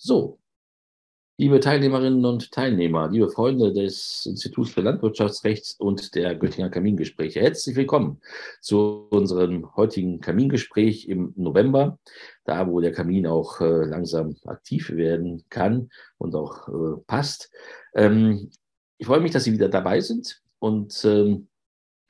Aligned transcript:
So, 0.00 0.38
liebe 1.38 1.58
Teilnehmerinnen 1.58 2.24
und 2.24 2.52
Teilnehmer, 2.52 3.10
liebe 3.10 3.28
Freunde 3.30 3.72
des 3.72 4.26
Instituts 4.26 4.70
für 4.70 4.80
Landwirtschaftsrechts 4.80 5.74
und 5.74 6.14
der 6.14 6.36
Göttinger 6.36 6.70
Kamingespräche, 6.70 7.40
herzlich 7.40 7.74
willkommen 7.74 8.20
zu 8.60 9.08
unserem 9.10 9.74
heutigen 9.74 10.20
Kamingespräch 10.20 11.08
im 11.08 11.32
November, 11.34 11.98
da 12.44 12.68
wo 12.68 12.80
der 12.80 12.92
Kamin 12.92 13.26
auch 13.26 13.60
äh, 13.60 13.86
langsam 13.86 14.36
aktiv 14.46 14.90
werden 14.90 15.42
kann 15.50 15.90
und 16.16 16.36
auch 16.36 16.68
äh, 16.68 17.00
passt. 17.08 17.50
Ähm, 17.92 18.52
ich 18.98 19.08
freue 19.08 19.20
mich, 19.20 19.32
dass 19.32 19.42
Sie 19.42 19.52
wieder 19.52 19.68
dabei 19.68 20.00
sind 20.00 20.40
und 20.60 21.04
ähm, 21.04 21.48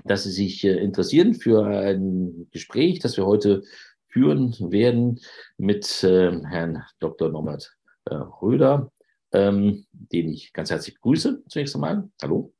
dass 0.04 0.24
Sie 0.24 0.30
sich 0.30 0.62
äh, 0.62 0.76
interessieren 0.76 1.32
für 1.32 1.66
ein 1.66 2.48
Gespräch, 2.50 2.98
das 2.98 3.16
wir 3.16 3.24
heute 3.24 3.62
führen 4.08 4.54
werden 4.70 5.20
mit 5.56 6.04
äh, 6.04 6.38
Herrn 6.44 6.84
Dr. 7.00 7.30
Norbert 7.30 7.77
äh, 8.10 8.14
Röder, 8.14 8.90
ähm, 9.32 9.86
den 9.92 10.28
ich 10.30 10.52
ganz 10.52 10.70
herzlich 10.70 10.94
begrüße 10.94 11.42
zunächst 11.48 11.74
einmal. 11.74 12.08
Hallo. 12.22 12.52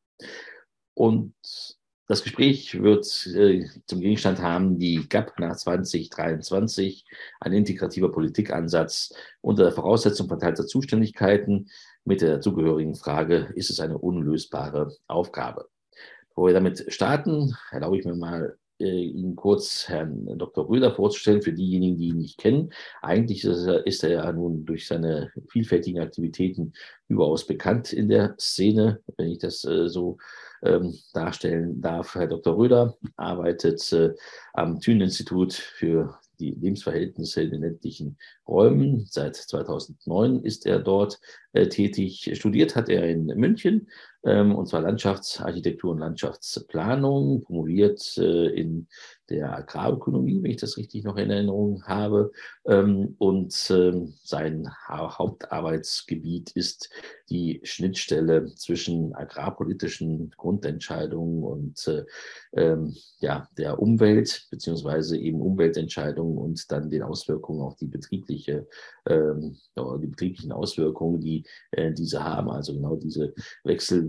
Und 0.95 1.35
das 2.09 2.23
Gespräch 2.23 2.83
wird 2.83 3.05
äh, 3.27 3.67
zum 3.87 4.01
Gegenstand 4.01 4.41
haben, 4.41 4.79
die 4.79 5.07
GAP 5.09 5.39
nach 5.39 5.57
2023, 5.57 7.05
ein 7.41 7.53
integrativer 7.53 8.11
Politikansatz 8.11 9.13
unter 9.43 9.65
der 9.65 9.73
Voraussetzung 9.73 10.27
verteilter 10.27 10.67
Zuständigkeiten 10.67 11.69
mit 12.05 12.23
der 12.23 12.41
zugehörigen 12.41 12.95
Frage, 12.95 13.53
ist 13.55 13.69
es 13.69 13.81
eine 13.81 13.99
unlösbare 13.99 14.97
Aufgabe? 15.07 15.69
Bevor 16.31 16.47
wir 16.47 16.55
damit 16.55 16.87
starten, 16.89 17.55
erlaube 17.71 17.99
ich 17.99 18.07
mir 18.07 18.15
mal 18.15 18.57
Ihnen 18.81 19.37
kurz 19.37 19.89
Herrn 19.89 20.39
Dr. 20.39 20.69
Röder 20.69 20.95
vorzustellen, 20.95 21.43
für 21.43 21.53
diejenigen, 21.53 21.97
die 21.97 22.09
ihn 22.09 22.19
nicht 22.19 22.39
kennen. 22.39 22.73
Eigentlich 23.03 23.45
ist 23.45 23.67
er, 23.67 23.87
ist 23.87 24.05
er 24.05 24.11
ja 24.11 24.33
nun 24.33 24.65
durch 24.65 24.87
seine 24.87 25.33
vielfältigen 25.49 26.01
Aktivitäten 26.01 26.73
überaus 27.09 27.47
bekannt 27.47 27.93
in 27.93 28.09
der 28.09 28.35
Szene, 28.39 29.01
wenn 29.17 29.33
ich 29.33 29.39
das 29.39 29.65
äh, 29.65 29.89
so 29.89 30.19
ähm, 30.63 30.95
darstellen 31.13 31.81
darf. 31.81 32.15
Herr 32.15 32.27
Dr. 32.27 32.57
Röder 32.57 32.97
arbeitet 33.17 33.93
äh, 33.93 34.15
am 34.53 34.81
Thünen-Institut 34.81 35.55
für 35.55 36.19
die 36.41 36.51
Lebensverhältnisse 36.53 37.43
in 37.43 37.51
den 37.51 37.63
ländlichen 37.63 38.19
Räumen. 38.47 39.07
Seit 39.07 39.37
2009 39.37 40.43
ist 40.43 40.67
er 40.67 40.79
dort 40.79 41.21
äh, 41.53 41.69
tätig. 41.69 42.31
Studiert 42.35 42.77
hat 42.77 42.89
er 42.89 43.09
in 43.09 43.27
München, 43.27 43.89
und 44.29 44.69
zwar 44.69 44.83
Landschaftsarchitektur 44.83 45.93
und 45.93 45.99
Landschaftsplanung, 45.99 47.43
promoviert 47.43 48.17
äh, 48.19 48.49
in 48.49 48.89
der 49.29 49.55
Agrarökonomie, 49.55 50.43
wenn 50.43 50.51
ich 50.51 50.57
das 50.57 50.77
richtig 50.77 51.05
noch 51.05 51.17
in 51.17 51.31
Erinnerung 51.31 51.85
habe. 51.85 52.33
Ähm, 52.67 53.15
und 53.19 53.55
ähm, 53.71 54.15
sein 54.23 54.71
Hauptarbeitsgebiet 54.89 56.51
ist 56.53 56.91
die 57.29 57.61
Schnittstelle 57.63 58.55
zwischen 58.55 59.15
agrarpolitischen 59.15 60.31
Grundentscheidungen 60.37 61.43
und 61.43 61.87
äh, 61.89 62.05
ähm, 62.55 62.97
ja, 63.21 63.49
der 63.59 63.81
Umwelt, 63.81 64.47
beziehungsweise 64.51 65.19
eben 65.19 65.43
Umweltentscheidungen 65.43 66.39
und 66.39 66.71
dann 66.73 66.89
den 66.89 67.03
Auswirkungen 67.03 67.61
auf 67.63 67.77
die 67.77 67.87
betriebliche, 67.87 68.67
die 69.09 70.07
betrieblichen 70.07 70.53
Auswirkungen, 70.53 71.21
die 71.21 71.45
äh, 71.71 71.93
diese 71.93 72.23
haben. 72.23 72.51
Also 72.51 72.75
genau 72.75 72.97
diese 72.97 73.33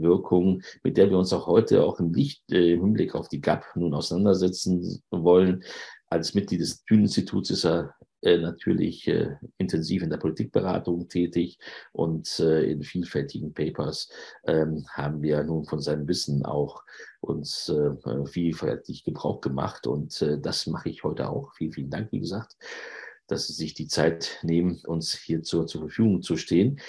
Wechselwirkung, 0.10 0.62
mit 0.84 0.98
der 0.98 1.10
wir 1.10 1.18
uns 1.18 1.34
auch 1.34 1.48
heute 1.48 1.84
auch 1.84 2.00
im 2.00 2.14
Licht, 2.14 2.44
äh, 2.52 2.74
im 2.74 2.82
Hinblick 2.82 3.16
auf 3.16 3.30
die 3.30 3.42
GAP 3.42 3.66
nun 3.76 3.94
auseinandersetzen 3.94 5.02
wollen. 5.12 5.64
Als 6.08 6.34
Mitglied 6.34 6.62
des 6.62 6.84
Thünen-Instituts 6.86 7.52
ist 7.52 7.66
er 7.66 7.96
äh, 8.22 8.38
natürlich 8.38 9.08
äh, 9.08 9.36
intensiv 9.58 10.02
in 10.02 10.10
der 10.10 10.18
Politikberatung 10.18 11.08
tätig 11.08 11.60
und 11.94 12.40
äh, 12.40 12.64
in 12.64 12.84
vielfältigen 12.84 13.54
Papers 13.54 14.10
ähm, 14.46 14.86
haben 14.92 15.22
wir 15.22 15.44
nun 15.44 15.66
von 15.66 15.80
seinem 15.80 16.08
Wissen 16.08 16.44
auch 16.46 16.84
uns 17.22 17.70
äh, 17.70 18.26
vielfältig 18.26 19.04
Gebrauch 19.04 19.40
gemacht 19.40 19.88
und 19.88 20.22
äh, 20.22 20.40
das 20.40 20.68
mache 20.68 20.90
ich 20.90 21.04
heute 21.04 21.30
auch. 21.30 21.54
Vielen, 21.56 21.72
vielen 21.72 21.90
Dank, 21.90 22.12
wie 22.12 22.20
gesagt, 22.20 22.58
dass 23.28 23.48
Sie 23.48 23.54
sich 23.54 23.74
die 23.76 23.88
Zeit 23.88 24.40
nehmen, 24.42 24.82
uns 24.86 25.14
hierzu 25.14 25.64
zur 25.66 25.82
Verfügung 25.82 26.22
zu 26.24 26.36
stehen. 26.36 26.80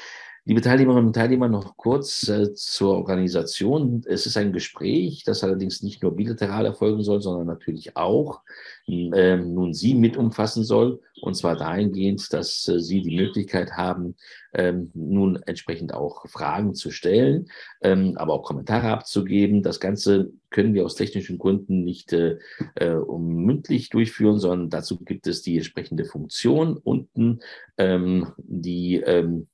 Liebe 0.46 0.62
Teilnehmerinnen 0.62 1.08
und 1.08 1.12
Teilnehmer, 1.12 1.48
noch 1.48 1.76
kurz 1.76 2.26
äh, 2.28 2.54
zur 2.54 2.96
Organisation. 2.96 4.02
Es 4.06 4.24
ist 4.24 4.38
ein 4.38 4.54
Gespräch, 4.54 5.22
das 5.22 5.44
allerdings 5.44 5.82
nicht 5.82 6.02
nur 6.02 6.16
bilateral 6.16 6.64
erfolgen 6.64 7.02
soll, 7.02 7.20
sondern 7.20 7.46
natürlich 7.46 7.94
auch 7.98 8.40
äh, 8.88 9.36
nun 9.36 9.74
Sie 9.74 9.94
mit 9.94 10.16
umfassen 10.16 10.64
soll. 10.64 11.02
Und 11.20 11.34
zwar 11.34 11.56
dahingehend, 11.56 12.32
dass 12.32 12.66
äh, 12.68 12.80
Sie 12.80 13.02
die 13.02 13.16
Möglichkeit 13.16 13.72
haben, 13.72 14.16
ähm, 14.54 14.90
nun 14.94 15.36
entsprechend 15.42 15.92
auch 15.92 16.26
Fragen 16.26 16.74
zu 16.74 16.90
stellen, 16.90 17.50
ähm, 17.82 18.14
aber 18.16 18.32
auch 18.32 18.42
Kommentare 18.42 18.88
abzugeben. 18.88 19.62
Das 19.62 19.78
Ganze 19.78 20.32
können 20.48 20.72
wir 20.72 20.86
aus 20.86 20.94
technischen 20.94 21.36
Gründen 21.36 21.84
nicht 21.84 22.14
äh, 22.14 22.38
äh 22.76 22.94
um 22.94 23.44
mündlich 23.44 23.90
durchführen, 23.90 24.38
sondern 24.38 24.70
dazu 24.70 24.98
gibt 24.98 25.26
es 25.26 25.42
die 25.42 25.58
entsprechende 25.58 26.06
Funktion 26.06 26.78
unten, 26.78 27.40
ähm, 27.76 28.32
die 28.38 28.96
ähm, 28.96 29.46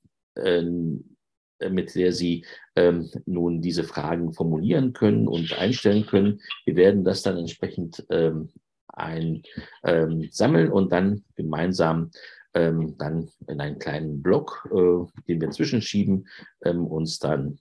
mit 1.69 1.95
der 1.95 2.13
Sie 2.13 2.45
ähm, 2.75 3.09
nun 3.25 3.61
diese 3.61 3.83
Fragen 3.83 4.33
formulieren 4.33 4.93
können 4.93 5.27
und 5.27 5.57
einstellen 5.57 6.05
können. 6.05 6.39
Wir 6.65 6.75
werden 6.75 7.03
das 7.03 7.23
dann 7.23 7.37
entsprechend 7.37 8.05
ähm, 8.09 8.49
einsammeln 8.87 9.43
ähm, 9.83 10.71
und 10.71 10.91
dann 10.91 11.23
gemeinsam 11.35 12.11
ähm, 12.53 12.95
dann 12.97 13.29
in 13.47 13.61
einen 13.61 13.79
kleinen 13.79 14.21
Block, 14.21 14.67
äh, 14.71 15.05
den 15.27 15.41
wir 15.41 15.51
zwischenschieben, 15.51 16.27
ähm, 16.63 16.87
uns 16.87 17.19
dann 17.19 17.59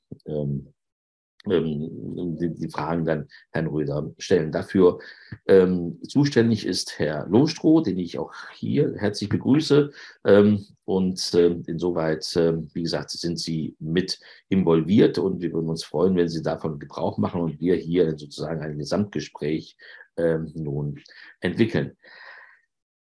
ähm, 1.50 2.36
die, 2.38 2.54
die, 2.54 2.68
Fragen 2.68 3.04
dann 3.04 3.28
Herrn 3.50 3.66
Röder 3.66 4.10
stellen. 4.18 4.52
Dafür 4.52 4.98
ähm, 5.46 5.98
zuständig 6.06 6.66
ist 6.66 6.98
Herr 6.98 7.26
Lohstroh, 7.28 7.80
den 7.80 7.98
ich 7.98 8.18
auch 8.18 8.32
hier 8.54 8.94
herzlich 8.96 9.28
begrüße. 9.28 9.90
Ähm, 10.24 10.66
und 10.84 11.32
ähm, 11.34 11.64
insoweit, 11.66 12.26
ähm, 12.36 12.68
wie 12.72 12.82
gesagt, 12.82 13.10
sind 13.10 13.38
Sie 13.38 13.74
mit 13.78 14.20
involviert 14.48 15.18
und 15.18 15.40
wir 15.40 15.52
würden 15.52 15.70
uns 15.70 15.84
freuen, 15.84 16.16
wenn 16.16 16.28
Sie 16.28 16.42
davon 16.42 16.78
Gebrauch 16.78 17.18
machen 17.18 17.40
und 17.40 17.60
wir 17.60 17.74
hier 17.74 18.16
sozusagen 18.16 18.62
ein 18.62 18.78
Gesamtgespräch 18.78 19.76
ähm, 20.16 20.52
nun 20.54 21.00
entwickeln. 21.40 21.96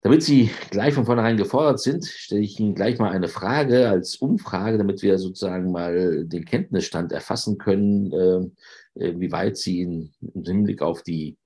Damit 0.03 0.23
Sie 0.23 0.51
gleich 0.71 0.95
von 0.95 1.05
vornherein 1.05 1.37
gefordert 1.37 1.79
sind, 1.81 2.07
stelle 2.07 2.41
ich 2.41 2.59
Ihnen 2.59 2.75
gleich 2.75 2.99
mal 2.99 3.11
eine 3.11 3.29
Frage 3.29 3.91
als 3.91 4.17
Umfrage, 4.17 4.79
damit 4.79 5.03
wir 5.03 5.19
sozusagen 5.19 5.73
mal 5.73 6.25
den 6.25 6.47
Kenntnisstand 6.47 7.13
erfassen 7.13 7.59
können, 7.59 8.13
äh, 8.13 9.05
äh 9.05 9.21
wie 9.21 9.31
weit 9.31 9.59
Sie 9.59 9.83
in, 9.83 10.13
im 10.35 10.45
Hinblick 10.45 10.81
auf 10.81 11.03
die 11.03 11.37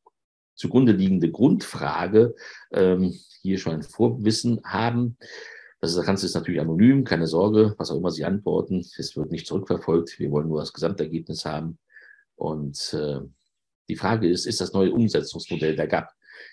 zugrunde 0.55 0.93
liegende 0.93 1.33
Grundfrage 1.33 2.37
ähm, 2.73 3.19
hier 3.43 3.59
schon 3.59 3.75
ein 3.75 3.83
Vorwissen 3.83 4.61
haben. 4.65 5.17
Das 5.81 6.01
Ganze 6.03 6.27
ist 6.27 6.35
natürlich 6.35 6.61
anonym, 6.61 7.03
keine 7.03 7.27
Sorge, 7.27 7.75
was 7.77 7.91
auch 7.91 7.97
immer 7.97 8.13
Sie 8.13 8.25
antworten. 8.25 8.87
Es 8.97 9.17
wird 9.17 9.33
nicht 9.33 9.49
zurückverfolgt. 9.49 10.19
Wir 10.21 10.31
wollen 10.31 10.49
nur 10.49 10.61
das 10.61 10.73
Gesamtergebnis 10.73 11.45
haben. 11.45 11.79
Und 12.37 12.95
äh, 12.95 13.19
die 13.89 13.97
Frage 13.97 14.29
ist, 14.29 14.47
ist 14.47 14.61
das 14.61 14.73
neue 14.73 14.93
Umsetzungsmodell 14.93 15.75
der 15.75 15.89
GAP 15.89 16.09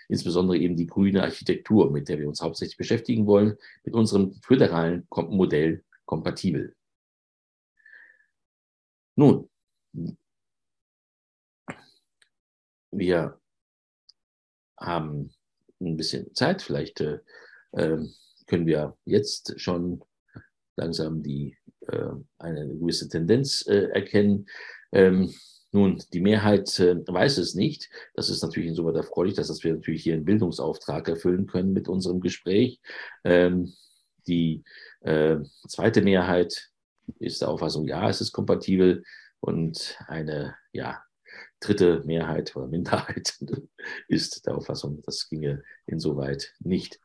insbesondere 0.08 0.58
eben 0.58 0.76
die 0.76 0.88
grüne 0.88 1.24
Architektur, 1.24 1.92
mit 1.92 2.10
der 2.10 2.20
wir 2.20 2.28
uns 2.28 2.42
hauptsächlich 2.42 2.78
beschäftigen 2.78 3.26
wollen, 3.26 3.58
mit 3.84 3.94
unserem 3.94 4.34
föderalen 4.42 5.08
Modell 5.10 5.84
kompatibel. 6.06 6.76
Nun, 9.16 9.50
wir 12.92 13.40
haben 14.80 15.34
ein 15.80 15.98
bisschen 15.98 16.34
Zeit, 16.36 16.62
vielleicht 16.62 17.02
äh, 17.02 17.20
ähm, 17.74 18.14
können 18.48 18.66
wir 18.66 18.98
jetzt 19.06 19.60
schon 19.60 20.04
langsam 20.76 21.24
die, 21.24 21.58
äh, 21.88 22.10
eine 22.38 22.68
gewisse 22.68 23.08
Tendenz 23.10 23.66
äh, 23.68 23.90
erkennen. 23.90 24.48
Ähm, 24.92 25.34
nun, 25.72 26.04
die 26.12 26.20
Mehrheit 26.20 26.80
äh, 26.80 26.96
weiß 27.08 27.38
es 27.38 27.56
nicht. 27.56 27.90
Das 28.14 28.30
ist 28.30 28.42
natürlich 28.42 28.70
insoweit 28.70 28.96
erfreulich, 28.96 29.36
dass 29.36 29.64
wir 29.64 29.74
natürlich 29.74 30.04
hier 30.04 30.16
einen 30.16 30.26
Bildungsauftrag 30.26 31.08
erfüllen 31.08 31.48
können 31.48 31.72
mit 31.74 31.88
unserem 31.88 32.20
Gespräch. 32.20 32.82
Ähm, 33.24 33.74
die 34.28 34.64
äh, 35.02 35.38
zweite 35.68 36.02
Mehrheit 36.02 36.70
ist 37.20 37.42
der 37.42 37.50
Auffassung, 37.50 37.88
ja, 37.88 38.10
es 38.10 38.22
ist 38.22 38.34
kompatibel. 38.34 39.04
Und 39.40 39.98
eine 40.08 40.56
ja, 40.72 41.02
dritte 41.60 42.02
Mehrheit 42.06 42.56
oder 42.56 42.68
Minderheit 42.68 43.40
ist 44.08 44.46
der 44.46 44.56
Auffassung, 44.56 45.02
das 45.04 45.30
ginge 45.30 45.64
insoweit 45.86 46.54
nicht. 46.60 47.00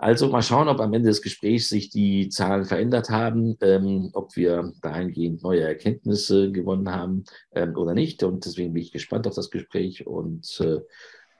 Also 0.00 0.28
mal 0.28 0.42
schauen, 0.42 0.68
ob 0.68 0.78
am 0.78 0.92
Ende 0.92 1.08
des 1.08 1.22
Gesprächs 1.22 1.70
sich 1.70 1.90
die 1.90 2.28
Zahlen 2.28 2.64
verändert 2.64 3.10
haben, 3.10 3.56
ähm, 3.60 4.10
ob 4.12 4.36
wir 4.36 4.72
dahingehend 4.80 5.42
neue 5.42 5.62
Erkenntnisse 5.62 6.52
gewonnen 6.52 6.92
haben 6.92 7.24
ähm, 7.50 7.76
oder 7.76 7.94
nicht. 7.94 8.22
Und 8.22 8.44
deswegen 8.44 8.72
bin 8.72 8.84
ich 8.84 8.92
gespannt 8.92 9.26
auf 9.26 9.34
das 9.34 9.50
Gespräch 9.50 10.06
und 10.06 10.60
äh, 10.60 10.78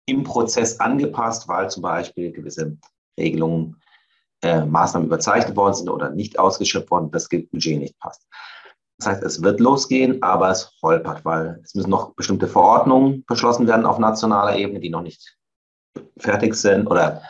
im 0.08 0.24
Prozess 0.24 0.80
angepasst, 0.80 1.48
weil 1.48 1.70
zum 1.70 1.82
Beispiel 1.82 2.32
gewisse 2.32 2.76
Regelungen, 3.18 3.80
äh, 4.42 4.64
Maßnahmen 4.64 5.08
überzeichnet 5.08 5.56
worden 5.56 5.74
sind 5.74 5.88
oder 5.88 6.10
nicht 6.10 6.38
ausgeschöpft 6.38 6.90
worden, 6.90 7.10
das 7.10 7.28
Budget 7.28 7.78
nicht 7.78 7.98
passt. 7.98 8.26
Das 8.98 9.08
heißt, 9.08 9.22
es 9.22 9.42
wird 9.42 9.60
losgehen, 9.60 10.22
aber 10.22 10.50
es 10.50 10.72
holpert, 10.82 11.24
weil 11.24 11.60
es 11.62 11.74
müssen 11.74 11.90
noch 11.90 12.14
bestimmte 12.14 12.48
Verordnungen 12.48 13.24
beschlossen 13.26 13.66
werden 13.66 13.86
auf 13.86 13.98
nationaler 13.98 14.56
Ebene, 14.56 14.80
die 14.80 14.90
noch 14.90 15.02
nicht 15.02 15.36
fertig 16.18 16.54
sind 16.54 16.86
oder 16.86 17.22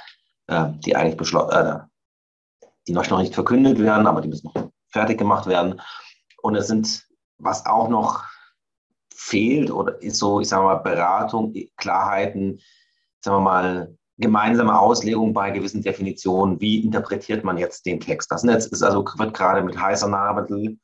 äh, 0.47 0.67
die 0.85 0.97
eigentlich 0.97 1.17
beschlossen, 1.17 1.51
äh, 1.53 1.81
die 2.87 2.93
noch 2.93 3.19
nicht 3.19 3.35
verkündet 3.35 3.79
werden, 3.79 4.07
aber 4.07 4.21
die 4.21 4.29
müssen 4.29 4.51
noch 4.55 4.71
fertig 4.91 5.19
gemacht 5.19 5.47
werden. 5.47 5.81
Und 6.43 6.55
es 6.55 6.69
sind, 6.69 7.07
was 7.39 7.67
auch 7.67 7.89
noch 7.89 8.25
fehlt, 9.19 9.71
oder 9.71 10.01
ist 10.01 10.19
so, 10.19 10.41
ich 10.41 10.49
sage 10.49 10.63
mal, 10.63 10.77
Beratung, 10.77 11.53
Klarheiten, 11.77 12.61
sagen 13.21 13.39
wir 13.39 13.41
mal, 13.41 13.97
gemeinsame 14.17 14.79
Auslegung 14.79 15.33
bei 15.33 15.51
gewissen 15.51 15.83
Definitionen. 15.83 16.61
Wie 16.61 16.85
interpretiert 16.85 17.43
man 17.43 17.59
jetzt 17.59 17.85
den 17.85 17.99
Text? 17.99 18.31
Das 18.31 18.45
Netz 18.45 18.67
ist 18.67 18.83
also, 18.83 19.05
wird 19.17 19.35
gerade 19.35 19.63
mit 19.63 19.79
heißer 19.79 20.09
Nadel 20.09 20.79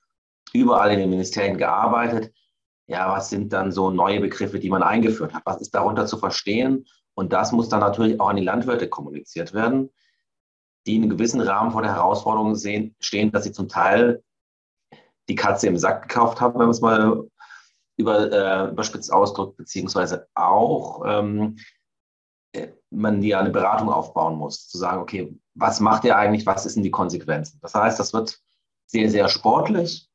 überall 0.52 0.92
in 0.92 0.98
den 0.98 1.10
Ministerien 1.10 1.56
gearbeitet. 1.56 2.32
Ja, 2.86 3.10
was 3.10 3.30
sind 3.30 3.52
dann 3.52 3.70
so 3.70 3.90
neue 3.90 4.20
Begriffe, 4.20 4.58
die 4.58 4.68
man 4.68 4.82
eingeführt 4.82 5.32
hat? 5.32 5.42
Was 5.46 5.60
ist 5.60 5.74
darunter 5.74 6.06
zu 6.06 6.18
verstehen? 6.18 6.86
Und 7.14 7.32
das 7.32 7.52
muss 7.52 7.68
dann 7.68 7.80
natürlich 7.80 8.20
auch 8.20 8.28
an 8.28 8.36
die 8.36 8.44
Landwirte 8.44 8.88
kommuniziert 8.88 9.54
werden, 9.54 9.90
die 10.86 10.96
in 10.96 11.02
einem 11.02 11.10
gewissen 11.10 11.40
Rahmen 11.40 11.70
vor 11.70 11.82
der 11.82 11.94
Herausforderung 11.94 12.56
sehen, 12.56 12.96
stehen, 12.98 13.30
dass 13.30 13.44
sie 13.44 13.52
zum 13.52 13.68
Teil 13.68 14.22
die 15.28 15.36
Katze 15.36 15.68
im 15.68 15.78
Sack 15.78 16.08
gekauft 16.08 16.40
haben, 16.40 16.54
wenn 16.54 16.66
man 16.66 16.70
es 16.70 16.80
mal 16.80 17.24
über, 17.96 18.32
äh, 18.32 18.70
überspitzt 18.70 19.12
ausdrückt, 19.12 19.56
beziehungsweise 19.56 20.28
auch 20.34 21.02
ähm, 21.06 21.56
äh, 22.52 22.68
man 22.90 23.22
ja 23.22 23.40
eine 23.40 23.50
Beratung 23.50 23.90
aufbauen 23.90 24.36
muss, 24.36 24.68
zu 24.68 24.78
sagen, 24.78 25.02
okay, 25.02 25.38
was 25.54 25.80
macht 25.80 26.04
ihr 26.04 26.16
eigentlich, 26.16 26.46
was 26.46 26.64
sind 26.64 26.82
die 26.82 26.90
Konsequenzen? 26.90 27.58
Das 27.62 27.74
heißt, 27.74 27.98
das 27.98 28.12
wird 28.12 28.40
sehr, 28.86 29.10
sehr 29.10 29.28
sportlich 29.28 30.08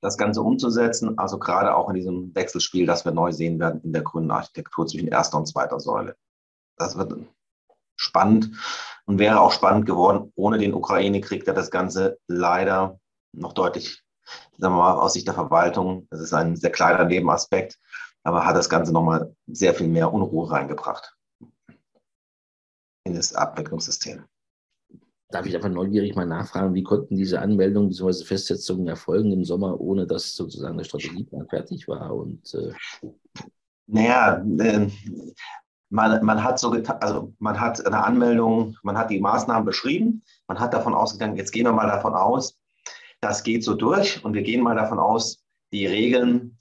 das 0.00 0.16
Ganze 0.16 0.42
umzusetzen. 0.42 1.18
Also 1.18 1.38
gerade 1.38 1.74
auch 1.74 1.88
in 1.88 1.96
diesem 1.96 2.34
Wechselspiel, 2.34 2.86
das 2.86 3.04
wir 3.04 3.12
neu 3.12 3.32
sehen 3.32 3.58
werden 3.58 3.80
in 3.82 3.92
der 3.92 4.02
grünen 4.02 4.30
Architektur 4.30 4.86
zwischen 4.86 5.08
erster 5.08 5.38
und 5.38 5.46
zweiter 5.46 5.80
Säule. 5.80 6.16
Das 6.76 6.96
wird 6.96 7.14
spannend 7.96 8.50
und 9.06 9.18
wäre 9.18 9.40
auch 9.40 9.52
spannend 9.52 9.86
geworden 9.86 10.32
ohne 10.34 10.58
den 10.58 10.74
Ukraine-Krieg, 10.74 11.44
der 11.44 11.54
das 11.54 11.70
Ganze 11.70 12.18
leider 12.28 13.00
noch 13.32 13.54
deutlich, 13.54 14.02
sagen 14.58 14.74
wir 14.74 14.82
mal, 14.82 14.94
aus 14.94 15.12
Sicht 15.14 15.26
der 15.26 15.34
Verwaltung, 15.34 16.06
das 16.10 16.20
ist 16.20 16.32
ein 16.32 16.56
sehr 16.56 16.70
kleiner 16.70 17.04
Nebenaspekt, 17.04 17.78
aber 18.22 18.46
hat 18.46 18.56
das 18.56 18.68
Ganze 18.68 18.92
nochmal 18.92 19.34
sehr 19.46 19.74
viel 19.74 19.88
mehr 19.88 20.12
Unruhe 20.12 20.50
reingebracht 20.50 21.16
in 23.04 23.14
das 23.14 23.34
Abwicklungssystem. 23.34 24.24
Darf 25.30 25.46
ich 25.46 25.54
einfach 25.54 25.68
neugierig 25.68 26.14
mal 26.14 26.26
nachfragen, 26.26 26.74
wie 26.74 26.84
konnten 26.84 27.16
diese 27.16 27.40
Anmeldungen 27.40 27.88
bzw. 27.88 28.24
Festsetzungen 28.24 28.86
erfolgen 28.86 29.32
im 29.32 29.44
Sommer, 29.44 29.80
ohne 29.80 30.06
dass 30.06 30.34
sozusagen 30.34 30.76
der 30.76 30.84
Strategieplan 30.84 31.48
fertig 31.48 31.88
war? 31.88 32.14
Und, 32.14 32.54
äh 32.54 32.72
naja, 33.88 34.44
äh, 34.58 34.88
man, 35.88 36.24
man 36.24 36.42
hat 36.42 36.58
so 36.58 36.70
also 36.70 37.32
man 37.38 37.60
hat 37.60 37.84
eine 37.86 38.04
Anmeldung, 38.04 38.76
man 38.82 38.98
hat 38.98 39.10
die 39.10 39.20
Maßnahmen 39.20 39.64
beschrieben, 39.64 40.22
man 40.48 40.60
hat 40.60 40.74
davon 40.74 40.94
ausgegangen, 40.94 41.36
jetzt 41.36 41.52
gehen 41.52 41.64
wir 41.64 41.72
mal 41.72 41.86
davon 41.86 42.14
aus, 42.14 42.58
das 43.26 43.42
geht 43.42 43.64
so 43.64 43.74
durch 43.74 44.24
und 44.24 44.34
wir 44.34 44.42
gehen 44.42 44.62
mal 44.62 44.74
davon 44.76 44.98
aus, 44.98 45.44
die 45.72 45.86
Regeln 45.86 46.58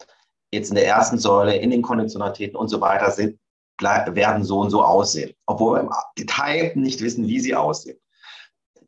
jetzt 0.52 0.70
in 0.70 0.76
der 0.76 0.88
ersten 0.88 1.18
Säule, 1.18 1.56
in 1.56 1.72
den 1.72 1.82
Konditionalitäten 1.82 2.56
und 2.56 2.70
so 2.70 2.82
weiter 2.82 3.12
sind, 3.12 3.40
werden 3.80 4.44
so 4.44 4.60
und 4.60 4.70
so 4.70 4.84
aussehen, 4.84 5.34
obwohl 5.46 5.78
wir 5.78 5.82
im 5.82 5.90
Detail 6.18 6.72
nicht 6.76 7.02
wissen, 7.02 7.28
wie 7.28 7.40
sie 7.40 7.56
aussehen 7.56 8.00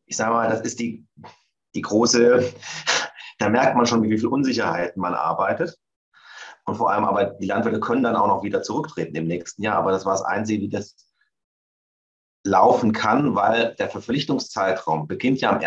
ich 0.08 0.16
sage 0.16 0.34
mal, 0.34 0.50
das 0.50 0.62
ist 0.62 0.80
die, 0.80 1.06
die 1.76 1.82
große, 1.82 2.54
da 3.38 3.50
merkt 3.50 3.76
man 3.76 3.86
schon, 3.86 4.02
wie 4.02 4.18
viel 4.18 4.28
Unsicherheiten 4.28 5.00
man 5.00 5.14
arbeitet. 5.14 5.78
Und 6.66 6.76
vor 6.76 6.92
allem 6.92 7.06
aber 7.06 7.26
die 7.26 7.46
Landwirte 7.46 7.80
können 7.80 8.04
dann 8.04 8.16
auch 8.16 8.28
noch 8.28 8.44
wieder 8.44 8.62
zurücktreten 8.62 9.16
im 9.16 9.28
nächsten 9.28 9.62
Jahr. 9.62 9.78
Aber 9.78 9.92
das 9.92 10.06
war 10.06 10.14
das 10.14 10.24
Einzige, 10.24 10.64
wie 10.64 10.70
das 10.70 10.96
laufen 12.44 12.92
kann, 12.92 13.36
weil 13.36 13.76
der 13.76 13.90
Verpflichtungszeitraum 13.90 15.08
beginnt 15.08 15.40
ja 15.40 15.52
am 15.52 15.62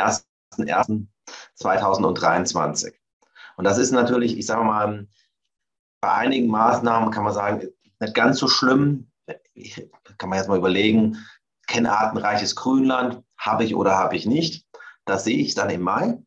1.1.2023. 1.61 2.93
Und 3.57 3.65
das 3.65 3.79
ist 3.79 3.91
natürlich, 3.91 4.39
ich 4.39 4.47
sage 4.47 4.65
mal, 4.65 5.07
bei 6.01 6.13
einigen 6.13 6.49
Maßnahmen 6.49 7.11
kann 7.11 7.25
man 7.25 7.35
sagen, 7.35 7.69
nicht 8.01 8.15
ganz 8.15 8.39
so 8.39 8.49
schlimm. 8.49 9.11
Ich, 9.55 9.87
kann 10.19 10.31
man 10.31 10.39
jetzt 10.39 10.49
mal 10.49 10.59
überlegen, 10.59 11.19
kenne 11.67 11.93
artenreiches 11.93 12.57
Grünland, 12.57 13.23
habe 13.37 13.65
ich 13.65 13.75
oder 13.75 13.97
habe 13.97 14.17
ich 14.17 14.27
nicht. 14.27 14.67
Das 15.05 15.25
sehe 15.25 15.39
ich 15.39 15.55
dann 15.55 15.71
im 15.71 15.83
Mai. 15.83 16.19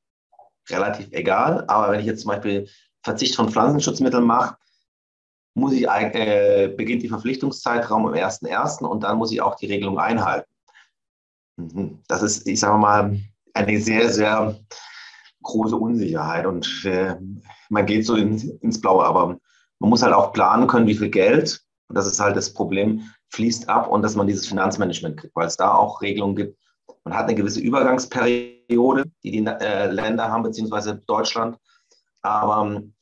Relativ 0.70 1.12
egal. 1.12 1.66
Aber 1.68 1.92
wenn 1.92 2.00
ich 2.00 2.06
jetzt 2.06 2.22
zum 2.22 2.30
Beispiel 2.30 2.70
Verzicht 3.04 3.36
von 3.36 3.50
Pflanzenschutzmitteln 3.50 4.24
mache, 4.24 4.58
muss 5.56 5.74
ich, 5.74 5.88
äh, 5.88 6.74
beginnt 6.76 7.04
die 7.04 7.10
Verpflichtungszeitraum 7.10 8.08
am 8.08 8.14
1.1. 8.14 8.86
und 8.86 9.04
dann 9.04 9.18
muss 9.18 9.32
ich 9.32 9.42
auch 9.42 9.56
die 9.56 9.68
Regelung 9.68 10.00
einhalten. 10.00 10.50
Mhm. 11.58 12.02
Das 12.08 12.24
ist, 12.24 12.48
ich 12.48 12.60
sage 12.60 12.78
mal, 12.78 13.20
eine 13.54 13.80
sehr, 13.80 14.10
sehr 14.10 14.60
große 15.44 15.76
Unsicherheit 15.76 16.46
und 16.46 16.84
äh, 16.86 17.16
man 17.70 17.86
geht 17.86 18.06
so 18.06 18.16
in, 18.16 18.40
ins 18.62 18.82
Blaue, 18.82 19.06
aber 19.06 19.38
man 19.80 19.90
muss 19.90 20.02
halt 20.02 20.14
auch 20.14 20.34
planen 20.34 20.68
können, 20.68 20.88
wie 20.88 20.96
viel 20.96 21.10
Geld, 21.10 21.62
und 21.88 21.98
das 21.98 22.08
ist 22.08 22.20
halt 22.20 22.36
das 22.36 22.54
Problem, 22.54 23.02
fließt 23.30 23.70
ab 23.70 23.90
und 23.90 24.02
dass 24.02 24.16
man 24.16 24.28
dieses 24.28 24.48
Finanzmanagement 24.48 25.18
kriegt, 25.18 25.36
weil 25.36 25.48
es 25.48 25.58
da 25.58 25.74
auch 25.74 26.02
Regelungen 26.02 26.36
gibt. 26.36 26.58
Man 27.04 27.16
hat 27.16 27.26
eine 27.26 27.36
gewisse 27.36 27.60
Übergangsperiode, 27.60 29.06
die 29.24 29.32
die 29.32 29.46
äh, 29.46 29.92
Länder 29.92 30.32
haben, 30.32 30.44
beziehungsweise 30.44 30.96
Deutschland. 31.06 31.58
Aber 32.22 32.66
ähm, 32.66 32.94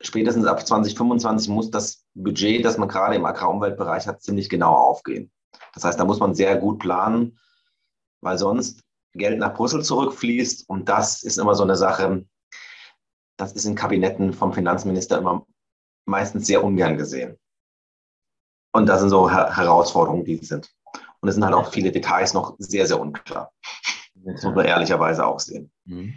spätestens 0.00 0.46
ab 0.46 0.66
2025 0.66 1.48
muss 1.48 1.70
das 1.70 2.04
Budget, 2.14 2.64
das 2.64 2.78
man 2.78 2.88
gerade 2.88 3.16
im 3.16 3.24
Agrarumweltbereich 3.24 4.06
hat, 4.06 4.22
ziemlich 4.22 4.48
genau 4.48 4.74
aufgehen. 4.74 5.30
Das 5.74 5.84
heißt, 5.84 5.98
da 5.98 6.04
muss 6.04 6.20
man 6.20 6.34
sehr 6.34 6.56
gut 6.56 6.78
planen, 6.78 7.38
weil 8.20 8.38
sonst 8.38 8.82
Geld 9.14 9.38
nach 9.38 9.54
Brüssel 9.54 9.82
zurückfließt. 9.82 10.68
Und 10.68 10.88
das 10.88 11.22
ist 11.22 11.38
immer 11.38 11.54
so 11.54 11.62
eine 11.62 11.76
Sache, 11.76 12.24
das 13.36 13.52
ist 13.52 13.64
in 13.64 13.74
Kabinetten 13.74 14.32
vom 14.32 14.52
Finanzminister 14.52 15.18
immer 15.18 15.46
meistens 16.06 16.46
sehr 16.46 16.62
ungern 16.64 16.96
gesehen. 16.96 17.38
Und 18.72 18.86
das 18.86 19.00
sind 19.00 19.10
so 19.10 19.30
Her 19.30 19.56
Herausforderungen, 19.56 20.24
die 20.24 20.36
sind. 20.36 20.70
Und 21.20 21.28
es 21.28 21.34
sind 21.34 21.44
halt 21.44 21.54
auch 21.54 21.72
viele 21.72 21.90
Details 21.90 22.34
noch 22.34 22.54
sehr, 22.58 22.86
sehr 22.86 23.00
unklar. 23.00 23.52
Das 24.14 24.42
muss 24.42 24.54
man 24.54 24.66
ehrlicherweise 24.66 25.24
auch 25.24 25.40
sehen. 25.40 25.70
Mhm. 25.84 26.14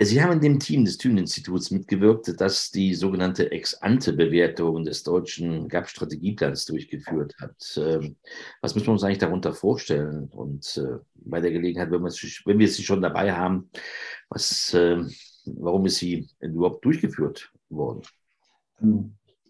Sie 0.00 0.22
haben 0.22 0.30
in 0.30 0.40
dem 0.40 0.60
Team 0.60 0.84
des 0.84 0.96
Thünen-Instituts 0.96 1.72
mitgewirkt, 1.72 2.40
das 2.40 2.70
die 2.70 2.94
sogenannte 2.94 3.50
Ex-ante-Bewertung 3.50 4.84
des 4.84 5.02
deutschen 5.02 5.68
GAP-Strategieplans 5.68 6.66
durchgeführt 6.66 7.34
hat. 7.40 7.56
Ähm, 7.76 8.16
was 8.60 8.76
müssen 8.76 8.86
wir 8.86 8.92
uns 8.92 9.02
eigentlich 9.02 9.18
darunter 9.18 9.52
vorstellen? 9.52 10.28
Und 10.28 10.76
äh, 10.76 10.98
bei 11.28 11.40
der 11.40 11.50
Gelegenheit, 11.50 11.90
wenn 11.90 12.02
wir, 12.02 12.12
wenn 12.44 12.58
wir 12.58 12.68
sie 12.68 12.82
schon 12.82 13.02
dabei 13.02 13.32
haben, 13.32 13.70
was, 14.28 14.74
ähm, 14.74 15.12
warum 15.44 15.86
ist 15.86 15.96
sie 15.96 16.28
überhaupt 16.40 16.84
durchgeführt 16.84 17.52
worden? 17.68 18.02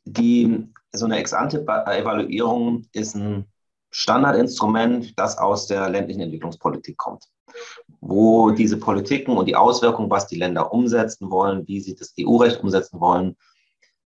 Die, 0.04 0.68
so 0.92 1.04
eine 1.04 1.18
Ex-ante-Evaluierung 1.18 2.86
ist 2.92 3.14
ein 3.14 3.46
Standardinstrument, 3.90 5.18
das 5.18 5.38
aus 5.38 5.66
der 5.66 5.88
ländlichen 5.88 6.20
Entwicklungspolitik 6.20 6.96
kommt 6.96 7.24
wo 8.00 8.50
diese 8.50 8.78
Politiken 8.78 9.36
und 9.36 9.46
die 9.46 9.56
Auswirkungen, 9.56 10.10
was 10.10 10.26
die 10.26 10.36
Länder 10.36 10.72
umsetzen 10.72 11.30
wollen, 11.30 11.66
wie 11.66 11.80
sie 11.80 11.94
das 11.94 12.14
EU-Recht 12.18 12.62
umsetzen 12.62 13.00
wollen, 13.00 13.36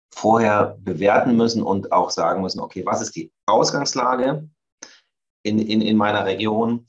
vorher 0.09 0.77
bewerten 0.79 1.35
müssen 1.35 1.61
und 1.61 1.91
auch 1.91 2.09
sagen 2.09 2.41
müssen, 2.41 2.59
okay, 2.59 2.85
was 2.85 3.01
ist 3.01 3.15
die 3.15 3.31
Ausgangslage 3.45 4.47
in, 5.43 5.59
in, 5.59 5.81
in 5.81 5.97
meiner 5.97 6.25
Region? 6.25 6.87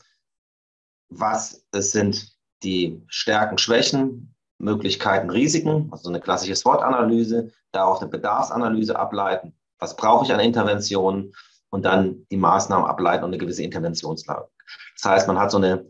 Was 1.09 1.65
sind 1.73 2.37
die 2.63 3.03
Stärken, 3.09 3.59
Schwächen, 3.59 4.35
Möglichkeiten, 4.59 5.31
Risiken? 5.31 5.89
Also 5.93 6.09
eine 6.09 6.21
klassische 6.21 6.57
SWOT-Analyse, 6.57 7.53
darauf 7.73 8.01
eine 8.01 8.11
Bedarfsanalyse 8.11 8.99
ableiten. 8.99 9.55
Was 9.79 9.97
brauche 9.97 10.25
ich 10.25 10.33
an 10.33 10.41
Interventionen? 10.41 11.33
Und 11.71 11.85
dann 11.85 12.27
die 12.31 12.37
Maßnahmen 12.37 12.87
ableiten 12.87 13.25
und 13.25 13.31
eine 13.31 13.39
gewisse 13.39 13.63
Interventionslage. 13.63 14.49
Das 14.95 15.11
heißt, 15.11 15.29
man 15.29 15.39
hat 15.39 15.51
so 15.51 15.59
eine 15.59 15.85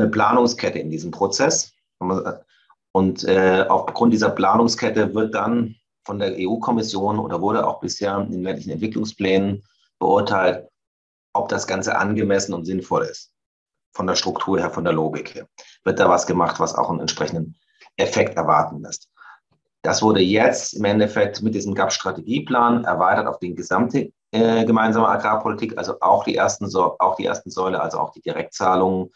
eine 0.00 0.08
Planungskette 0.08 0.78
in 0.78 0.90
diesem 0.90 1.10
Prozess. 1.10 1.72
Und 2.92 3.24
äh, 3.24 3.64
aufgrund 3.68 4.12
dieser 4.12 4.30
Planungskette 4.30 5.14
wird 5.14 5.34
dann 5.34 5.76
von 6.04 6.18
der 6.18 6.34
EU-Kommission 6.38 7.18
oder 7.18 7.40
wurde 7.40 7.66
auch 7.66 7.80
bisher 7.80 8.18
in 8.18 8.30
den 8.30 8.42
ländlichen 8.42 8.70
Entwicklungsplänen 8.70 9.64
beurteilt, 9.98 10.68
ob 11.32 11.48
das 11.48 11.66
Ganze 11.66 11.96
angemessen 11.98 12.54
und 12.54 12.64
sinnvoll 12.64 13.04
ist. 13.04 13.32
Von 13.96 14.06
der 14.06 14.14
Struktur 14.14 14.58
her, 14.58 14.70
von 14.70 14.84
der 14.84 14.92
Logik 14.92 15.34
her. 15.34 15.48
Wird 15.84 15.98
da 15.98 16.08
was 16.10 16.26
gemacht, 16.26 16.60
was 16.60 16.74
auch 16.74 16.90
einen 16.90 17.00
entsprechenden 17.00 17.56
Effekt 17.96 18.36
erwarten 18.36 18.82
lässt. 18.82 19.08
Das 19.82 20.02
wurde 20.02 20.20
jetzt 20.20 20.74
im 20.74 20.84
Endeffekt 20.84 21.40
mit 21.42 21.54
diesem 21.54 21.74
GAP-Strategieplan 21.74 22.84
erweitert 22.84 23.26
auf 23.26 23.38
die 23.38 23.54
gesamte 23.54 24.12
äh, 24.32 24.64
gemeinsame 24.66 25.08
Agrarpolitik, 25.08 25.78
also 25.78 25.98
auch 26.00 26.24
die, 26.24 26.36
ersten, 26.36 26.68
auch 26.76 27.16
die 27.16 27.24
ersten 27.24 27.50
Säule, 27.50 27.80
also 27.80 27.98
auch 27.98 28.10
die 28.10 28.20
Direktzahlungen 28.20 29.10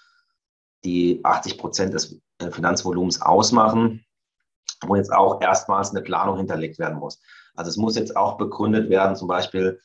die 0.82 1.20
80 1.22 1.58
Prozent 1.58 1.92
des 1.92 2.18
äh, 2.38 2.50
Finanzvolumens 2.50 3.20
ausmachen, 3.20 4.06
wo 4.86 4.96
jetzt 4.96 5.12
auch 5.12 5.42
erstmals 5.42 5.90
eine 5.90 6.00
Planung 6.00 6.38
hinterlegt 6.38 6.78
werden 6.78 6.98
muss. 6.98 7.20
Also 7.54 7.68
es 7.68 7.76
muss 7.76 7.96
jetzt 7.96 8.16
auch 8.16 8.38
begründet 8.38 8.88
werden, 8.88 9.14
zum 9.14 9.28
Beispiel 9.28 9.78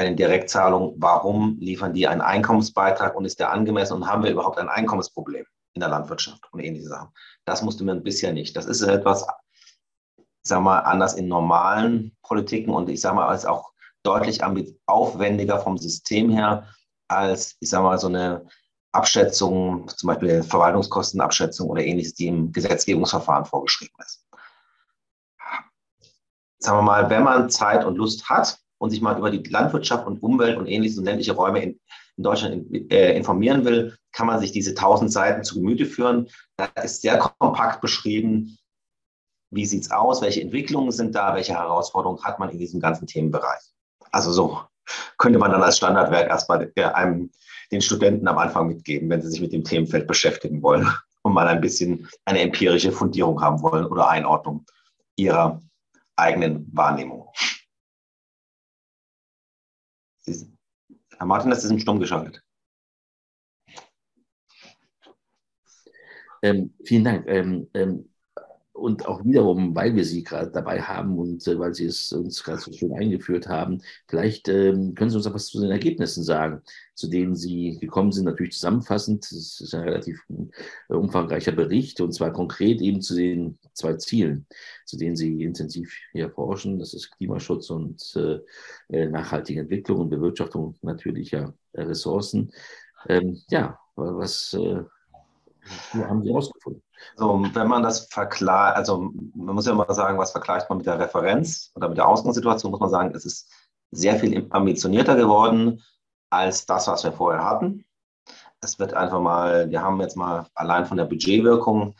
bei 0.00 0.06
den 0.06 0.16
Direktzahlungen, 0.16 0.94
warum 0.96 1.58
liefern 1.60 1.92
die 1.92 2.08
einen 2.08 2.22
Einkommensbeitrag 2.22 3.14
und 3.14 3.26
ist 3.26 3.38
der 3.38 3.52
angemessen 3.52 3.92
und 3.92 4.06
haben 4.06 4.24
wir 4.24 4.30
überhaupt 4.30 4.56
ein 4.56 4.70
Einkommensproblem 4.70 5.44
in 5.74 5.80
der 5.80 5.90
Landwirtschaft 5.90 6.42
und 6.52 6.60
ähnliche 6.60 6.88
Sachen. 6.88 7.10
Das 7.44 7.60
musste 7.60 7.84
man 7.84 8.02
bisher 8.02 8.32
nicht. 8.32 8.56
Das 8.56 8.64
ist 8.64 8.80
etwas, 8.80 9.26
sage 10.40 10.62
mal, 10.62 10.78
anders 10.78 11.12
in 11.12 11.28
normalen 11.28 12.16
Politiken 12.22 12.70
und 12.70 12.88
ich 12.88 13.02
sage 13.02 13.16
mal, 13.16 13.28
als 13.28 13.44
auch 13.44 13.72
deutlich 14.02 14.40
aufwendiger 14.86 15.60
vom 15.60 15.76
System 15.76 16.30
her 16.30 16.66
als, 17.08 17.58
ich 17.60 17.68
sage 17.68 17.84
mal, 17.84 17.98
so 17.98 18.06
eine 18.06 18.46
Abschätzungen, 18.92 19.86
zum 19.86 20.06
Beispiel 20.06 20.42
Verwaltungskostenabschätzung 20.42 21.68
oder 21.68 21.84
ähnliches, 21.84 22.14
die 22.14 22.28
im 22.28 22.52
Gesetzgebungsverfahren 22.52 23.44
vorgeschrieben 23.44 23.96
ist. 23.98 24.26
Sagen 26.58 26.78
wir 26.78 26.82
mal, 26.84 27.10
wenn 27.10 27.22
man 27.22 27.50
Zeit 27.50 27.84
und 27.84 27.96
Lust 27.96 28.30
hat 28.30 28.58
und 28.80 28.90
sich 28.90 29.02
mal 29.02 29.18
über 29.18 29.30
die 29.30 29.48
Landwirtschaft 29.48 30.06
und 30.06 30.22
Umwelt 30.22 30.56
und 30.56 30.66
ähnliches 30.66 30.96
und 30.96 31.04
ländliche 31.04 31.32
Räume 31.32 31.62
in, 31.62 31.80
in 32.16 32.24
Deutschland 32.24 32.54
in, 32.72 32.90
äh, 32.90 33.14
informieren 33.14 33.64
will, 33.66 33.96
kann 34.10 34.26
man 34.26 34.40
sich 34.40 34.52
diese 34.52 34.74
tausend 34.74 35.12
Seiten 35.12 35.44
zu 35.44 35.56
Gemüte 35.56 35.84
führen. 35.84 36.28
Da 36.56 36.64
ist 36.82 37.02
sehr 37.02 37.18
kompakt 37.18 37.82
beschrieben, 37.82 38.56
wie 39.50 39.66
sieht 39.66 39.82
es 39.82 39.90
aus, 39.90 40.22
welche 40.22 40.40
Entwicklungen 40.40 40.92
sind 40.92 41.14
da, 41.14 41.34
welche 41.34 41.52
Herausforderungen 41.52 42.24
hat 42.24 42.38
man 42.38 42.48
in 42.48 42.58
diesem 42.58 42.80
ganzen 42.80 43.06
Themenbereich. 43.06 43.60
Also 44.12 44.32
so 44.32 44.60
könnte 45.18 45.38
man 45.38 45.50
dann 45.52 45.62
als 45.62 45.76
Standardwerk 45.76 46.30
erstmal 46.30 46.72
einem 46.94 47.30
den 47.70 47.82
Studenten 47.82 48.26
am 48.28 48.38
Anfang 48.38 48.66
mitgeben, 48.66 49.10
wenn 49.10 49.20
sie 49.20 49.28
sich 49.28 49.42
mit 49.42 49.52
dem 49.52 49.62
Themenfeld 49.62 50.06
beschäftigen 50.06 50.62
wollen 50.62 50.90
und 51.22 51.34
mal 51.34 51.46
ein 51.46 51.60
bisschen 51.60 52.08
eine 52.24 52.40
empirische 52.40 52.92
Fundierung 52.92 53.42
haben 53.42 53.60
wollen 53.60 53.84
oder 53.84 54.08
Einordnung 54.08 54.64
ihrer 55.16 55.60
eigenen 56.16 56.66
Wahrnehmung. 56.72 57.28
Herr 61.20 61.26
Martin, 61.26 61.50
das 61.50 61.62
ist 61.64 61.70
im 61.70 61.78
Stumm 61.78 62.00
geschaltet. 62.00 62.42
Ähm, 66.42 66.72
vielen 66.82 67.04
Dank. 67.04 67.26
Ähm, 67.28 67.68
ähm, 67.74 68.09
und 68.80 69.06
auch 69.06 69.24
wiederum, 69.24 69.74
weil 69.74 69.94
wir 69.94 70.04
Sie 70.04 70.24
gerade 70.24 70.50
dabei 70.50 70.80
haben 70.80 71.18
und 71.18 71.46
äh, 71.46 71.58
weil 71.58 71.74
Sie 71.74 71.84
es 71.84 72.12
uns 72.12 72.42
gerade 72.42 72.60
so 72.60 72.72
schön 72.72 72.92
eingeführt 72.92 73.46
haben, 73.46 73.82
vielleicht 74.08 74.48
ähm, 74.48 74.94
können 74.94 75.10
Sie 75.10 75.16
uns 75.16 75.26
auch 75.26 75.34
was 75.34 75.46
zu 75.46 75.60
den 75.60 75.70
Ergebnissen 75.70 76.24
sagen, 76.24 76.62
zu 76.94 77.08
denen 77.08 77.36
Sie 77.36 77.78
gekommen 77.78 78.12
sind, 78.12 78.24
natürlich 78.24 78.54
zusammenfassend. 78.54 79.24
Das 79.30 79.60
ist 79.60 79.74
ein 79.74 79.82
relativ 79.82 80.24
äh, 80.88 80.94
umfangreicher 80.94 81.52
Bericht 81.52 82.00
und 82.00 82.12
zwar 82.12 82.32
konkret 82.32 82.80
eben 82.80 83.02
zu 83.02 83.14
den 83.14 83.58
zwei 83.74 83.94
Zielen, 83.94 84.46
zu 84.86 84.96
denen 84.96 85.16
Sie 85.16 85.42
intensiv 85.42 85.94
hier 86.12 86.30
forschen. 86.30 86.78
Das 86.78 86.94
ist 86.94 87.10
Klimaschutz 87.10 87.70
und 87.70 88.16
äh, 88.16 88.38
äh 88.88 89.06
nachhaltige 89.08 89.60
Entwicklung 89.60 90.00
und 90.00 90.10
Bewirtschaftung 90.10 90.76
natürlicher 90.82 91.54
äh, 91.72 91.82
Ressourcen. 91.82 92.50
Ähm, 93.08 93.40
ja, 93.50 93.78
was 93.96 94.54
äh, 94.54 94.82
haben 95.94 96.22
Sie 96.22 96.30
herausgefunden? 96.30 96.82
So, 97.16 97.42
wenn 97.52 97.68
man 97.68 97.82
das 97.82 98.06
vergleicht, 98.06 98.76
also 98.76 99.10
man 99.34 99.54
muss 99.54 99.66
ja 99.66 99.72
immer 99.72 99.92
sagen, 99.92 100.18
was 100.18 100.32
vergleicht 100.32 100.68
man 100.68 100.78
mit 100.78 100.86
der 100.86 100.98
Referenz 100.98 101.70
oder 101.74 101.88
mit 101.88 101.98
der 101.98 102.08
Ausgangssituation, 102.08 102.70
muss 102.70 102.80
man 102.80 102.90
sagen, 102.90 103.14
es 103.14 103.24
ist 103.24 103.50
sehr 103.90 104.16
viel 104.16 104.46
ambitionierter 104.50 105.16
geworden 105.16 105.82
als 106.30 106.66
das, 106.66 106.86
was 106.86 107.04
wir 107.04 107.12
vorher 107.12 107.44
hatten. 107.44 107.84
Es 108.60 108.78
wird 108.78 108.94
einfach 108.94 109.20
mal, 109.20 109.70
wir 109.70 109.82
haben 109.82 110.00
jetzt 110.00 110.16
mal 110.16 110.46
allein 110.54 110.86
von 110.86 110.96
der 110.96 111.06
Budgetwirkung 111.06 111.94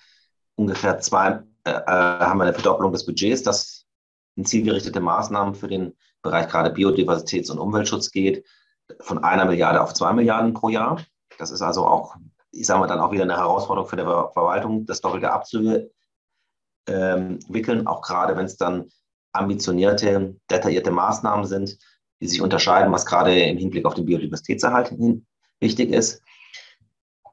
ungefähr 0.56 0.98
zwei, 1.00 1.42
äh, 1.64 1.70
äh 1.70 1.84
haben 1.86 2.38
wir 2.38 2.44
eine 2.44 2.52
Verdopplung 2.52 2.92
des 2.92 3.06
Budgets, 3.06 3.42
das 3.42 3.86
in 4.36 4.44
zielgerichtete 4.44 5.00
Maßnahmen 5.00 5.54
für 5.54 5.68
den 5.68 5.96
Bereich 6.22 6.48
gerade 6.48 6.70
Biodiversitäts- 6.70 7.50
und 7.50 7.58
Umweltschutz 7.58 8.10
geht, 8.10 8.44
von 9.00 9.24
einer 9.24 9.46
Milliarde 9.46 9.80
auf 9.80 9.94
zwei 9.94 10.12
Milliarden 10.12 10.52
pro 10.52 10.68
Jahr. 10.68 11.00
Das 11.38 11.50
ist 11.50 11.62
also 11.62 11.86
auch 11.86 12.16
ich 12.52 12.66
sage 12.66 12.80
mal, 12.80 12.86
dann 12.86 13.00
auch 13.00 13.12
wieder 13.12 13.22
eine 13.22 13.36
Herausforderung 13.36 13.88
für 13.88 13.96
die 13.96 14.02
Verwaltung, 14.02 14.86
das 14.86 15.00
Doppelte 15.00 15.32
abzuwickeln, 15.32 15.90
ähm, 16.88 17.86
auch 17.86 18.02
gerade 18.02 18.36
wenn 18.36 18.46
es 18.46 18.56
dann 18.56 18.90
ambitionierte, 19.32 20.36
detaillierte 20.50 20.90
Maßnahmen 20.90 21.46
sind, 21.46 21.78
die 22.20 22.26
sich 22.26 22.42
unterscheiden, 22.42 22.92
was 22.92 23.06
gerade 23.06 23.38
im 23.38 23.58
Hinblick 23.58 23.84
auf 23.86 23.94
den 23.94 24.06
Biodiversitätserhalt 24.06 24.94
wichtig 25.60 25.92
ist. 25.92 26.22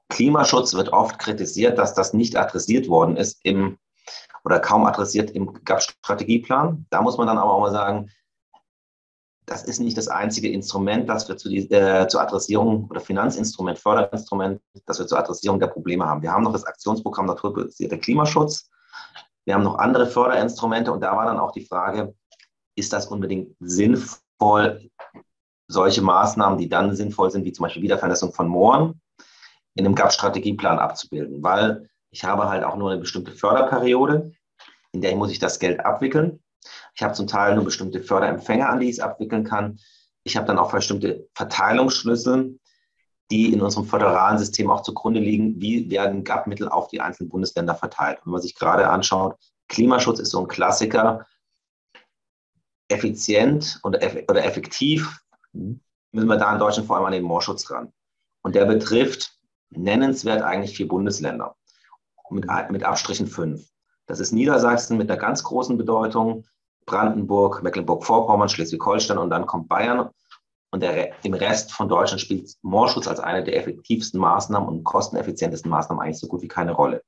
Klimaschutz 0.10 0.74
wird 0.74 0.90
oft 0.90 1.20
kritisiert, 1.20 1.78
dass 1.78 1.94
das 1.94 2.14
nicht 2.14 2.38
adressiert 2.38 2.88
worden 2.88 3.18
ist 3.18 3.40
im 3.44 3.78
oder 4.46 4.60
kaum 4.62 4.86
adressiert 4.86 5.32
im 5.32 5.54
GAP-Strategieplan. 5.66 6.86
Da 6.90 7.02
muss 7.02 7.18
man 7.18 7.28
dann 7.28 7.38
aber 7.38 7.54
auch 7.54 7.60
mal 7.60 7.72
sagen, 7.72 8.10
das 9.48 9.64
ist 9.64 9.80
nicht 9.80 9.98
das 9.98 10.10
einzige 10.10 10.52
Instrument, 10.52 11.08
das 11.08 11.28
wir 11.30 11.38
zu 11.38 11.48
die, 11.48 11.72
äh, 11.72 12.08
zur 12.10 12.22
Adressierung 12.22 12.88
oder 12.90 13.00
Finanzinstrument, 13.00 13.80
Förderinstrument, 13.80 14.62
das 14.86 15.00
wir 15.00 15.08
zur 15.08 15.18
Adressierung 15.18 15.58
der 15.60 15.68
Probleme 15.68 16.06
haben. 16.06 16.22
Wir 16.22 16.34
haben 16.34 16.44
noch 16.44 16.52
das 16.52 16.66
Aktionsprogramm 16.66 17.28
Naturbasierter 17.28 17.98
Klimaschutz. 17.98 18.70
Wir 19.46 19.56
haben 19.56 19.64
noch 19.64 19.80
andere 19.80 20.06
Förderinstrumente 20.06 20.92
und 20.92 21.00
da 21.00 21.16
war 21.16 21.26
dann 21.26 21.40
auch 21.40 21.52
die 21.52 21.66
Frage, 21.66 22.14
ist 22.76 22.92
das 22.92 23.08
unbedingt 23.08 23.56
sinnvoll, 23.62 24.92
solche 25.70 26.02
Maßnahmen, 26.02 26.58
die 26.58 26.68
dann 26.68 26.94
sinnvoll 26.94 27.32
sind, 27.32 27.46
wie 27.46 27.54
zum 27.54 27.64
Beispiel 27.64 27.84
Wiedervernässung 27.84 28.34
von 28.34 28.50
Mooren, 28.50 29.02
in 29.76 29.86
einem 29.86 29.96
GAP-Strategieplan 29.96 30.78
abzubilden, 30.78 31.42
weil 31.42 31.90
ich 32.12 32.26
habe 32.26 32.50
halt 32.50 32.66
auch 32.66 32.76
nur 32.76 32.92
eine 32.92 33.00
bestimmte 33.00 33.32
Förderperiode, 33.32 34.34
in 34.92 35.02
der 35.02 35.16
muss 35.16 35.32
ich 35.32 35.40
das 35.40 35.60
Geld 35.60 35.86
abwickeln 35.86 36.42
ich 36.98 37.04
habe 37.04 37.14
zum 37.14 37.28
Teil 37.28 37.54
nur 37.54 37.64
bestimmte 37.64 38.02
Förderempfänger, 38.02 38.70
an 38.70 38.80
die 38.80 38.90
ich 38.90 38.98
es 38.98 39.00
abwickeln 39.00 39.44
kann. 39.44 39.80
Ich 40.24 40.36
habe 40.36 40.48
dann 40.48 40.58
auch 40.58 40.72
bestimmte 40.72 41.30
Verteilungsschlüssel, 41.36 42.60
die 43.30 43.54
in 43.54 43.62
unserem 43.62 43.86
föderalen 43.86 44.40
System 44.40 44.72
auch 44.72 44.82
zugrunde 44.82 45.20
liegen. 45.20 45.62
Wie 45.62 45.92
werden 45.92 46.24
GAP-Mittel 46.24 46.68
auf 46.68 46.88
die 46.88 47.00
einzelnen 47.00 47.30
Bundesländer 47.30 47.76
verteilt? 47.76 48.20
Wenn 48.24 48.32
man 48.32 48.42
sich 48.42 48.56
gerade 48.56 48.90
anschaut, 48.90 49.38
Klimaschutz 49.68 50.20
ist 50.20 50.32
so 50.32 50.40
ein 50.40 50.48
Klassiker. 50.48 51.28
Effizient 52.90 53.80
oder, 53.84 54.02
effektiv 54.02 55.22
müssen 55.54 56.28
wir 56.28 56.38
da 56.38 56.52
in 56.52 56.60
Deutschland 56.60 56.88
vor 56.88 56.96
allem 56.96 57.06
an 57.06 57.12
den 57.12 57.24
Moorschutz 57.24 57.70
ran. 57.70 57.94
Und 58.42 58.56
der 58.56 58.66
betrifft 58.66 59.38
nennenswert 59.70 60.42
eigentlich 60.42 60.76
vier 60.76 60.88
Bundesländer. 60.88 61.56
mit, 62.32 62.48
mit 62.72 62.84
Abstrichen 62.84 63.28
fünf. 63.28 63.70
Das 64.08 64.20
ist 64.20 64.32
Niedersachsen 64.32 64.98
mit 64.98 65.12
einer 65.12 65.20
ganz 65.20 65.44
großen 65.44 65.78
Bedeutung, 65.78 66.46
Brandenburg, 66.88 67.62
Mecklenburg-Vorpommern, 67.62 68.50
Schleswig-Holstein 68.50 69.20
und 69.20 69.30
dann 69.30 69.46
kommt 69.46 69.70
Bayern. 69.70 70.10
Und 70.72 70.82
der, 70.82 71.24
im 71.24 71.34
Rest 71.34 71.72
von 71.72 71.88
Deutschland 71.88 72.20
spielt 72.20 72.52
Moorschutz 72.62 73.08
als 73.08 73.20
eine 73.20 73.44
der 73.44 73.56
effektivsten 73.56 74.20
Maßnahmen 74.20 74.68
und 74.68 74.84
kosteneffizientesten 74.84 75.70
Maßnahmen 75.70 76.04
eigentlich 76.04 76.20
so 76.20 76.28
gut 76.28 76.42
wie 76.42 76.48
keine 76.48 76.72
Rolle. 76.72 77.04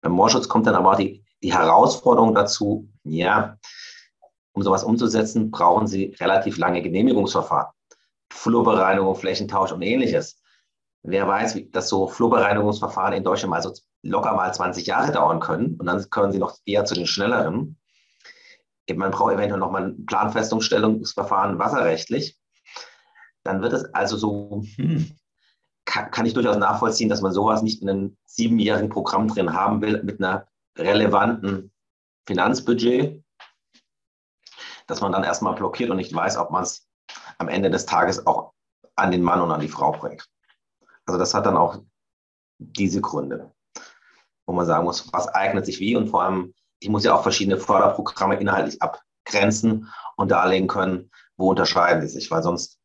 Beim 0.00 0.12
Moorschutz 0.12 0.48
kommt 0.48 0.66
dann 0.66 0.74
aber 0.74 0.92
auch 0.92 0.96
die, 0.96 1.24
die 1.42 1.52
Herausforderung 1.52 2.34
dazu, 2.34 2.88
ja, 3.04 3.56
um 4.52 4.62
sowas 4.62 4.84
umzusetzen, 4.84 5.50
brauchen 5.50 5.86
Sie 5.86 6.16
relativ 6.20 6.58
lange 6.58 6.82
Genehmigungsverfahren. 6.82 7.72
Flurbereinigung, 8.32 9.14
Flächentausch 9.14 9.72
und 9.72 9.82
ähnliches. 9.82 10.40
Wer 11.02 11.26
weiß, 11.26 11.58
dass 11.70 11.88
so 11.88 12.06
Flurbereinigungsverfahren 12.08 13.14
in 13.14 13.24
Deutschland 13.24 13.50
mal 13.50 13.62
so 13.62 13.72
locker 14.02 14.34
mal 14.34 14.52
20 14.52 14.86
Jahre 14.86 15.12
dauern 15.12 15.40
können 15.40 15.76
und 15.78 15.86
dann 15.86 16.08
können 16.10 16.32
Sie 16.32 16.38
noch 16.38 16.56
eher 16.64 16.84
zu 16.84 16.94
den 16.94 17.06
schnelleren. 17.06 17.78
Man 18.94 19.10
braucht 19.10 19.34
eventuell 19.34 19.60
noch 19.60 19.70
mal 19.70 19.84
ein 19.84 20.06
Planfestungsstellungsverfahren 20.06 21.58
wasserrechtlich. 21.58 22.38
Dann 23.44 23.62
wird 23.62 23.72
es 23.72 23.84
also 23.94 24.16
so, 24.16 24.62
hm, 24.76 25.16
kann, 25.84 26.10
kann 26.10 26.26
ich 26.26 26.34
durchaus 26.34 26.56
nachvollziehen, 26.56 27.08
dass 27.08 27.22
man 27.22 27.32
sowas 27.32 27.62
nicht 27.62 27.82
in 27.82 27.90
einem 27.90 28.16
siebenjährigen 28.24 28.88
Programm 28.88 29.28
drin 29.28 29.52
haben 29.52 29.80
will 29.82 30.02
mit 30.02 30.20
einer 30.20 30.46
relevanten 30.78 31.72
Finanzbudget, 32.26 33.22
dass 34.86 35.00
man 35.00 35.12
dann 35.12 35.24
erstmal 35.24 35.54
blockiert 35.54 35.90
und 35.90 35.96
nicht 35.96 36.14
weiß, 36.14 36.36
ob 36.36 36.50
man 36.50 36.62
es 36.62 36.88
am 37.38 37.48
Ende 37.48 37.70
des 37.70 37.86
Tages 37.86 38.26
auch 38.26 38.52
an 38.96 39.10
den 39.10 39.22
Mann 39.22 39.40
und 39.40 39.50
an 39.50 39.60
die 39.60 39.68
Frau 39.68 39.92
bringt. 39.92 40.28
Also 41.06 41.18
das 41.18 41.34
hat 41.34 41.46
dann 41.46 41.56
auch 41.56 41.82
diese 42.58 43.00
Gründe, 43.00 43.52
wo 44.46 44.52
man 44.52 44.66
sagen 44.66 44.84
muss, 44.84 45.12
was 45.12 45.28
eignet 45.28 45.66
sich 45.66 45.80
wie 45.80 45.96
und 45.96 46.08
vor 46.08 46.22
allem, 46.22 46.54
ich 46.82 46.88
muss 46.88 47.04
ja 47.04 47.14
auch 47.14 47.22
verschiedene 47.22 47.58
Förderprogramme 47.58 48.40
inhaltlich 48.40 48.82
abgrenzen 48.82 49.88
und 50.16 50.32
darlegen 50.32 50.66
können, 50.66 51.10
wo 51.36 51.50
unterscheiden 51.50 52.00
die 52.00 52.08
sich, 52.08 52.30
weil 52.30 52.42
sonst 52.42 52.80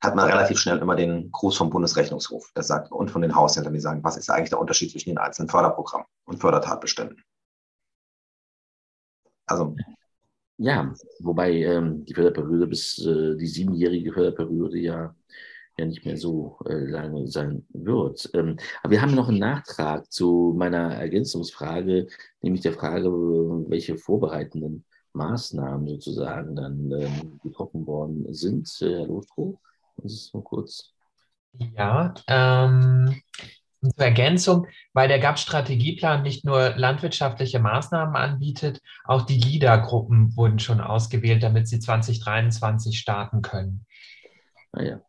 hat 0.00 0.14
man 0.14 0.26
relativ 0.30 0.58
schnell 0.58 0.78
immer 0.78 0.94
den 0.94 1.32
Gruß 1.32 1.56
vom 1.56 1.70
Bundesrechnungshof, 1.70 2.52
der 2.54 2.62
sagt, 2.62 2.92
und 2.92 3.10
von 3.10 3.22
den 3.22 3.34
Haushältern, 3.34 3.72
die 3.72 3.80
sagen, 3.80 4.04
was 4.04 4.16
ist 4.16 4.30
eigentlich 4.30 4.50
der 4.50 4.60
Unterschied 4.60 4.92
zwischen 4.92 5.10
den 5.10 5.18
einzelnen 5.18 5.48
Förderprogrammen 5.48 6.06
und 6.26 6.40
Fördertatbeständen? 6.40 7.20
Also. 9.46 9.74
Ja, 10.58 10.94
wobei 11.18 11.52
ähm, 11.52 12.04
die 12.04 12.14
Förderperiode 12.14 12.66
bis 12.66 13.04
äh, 13.04 13.36
die 13.36 13.46
siebenjährige 13.46 14.12
Förderperiode 14.12 14.78
ja, 14.78 15.14
ja 15.78 15.84
nicht 15.84 16.04
mehr 16.04 16.16
so 16.16 16.58
äh, 16.66 16.74
lange 16.74 17.26
sein 17.26 17.66
wird. 17.70 18.30
Ähm, 18.34 18.58
aber 18.82 18.92
wir 18.92 19.02
haben 19.02 19.14
noch 19.14 19.28
einen 19.28 19.38
Nachtrag 19.38 20.10
zu 20.10 20.54
meiner 20.56 20.94
Ergänzungsfrage, 20.94 22.06
nämlich 22.40 22.62
der 22.62 22.72
Frage, 22.72 23.10
welche 23.68 23.98
vorbereitenden 23.98 24.84
Maßnahmen 25.12 25.86
sozusagen 25.88 26.56
dann 26.56 26.90
ähm, 26.92 27.40
getroffen 27.42 27.86
worden 27.86 28.32
sind, 28.32 28.68
äh, 28.80 28.98
Herr 28.98 29.06
Lothro. 29.06 29.58
Das 29.98 30.12
ist 30.12 30.34
nur 30.34 30.44
kurz. 30.44 30.92
Ja, 31.74 32.14
ähm, 32.28 33.22
zur 33.82 34.04
Ergänzung, 34.04 34.66
weil 34.92 35.08
der 35.08 35.18
GAP-Strategieplan 35.18 36.22
nicht 36.22 36.44
nur 36.44 36.74
landwirtschaftliche 36.76 37.58
Maßnahmen 37.60 38.16
anbietet, 38.16 38.80
auch 39.04 39.22
die 39.22 39.38
LIDA-Gruppen 39.38 40.36
wurden 40.36 40.58
schon 40.58 40.80
ausgewählt, 40.80 41.42
damit 41.42 41.68
sie 41.68 41.78
2023 41.78 42.98
starten 42.98 43.42
können. 43.42 43.86
Ah, 44.72 44.82
ja. 44.82 45.00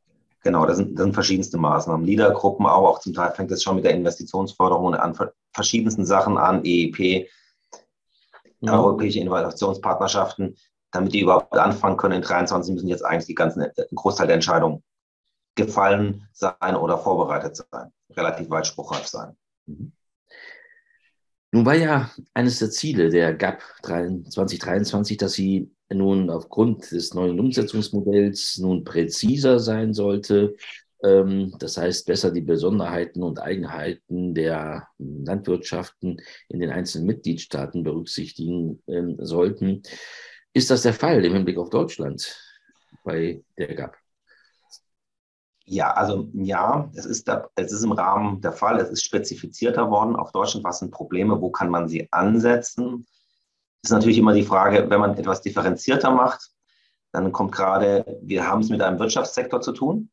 Genau, 0.44 0.66
das 0.66 0.78
sind, 0.78 0.98
das 0.98 1.04
sind 1.04 1.14
verschiedenste 1.14 1.58
Maßnahmen. 1.58 2.06
LIDA-Gruppen, 2.06 2.66
aber 2.66 2.90
auch 2.90 3.00
zum 3.00 3.14
Teil 3.14 3.32
fängt 3.32 3.52
es 3.52 3.64
schon 3.64 3.76
mit 3.76 3.86
der 3.86 3.94
Investitionsförderung 3.94 4.94
an 4.94 5.16
verschiedensten 5.54 6.06
Sachen 6.06 6.38
an, 6.38 6.64
EEP, 6.64 7.28
ja. 8.62 8.74
europäische 8.74 9.20
Innovationspartnerschaften 9.20 10.56
damit 10.92 11.14
die 11.14 11.22
überhaupt 11.22 11.54
anfangen 11.58 11.98
können 11.98 12.16
in 12.16 12.22
23, 12.22 12.74
müssen 12.74 12.88
jetzt 12.88 13.06
eigentlich 13.06 13.28
die 13.28 13.36
ganzen, 13.36 13.62
ein 13.62 13.72
Großteil 13.96 14.28
der 14.28 14.36
Entscheidungen 14.36 14.84
gefallen 15.56 16.28
sein 16.34 16.76
oder 16.76 16.98
vorbereitet 16.98 17.58
sein, 17.58 17.92
relativ 18.12 18.50
weit 18.50 18.68
spruchreif 18.68 19.08
sein. 19.08 19.36
Mhm. 19.66 19.92
Nun 21.52 21.66
war 21.66 21.76
ja 21.76 22.12
eines 22.34 22.60
der 22.60 22.70
Ziele 22.70 23.10
der 23.10 23.34
GAP 23.34 23.62
2023, 23.82 25.18
dass 25.18 25.34
sie 25.34 25.74
nun 25.90 26.30
aufgrund 26.30 26.92
des 26.92 27.14
neuen 27.14 27.40
Umsetzungsmodells 27.40 28.58
nun 28.58 28.84
präziser 28.84 29.60
sein 29.60 29.94
sollte. 29.94 30.56
Ähm, 31.04 31.54
das 31.60 31.78
heißt, 31.78 32.06
besser 32.06 32.32
die 32.32 32.42
Besonderheiten 32.42 33.24
und 33.24 33.40
Eigenheiten 33.40 34.34
der 34.34 34.88
Landwirtschaften 34.98 36.22
in 36.50 36.60
den 36.60 36.72
einzelnen 36.72 37.08
Mitgliedstaaten 37.08 37.84
berücksichtigen 37.84 38.82
ähm, 38.88 39.18
sollten. 39.20 39.84
Ist 40.54 40.72
das 40.72 40.82
der 40.82 40.94
Fall 40.94 41.24
im 41.24 41.34
Hinblick 41.34 41.58
auf 41.58 41.70
Deutschland 41.70 42.36
bei 43.04 43.44
der 43.58 43.76
GAP? 43.76 43.96
Ja, 45.70 45.92
also 45.92 46.30
ja, 46.34 46.90
es 46.96 47.06
ist, 47.06 47.28
da, 47.28 47.50
es 47.56 47.74
ist 47.74 47.84
im 47.84 47.92
Rahmen 47.92 48.40
der 48.40 48.54
Fall, 48.54 48.80
es 48.80 48.90
ist 48.90 49.04
spezifizierter 49.04 49.92
worden 49.92 50.16
auf 50.16 50.32
Deutschland, 50.32 50.64
was 50.64 50.80
sind 50.80 50.92
Probleme, 50.92 51.42
wo 51.42 51.52
kann 51.52 51.70
man 51.70 51.90
sie 51.90 52.08
ansetzen. 52.12 53.06
Ist 53.88 53.92
natürlich 53.92 54.18
immer 54.18 54.34
die 54.34 54.44
Frage, 54.44 54.90
wenn 54.90 55.00
man 55.00 55.18
etwas 55.18 55.42
differenzierter 55.42 56.12
macht, 56.12 56.52
dann 57.14 57.32
kommt 57.32 57.54
gerade, 57.54 58.20
wir 58.22 58.46
haben 58.46 58.60
es 58.60 58.68
mit 58.68 58.82
einem 58.82 59.00
Wirtschaftssektor 59.00 59.62
zu 59.62 59.72
tun 59.72 60.12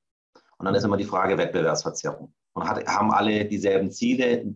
und 0.58 0.64
dann 0.64 0.76
ist 0.76 0.84
immer 0.84 0.96
die 0.96 1.04
Frage 1.04 1.37
Wettbewerbsverzerrung. 1.37 2.32
Und 2.52 2.68
hat, 2.68 2.87
haben 2.87 3.10
alle 3.10 3.46
dieselben 3.46 3.90
Ziele, 3.90 4.54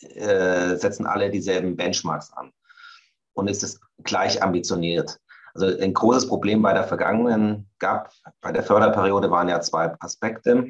äh, 0.00 0.74
setzen 0.74 1.06
alle 1.06 1.30
dieselben 1.30 1.76
Benchmarks 1.76 2.32
an 2.32 2.50
und 3.34 3.48
ist 3.48 3.62
es 3.62 3.80
gleich 4.02 4.42
ambitioniert. 4.42 5.20
Also 5.54 5.66
ein 5.66 5.94
großes 5.94 6.26
Problem 6.26 6.62
bei 6.62 6.72
der 6.72 6.82
vergangenen 6.82 7.70
gab, 7.78 8.12
bei 8.40 8.50
der 8.50 8.64
Förderperiode 8.64 9.30
waren 9.30 9.48
ja 9.48 9.60
zwei 9.60 9.94
Aspekte. 10.00 10.66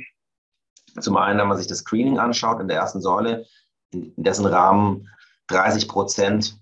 Zum 1.01 1.17
einen, 1.17 1.39
wenn 1.39 1.49
man 1.49 1.57
sich 1.57 1.69
das 1.69 1.79
Screening 1.79 2.19
anschaut 2.19 2.61
in 2.61 2.69
der 2.69 2.77
ersten 2.77 3.01
Säule, 3.01 3.47
in 3.93 4.13
dessen 4.19 4.45
Rahmen 4.45 5.09
30 5.47 5.89
Prozent 5.89 6.61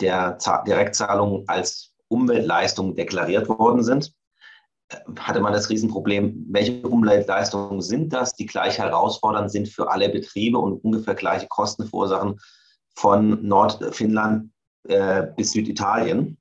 der 0.00 0.38
Direktzahlungen 0.66 1.44
als 1.48 1.94
Umweltleistungen 2.08 2.94
deklariert 2.94 3.48
worden 3.48 3.82
sind, 3.82 4.12
hatte 5.18 5.40
man 5.40 5.52
das 5.52 5.70
Riesenproblem, 5.70 6.46
welche 6.50 6.86
Umweltleistungen 6.86 7.80
sind 7.80 8.12
das, 8.12 8.34
die 8.34 8.46
gleich 8.46 8.78
herausfordernd 8.78 9.50
sind 9.50 9.68
für 9.68 9.90
alle 9.90 10.08
Betriebe 10.08 10.58
und 10.58 10.84
ungefähr 10.84 11.14
gleiche 11.14 11.46
Kosten 11.48 11.86
verursachen 11.86 12.38
von 12.94 13.46
Nordfinnland 13.46 14.50
äh, 14.88 15.26
bis 15.36 15.52
Süditalien. 15.52 16.38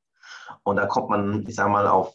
Und 0.64 0.76
da 0.76 0.86
kommt 0.86 1.10
man, 1.10 1.46
ich 1.48 1.56
sage 1.56 1.70
mal, 1.70 1.88
auf 1.88 2.14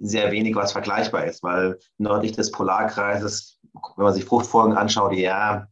sehr 0.00 0.32
wenig, 0.32 0.56
was 0.56 0.72
vergleichbar 0.72 1.24
ist, 1.24 1.42
weil 1.42 1.78
nördlich 1.98 2.32
des 2.32 2.50
Polarkreises, 2.50 3.60
wenn 3.96 4.04
man 4.04 4.14
sich 4.14 4.24
Fruchtfolgen 4.24 4.76
anschaut, 4.76 5.12
ja, 5.12 5.68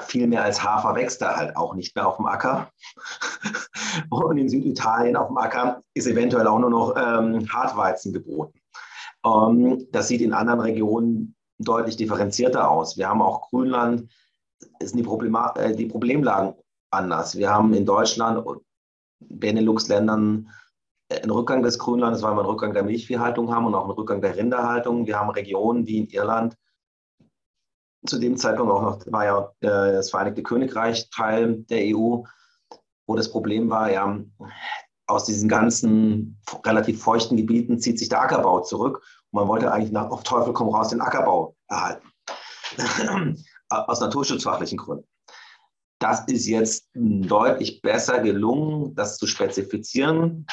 viel 0.00 0.26
mehr 0.26 0.42
als 0.42 0.62
Hafer 0.62 0.94
wächst 0.94 1.22
da 1.22 1.36
halt 1.36 1.56
auch 1.56 1.74
nicht 1.74 1.94
mehr 1.94 2.08
auf 2.08 2.16
dem 2.16 2.26
Acker. 2.26 2.70
Und 4.10 4.38
in 4.38 4.48
Süditalien 4.48 5.16
auf 5.16 5.28
dem 5.28 5.38
Acker 5.38 5.80
ist 5.94 6.06
eventuell 6.06 6.46
auch 6.46 6.58
nur 6.58 6.70
noch 6.70 6.94
ähm, 6.96 7.46
Hartweizen 7.52 8.12
geboten. 8.12 8.58
Ähm, 9.24 9.86
das 9.92 10.08
sieht 10.08 10.20
in 10.20 10.32
anderen 10.32 10.60
Regionen 10.60 11.34
deutlich 11.58 11.96
differenzierter 11.96 12.68
aus. 12.68 12.96
Wir 12.96 13.08
haben 13.08 13.22
auch 13.22 13.50
Grünland, 13.50 14.10
ist 14.80 14.94
die, 14.94 15.02
Problema 15.02 15.54
äh, 15.56 15.74
die 15.74 15.86
Problemlagen 15.86 16.54
anders. 16.90 17.36
Wir 17.36 17.50
haben 17.50 17.72
in 17.74 17.86
Deutschland 17.86 18.44
Benelux-Ländern 19.20 20.48
einen 21.10 21.30
Rückgang 21.30 21.62
des 21.62 21.78
Grünlandes, 21.78 22.22
weil 22.22 22.32
wir 22.32 22.40
einen 22.40 22.50
Rückgang 22.50 22.72
der 22.72 22.82
Milchviehhaltung 22.82 23.54
haben 23.54 23.66
und 23.66 23.74
auch 23.74 23.84
einen 23.84 23.92
Rückgang 23.92 24.20
der 24.20 24.36
Rinderhaltung. 24.36 25.06
Wir 25.06 25.18
haben 25.18 25.30
Regionen 25.30 25.86
wie 25.86 25.98
in 25.98 26.06
Irland, 26.08 26.56
zu 28.06 28.18
dem 28.18 28.36
Zeitpunkt 28.36 28.72
auch 28.72 28.82
noch 28.82 29.12
war 29.12 29.24
ja 29.24 29.52
äh, 29.60 29.92
das 29.92 30.10
Vereinigte 30.10 30.42
Königreich 30.42 31.08
Teil 31.10 31.64
der 31.70 31.96
EU, 31.96 32.22
wo 33.06 33.16
das 33.16 33.30
Problem 33.30 33.70
war, 33.70 33.90
ja, 33.90 34.20
aus 35.06 35.24
diesen 35.24 35.48
ganzen 35.48 36.38
relativ 36.64 37.02
feuchten 37.02 37.36
Gebieten 37.36 37.78
zieht 37.78 37.98
sich 37.98 38.08
der 38.08 38.22
Ackerbau 38.22 38.60
zurück 38.60 39.02
und 39.30 39.40
man 39.40 39.48
wollte 39.48 39.72
eigentlich 39.72 39.92
nach, 39.92 40.10
auf 40.10 40.22
Teufel 40.22 40.52
komm 40.52 40.68
raus 40.68 40.88
den 40.88 41.00
Ackerbau 41.00 41.56
erhalten. 41.68 42.08
aus 43.68 44.00
naturschutzfachlichen 44.00 44.78
Gründen. 44.78 45.06
Das 45.98 46.24
ist 46.26 46.46
jetzt 46.46 46.88
deutlich 46.94 47.80
besser 47.82 48.20
gelungen, 48.20 48.94
das 48.94 49.16
zu 49.16 49.26
spezifizieren. 49.26 50.46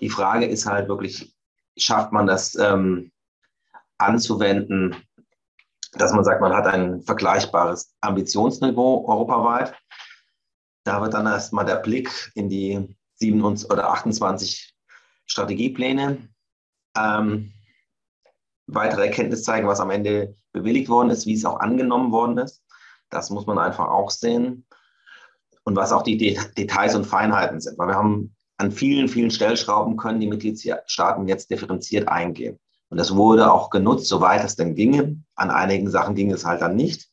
Die 0.00 0.10
Frage 0.10 0.46
ist 0.46 0.66
halt 0.66 0.88
wirklich, 0.88 1.34
schafft 1.76 2.12
man 2.12 2.26
das 2.26 2.54
ähm, 2.56 3.10
anzuwenden, 3.98 4.96
dass 5.98 6.12
man 6.12 6.24
sagt, 6.24 6.40
man 6.40 6.52
hat 6.52 6.66
ein 6.66 7.02
vergleichbares 7.02 7.94
Ambitionsniveau 8.00 9.06
europaweit. 9.06 9.74
Da 10.84 11.00
wird 11.00 11.14
dann 11.14 11.26
erstmal 11.26 11.64
der 11.64 11.76
Blick 11.76 12.30
in 12.34 12.48
die 12.48 12.96
27 13.16 13.70
oder 13.70 13.90
28 13.90 14.74
Strategiepläne 15.26 16.28
ähm, 16.96 17.52
weitere 18.66 19.06
Erkenntnis 19.06 19.44
zeigen, 19.44 19.68
was 19.68 19.80
am 19.80 19.90
Ende 19.90 20.36
bewilligt 20.52 20.88
worden 20.88 21.10
ist, 21.10 21.26
wie 21.26 21.34
es 21.34 21.44
auch 21.44 21.60
angenommen 21.60 22.12
worden 22.12 22.38
ist. 22.38 22.62
Das 23.10 23.30
muss 23.30 23.46
man 23.46 23.58
einfach 23.58 23.88
auch 23.88 24.10
sehen. 24.10 24.66
und 25.66 25.76
was 25.76 25.92
auch 25.92 26.02
die 26.02 26.18
Details 26.18 26.94
und 26.94 27.06
Feinheiten 27.06 27.60
sind. 27.60 27.78
Weil 27.78 27.88
wir 27.88 27.94
haben 27.94 28.36
an 28.58 28.70
vielen, 28.70 29.08
vielen 29.08 29.30
Stellschrauben 29.30 29.96
können 29.96 30.20
die 30.20 30.26
Mitgliedstaaten 30.26 31.26
jetzt 31.26 31.50
differenziert 31.50 32.08
eingehen. 32.08 32.58
Und 32.94 32.98
das 32.98 33.16
wurde 33.16 33.52
auch 33.52 33.70
genutzt, 33.70 34.06
soweit 34.06 34.44
es 34.44 34.54
denn 34.54 34.76
ginge. 34.76 35.20
An 35.34 35.50
einigen 35.50 35.90
Sachen 35.90 36.14
ging 36.14 36.30
es 36.30 36.44
halt 36.44 36.62
dann 36.62 36.76
nicht, 36.76 37.10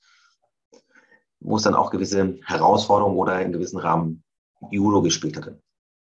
wo 1.40 1.58
es 1.58 1.64
dann 1.64 1.74
auch 1.74 1.90
gewisse 1.90 2.38
Herausforderungen 2.46 3.18
oder 3.18 3.42
in 3.42 3.52
gewissen 3.52 3.80
Rahmen 3.80 4.24
Judo 4.70 5.02
gespielt 5.02 5.38
hatte. 5.38 5.60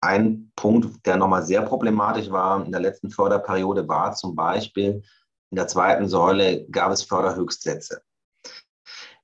Ein 0.01 0.53
Punkt, 0.55 1.05
der 1.05 1.17
nochmal 1.17 1.43
sehr 1.43 1.63
problematisch 1.63 2.31
war 2.31 2.65
in 2.65 2.71
der 2.71 2.81
letzten 2.81 3.11
Förderperiode, 3.11 3.89
war 3.89 4.15
zum 4.15 4.37
Beispiel 4.37 5.03
in 5.51 5.57
der 5.57 5.67
zweiten 5.67 6.09
Säule 6.09 6.65
gab 6.69 6.93
es 6.93 7.03
Förderhöchstsätze, 7.03 8.03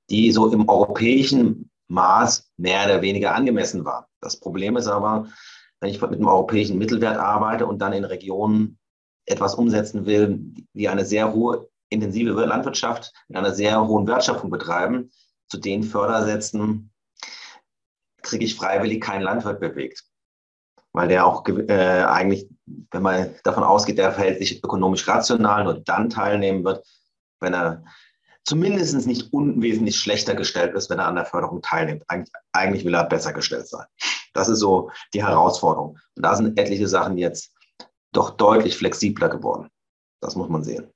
die 0.09 0.29
so 0.33 0.51
im 0.51 0.67
europäischen 0.67 1.71
Maß 1.87 2.51
mehr 2.57 2.83
oder 2.83 3.01
weniger 3.01 3.33
angemessen 3.33 3.85
waren. 3.85 4.03
Das 4.19 4.37
Problem 4.37 4.75
ist 4.75 4.87
aber, 4.87 5.25
wenn 5.79 5.89
ich 5.89 6.01
mit 6.01 6.11
einem 6.11 6.27
europäischen 6.27 6.77
Mittelwert 6.77 7.15
arbeite 7.15 7.65
und 7.65 7.79
dann 7.79 7.93
in 7.93 8.03
Regionen 8.03 8.77
etwas 9.25 9.55
umsetzen 9.55 10.05
will, 10.05 10.39
die 10.73 10.89
eine 10.89 11.05
sehr 11.05 11.33
hohe, 11.33 11.69
intensive 11.89 12.31
Landwirtschaft 12.45 13.13
mit 13.27 13.37
einer 13.37 13.53
sehr 13.53 13.87
hohen 13.87 14.07
Wertschöpfung 14.07 14.49
betreiben, 14.49 15.11
zu 15.49 15.57
den 15.57 15.83
Fördersätzen 15.83 16.91
kriege 18.21 18.45
ich 18.45 18.55
freiwillig 18.55 19.01
keinen 19.01 19.21
Landwirt 19.21 19.59
bewegt. 19.59 20.03
Weil 20.93 21.07
der 21.07 21.25
auch 21.25 21.47
äh, 21.47 22.03
eigentlich, 22.03 22.47
wenn 22.91 23.01
man 23.01 23.35
davon 23.43 23.63
ausgeht, 23.63 23.97
der 23.97 24.11
verhält 24.11 24.39
sich 24.39 24.63
ökonomisch 24.63 25.07
rational, 25.07 25.63
nur 25.63 25.79
dann 25.81 26.09
teilnehmen 26.09 26.63
wird, 26.63 26.85
wenn 27.39 27.53
er 27.53 27.83
zumindest 28.45 29.07
nicht 29.07 29.31
unwesentlich 29.33 29.97
schlechter 29.97 30.35
gestellt 30.35 30.75
ist, 30.75 30.89
wenn 30.89 30.99
er 30.99 31.07
an 31.07 31.15
der 31.15 31.25
Förderung 31.25 31.61
teilnimmt. 31.61 32.03
Eig 32.07 32.27
eigentlich 32.51 32.85
will 32.85 32.93
er 32.93 33.05
besser 33.05 33.33
gestellt 33.33 33.67
sein. 33.67 33.85
Das 34.33 34.49
ist 34.49 34.59
so 34.59 34.89
die 35.13 35.23
Herausforderung. 35.23 35.97
Und 36.15 36.25
da 36.25 36.35
sind 36.35 36.57
etliche 36.59 36.87
Sachen 36.87 37.17
jetzt 37.17 37.52
doch 38.13 38.37
deutlich 38.37 38.77
flexibler 38.77 39.29
geworden. 39.29 39.69
Das 40.21 40.35
muss 40.35 40.49
man 40.49 40.63
sehen. 40.63 40.89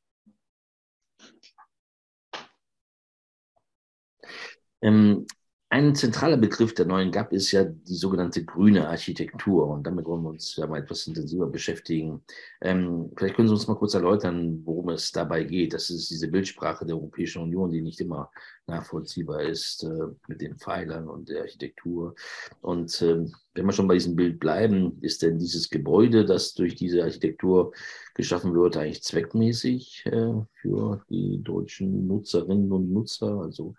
Ähm, 4.82 5.26
ein 5.70 5.96
zentraler 5.96 6.38
Begriff 6.38 6.74
der 6.74 6.86
neuen 6.86 7.12
GAP 7.12 7.34
ist 7.34 7.52
ja 7.52 7.66
die 7.66 7.96
sogenannte 7.96 8.46
grüne 8.46 8.88
Architektur. 8.88 9.68
Und 9.68 9.84
damit 9.86 10.06
wollen 10.06 10.24
wir 10.24 10.30
uns 10.30 10.56
ja 10.56 10.66
mal 10.66 10.80
etwas 10.80 11.06
intensiver 11.08 11.48
beschäftigen. 11.48 12.24
Ähm, 12.62 13.12
vielleicht 13.18 13.36
können 13.36 13.50
Sie 13.50 13.54
uns 13.54 13.68
mal 13.68 13.76
kurz 13.76 13.94
erläutern, 13.94 14.62
worum 14.64 14.90
es 14.90 15.12
dabei 15.12 15.44
geht. 15.44 15.74
Das 15.74 15.90
ist 15.90 16.10
diese 16.10 16.30
Bildsprache 16.30 16.86
der 16.86 16.96
Europäischen 16.96 17.44
Union, 17.44 17.70
die 17.70 17.82
nicht 17.82 18.00
immer 18.00 18.32
nachvollziehbar 18.66 19.42
ist 19.42 19.84
äh, 19.84 20.08
mit 20.30 20.40
den 20.40 20.58
Pfeilern 20.58 21.10
und 21.10 21.28
der 21.28 21.42
Architektur. 21.42 22.16
Und 22.62 23.02
äh, 23.02 23.26
wenn 23.54 23.66
wir 23.66 23.74
schon 23.74 23.90
bei 23.90 23.96
diesem 23.96 24.16
Bild 24.16 24.40
bleiben, 24.40 24.98
ist 25.02 25.22
denn 25.22 25.38
dieses 25.38 25.70
Gebäude, 25.70 26.24
das 26.24 26.54
durch 26.54 26.76
diese 26.76 27.04
Architektur 27.04 27.74
geschaffen 28.14 28.54
wird, 28.54 28.78
eigentlich 28.78 29.04
zweckmäßig 29.04 30.06
äh, 30.06 30.32
für 30.62 31.04
die 31.10 31.44
deutschen 31.44 32.08
Nutzerinnen 32.08 32.72
und 32.72 32.94
Nutzer? 32.94 33.42
Also 33.42 33.76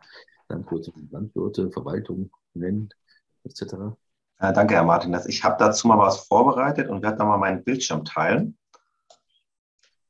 Landwirte 0.48 0.90
und 0.92 1.12
Landwirte, 1.12 1.70
Verwaltung 1.70 2.30
nennen, 2.54 2.88
etc. 3.44 3.74
Ja, 4.40 4.52
danke, 4.52 4.74
Herr 4.74 4.84
Martin. 4.84 5.16
Ich 5.26 5.42
habe 5.44 5.56
dazu 5.58 5.88
mal 5.88 5.98
was 5.98 6.26
vorbereitet 6.26 6.88
und 6.88 7.02
werde 7.02 7.18
da 7.18 7.24
mal 7.24 7.38
meinen 7.38 7.64
Bildschirm 7.64 8.04
teilen. 8.04 8.56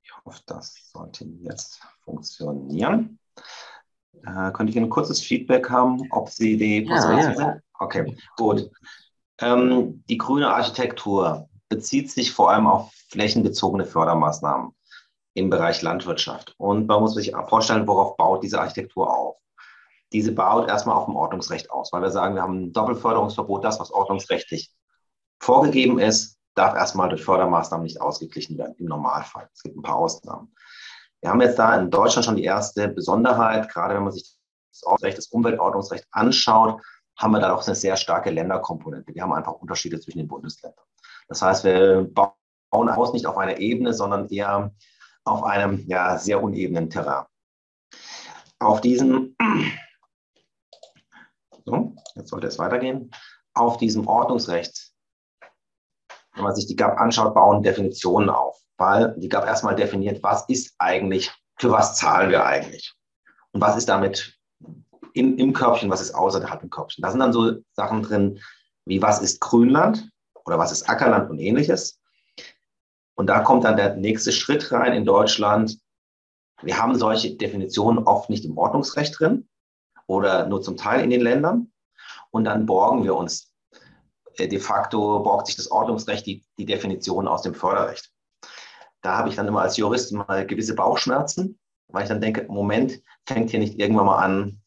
Ich 0.03 0.15
hoffe, 0.25 0.41
das 0.47 0.91
sollte 0.93 1.25
jetzt 1.25 1.81
funktionieren. 2.05 3.19
Äh, 4.27 4.53
könnte 4.53 4.71
ich 4.71 4.79
ein 4.79 4.91
kurzes 4.91 5.23
Feedback 5.23 5.71
haben, 5.71 6.03
ob 6.11 6.29
Sie 6.29 6.57
die 6.57 6.83
Präsentation 6.83 7.35
ja, 7.35 7.55
ja. 7.55 7.61
Okay, 7.79 8.17
gut. 8.37 8.71
Ähm, 9.41 10.03
die 10.09 10.19
grüne 10.19 10.49
Architektur 10.49 11.49
bezieht 11.69 12.11
sich 12.11 12.33
vor 12.33 12.51
allem 12.51 12.67
auf 12.67 12.93
flächenbezogene 13.11 13.85
Fördermaßnahmen 13.85 14.73
im 15.35 15.51
Bereich 15.51 15.83
Landwirtschaft. 15.83 16.55
Und 16.59 16.87
man 16.87 17.01
muss 17.01 17.15
sich 17.15 17.33
vorstellen, 17.49 17.87
worauf 17.87 18.17
baut 18.17 18.43
diese 18.43 18.61
Architektur 18.61 19.09
auf 19.17 19.37
diese 20.13 20.33
baut 20.33 20.69
erstmal 20.69 20.97
auf 20.97 21.07
dem 21.07 21.17
Ordnungsrecht 21.17 21.71
aus, 21.71 21.93
weil 21.93 22.03
wir 22.03 22.11
sagen, 22.11 22.35
wir 22.35 22.43
haben 22.43 22.65
ein 22.65 22.73
Doppelförderungsverbot, 22.73 23.65
das, 23.65 23.79
was 23.79 23.91
ordnungsrechtlich 23.91 24.73
vorgegeben 25.41 25.99
ist, 25.99 26.39
darf 26.55 26.75
erstmal 26.75 27.09
durch 27.09 27.25
Fördermaßnahmen 27.25 27.85
nicht 27.85 28.01
ausgeglichen 28.01 28.59
werden, 28.59 28.75
im 28.79 28.87
Normalfall. 28.87 29.49
Es 29.53 29.63
gibt 29.63 29.77
ein 29.77 29.83
paar 29.83 29.97
Ausnahmen. 29.97 30.55
Wir 31.21 31.31
haben 31.31 31.41
jetzt 31.41 31.59
da 31.59 31.77
in 31.77 31.91
Deutschland 31.91 32.25
schon 32.25 32.37
die 32.37 32.45
erste 32.45 32.89
Besonderheit, 32.89 33.69
gerade 33.69 33.95
wenn 33.95 34.05
man 34.05 34.13
sich 34.13 34.37
das 34.73 34.83
Ordnungsrecht, 34.85 35.19
das 35.19 35.27
Umweltordnungsrecht 35.29 36.07
anschaut, 36.11 36.81
haben 37.17 37.33
wir 37.33 37.41
da 37.41 37.53
auch 37.53 37.67
eine 37.67 37.75
sehr 37.75 37.97
starke 37.97 38.31
Länderkomponente. 38.31 39.15
Wir 39.15 39.23
haben 39.23 39.33
einfach 39.33 39.53
Unterschiede 39.53 40.01
zwischen 40.01 40.19
den 40.19 40.29
Bundesländern. 40.29 40.85
Das 41.29 41.43
heißt, 41.43 41.65
wir 41.65 42.09
bauen 42.13 42.89
aus 42.89 43.13
nicht 43.13 43.27
auf 43.27 43.37
einer 43.37 43.59
Ebene, 43.59 43.93
sondern 43.93 44.29
eher 44.29 44.73
auf 45.25 45.43
einem 45.43 45.85
ja, 45.89 46.17
sehr 46.17 46.43
unebenen 46.43 46.91
Terrain. 46.91 47.25
Auf 48.61 48.81
diesem 48.81 49.37
so, 51.69 51.95
jetzt 52.15 52.31
sollte 52.31 52.47
es 52.47 52.59
weitergehen. 52.59 53.11
Auf 53.55 53.77
diesem 53.77 54.07
Ordnungsrecht, 54.07 54.93
wenn 56.35 56.45
man 56.45 56.55
sich 56.55 56.67
die 56.67 56.77
GAP 56.77 56.99
anschaut, 56.99 57.35
bauen 57.35 57.63
Definitionen 57.63 58.31
auf, 58.31 58.59
weil 58.77 59.15
die 59.19 59.29
GAP 59.29 59.45
erstmal 59.45 59.77
definiert, 59.77 60.23
was 60.23 60.49
ist 60.49 60.75
eigentlich, 60.79 61.31
für 61.57 61.71
was 61.71 61.97
zahlen 61.97 62.31
wir 62.31 62.45
eigentlich 62.45 62.95
und 63.53 63.61
was 63.61 63.77
ist 63.77 63.89
damit 63.89 64.39
in, 65.15 65.39
im 65.39 65.53
Körbchen, 65.53 65.91
was 65.91 66.01
ist 66.01 66.15
außerhalb 66.15 66.63
im 66.63 66.71
Körbchen. 66.71 67.03
Da 67.03 67.11
sind 67.11 67.21
dann 67.21 67.33
so 67.33 67.57
Sachen 67.73 68.03
drin, 68.03 68.41
wie 68.85 69.03
was 69.03 69.21
ist 69.21 69.41
Grünland 69.41 70.09
oder 70.45 70.59
was 70.59 70.73
ist 70.73 70.89
Ackerland 70.89 71.31
und 71.31 71.39
ähnliches. 71.39 72.01
Und 73.17 73.27
da 73.27 73.41
kommt 73.41 73.65
dann 73.65 73.77
der 73.77 73.97
nächste 73.97 74.31
Schritt 74.31 74.71
rein 74.71 74.93
in 74.93 75.05
Deutschland. 75.05 75.79
Wir 76.63 76.79
haben 76.79 76.97
solche 76.97 77.37
Definitionen 77.37 78.05
oft 78.05 78.31
nicht 78.31 78.45
im 78.45 78.57
Ordnungsrecht 78.57 79.19
drin 79.19 79.49
oder 80.09 80.47
nur 80.47 80.63
zum 80.63 80.77
Teil 80.77 81.05
in 81.05 81.11
den 81.11 81.21
Ländern. 81.21 81.71
Und 82.31 82.45
dann 82.45 82.67
borgen 82.67 83.05
wir 83.05 83.15
uns. 83.15 83.53
Äh, 84.37 84.49
de 84.49 84.59
facto 84.59 85.21
borgt 85.21 85.47
sich 85.47 85.57
das 85.57 85.71
Ordnungsrecht 85.71 86.27
die, 86.27 86.45
die 86.59 86.67
Definition 86.67 87.29
aus 87.29 87.43
dem 87.43 87.55
Förderrecht. 87.55 88.11
Da 89.03 89.17
habe 89.17 89.29
ich 89.29 89.37
dann 89.37 89.47
immer 89.47 89.63
als 89.63 89.77
Jurist 89.77 90.13
mal 90.13 90.45
gewisse 90.47 90.75
Bauchschmerzen, 90.75 91.59
weil 91.89 92.03
ich 92.03 92.09
dann 92.09 92.21
denke, 92.21 92.47
Moment, 92.49 93.01
fängt 93.27 93.51
hier 93.51 93.61
nicht 93.61 93.79
irgendwann 93.79 94.07
mal 94.07 94.19
an, 94.19 94.61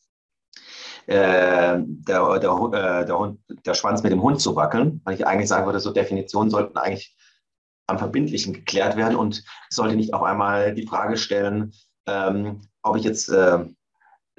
äh, 1.08 1.80
der, 1.80 2.40
der, 2.40 2.72
äh, 2.74 3.06
der, 3.06 3.20
Hund, 3.20 3.40
der 3.66 3.74
Schwanz 3.74 4.04
mit 4.04 4.12
dem 4.12 4.22
Hund 4.22 4.40
zu 4.40 4.56
wackeln, 4.56 5.02
weil 5.04 5.16
ich 5.16 5.28
eigentlich 5.28 5.50
sagen 5.50 5.66
würde, 5.66 5.80
so 5.80 5.92
Definitionen 5.92 6.50
sollten 6.50 6.78
eigentlich 6.78 7.18
am 7.88 8.00
Verbindlichen 8.00 8.54
geklärt 8.54 8.96
werden 8.96 9.18
und 9.18 9.44
sollte 9.70 9.96
nicht 9.96 10.14
auf 10.14 10.24
einmal 10.24 10.74
die 10.74 10.88
Frage 10.88 11.18
stellen, 11.18 11.74
ähm, 12.08 12.62
ob 12.84 12.96
ich 12.96 13.04
jetzt 13.04 13.30
äh, 13.30 13.66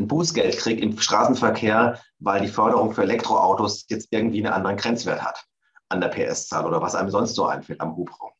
Bußgeld 0.08 0.56
kriege 0.58 0.82
im 0.82 0.98
Straßenverkehr, 0.98 2.00
weil 2.18 2.40
die 2.40 2.48
Förderung 2.48 2.92
für 2.92 3.02
Elektroautos 3.02 3.86
jetzt 3.88 4.08
irgendwie 4.10 4.44
einen 4.44 4.54
anderen 4.54 4.76
Grenzwert 4.76 5.22
hat 5.22 5.44
an 5.88 6.00
der 6.00 6.08
PS-Zahl 6.08 6.66
oder 6.66 6.80
was 6.80 6.94
einem 6.94 7.10
sonst 7.10 7.34
so 7.34 7.44
einfällt 7.44 7.80
am 7.80 7.96
Hubraum. 7.96 8.30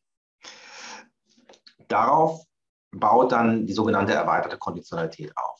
Darauf 1.87 2.43
baut 2.91 3.31
dann 3.31 3.67
die 3.67 3.73
sogenannte 3.73 4.13
erweiterte 4.13 4.57
Konditionalität 4.57 5.31
auf. 5.37 5.59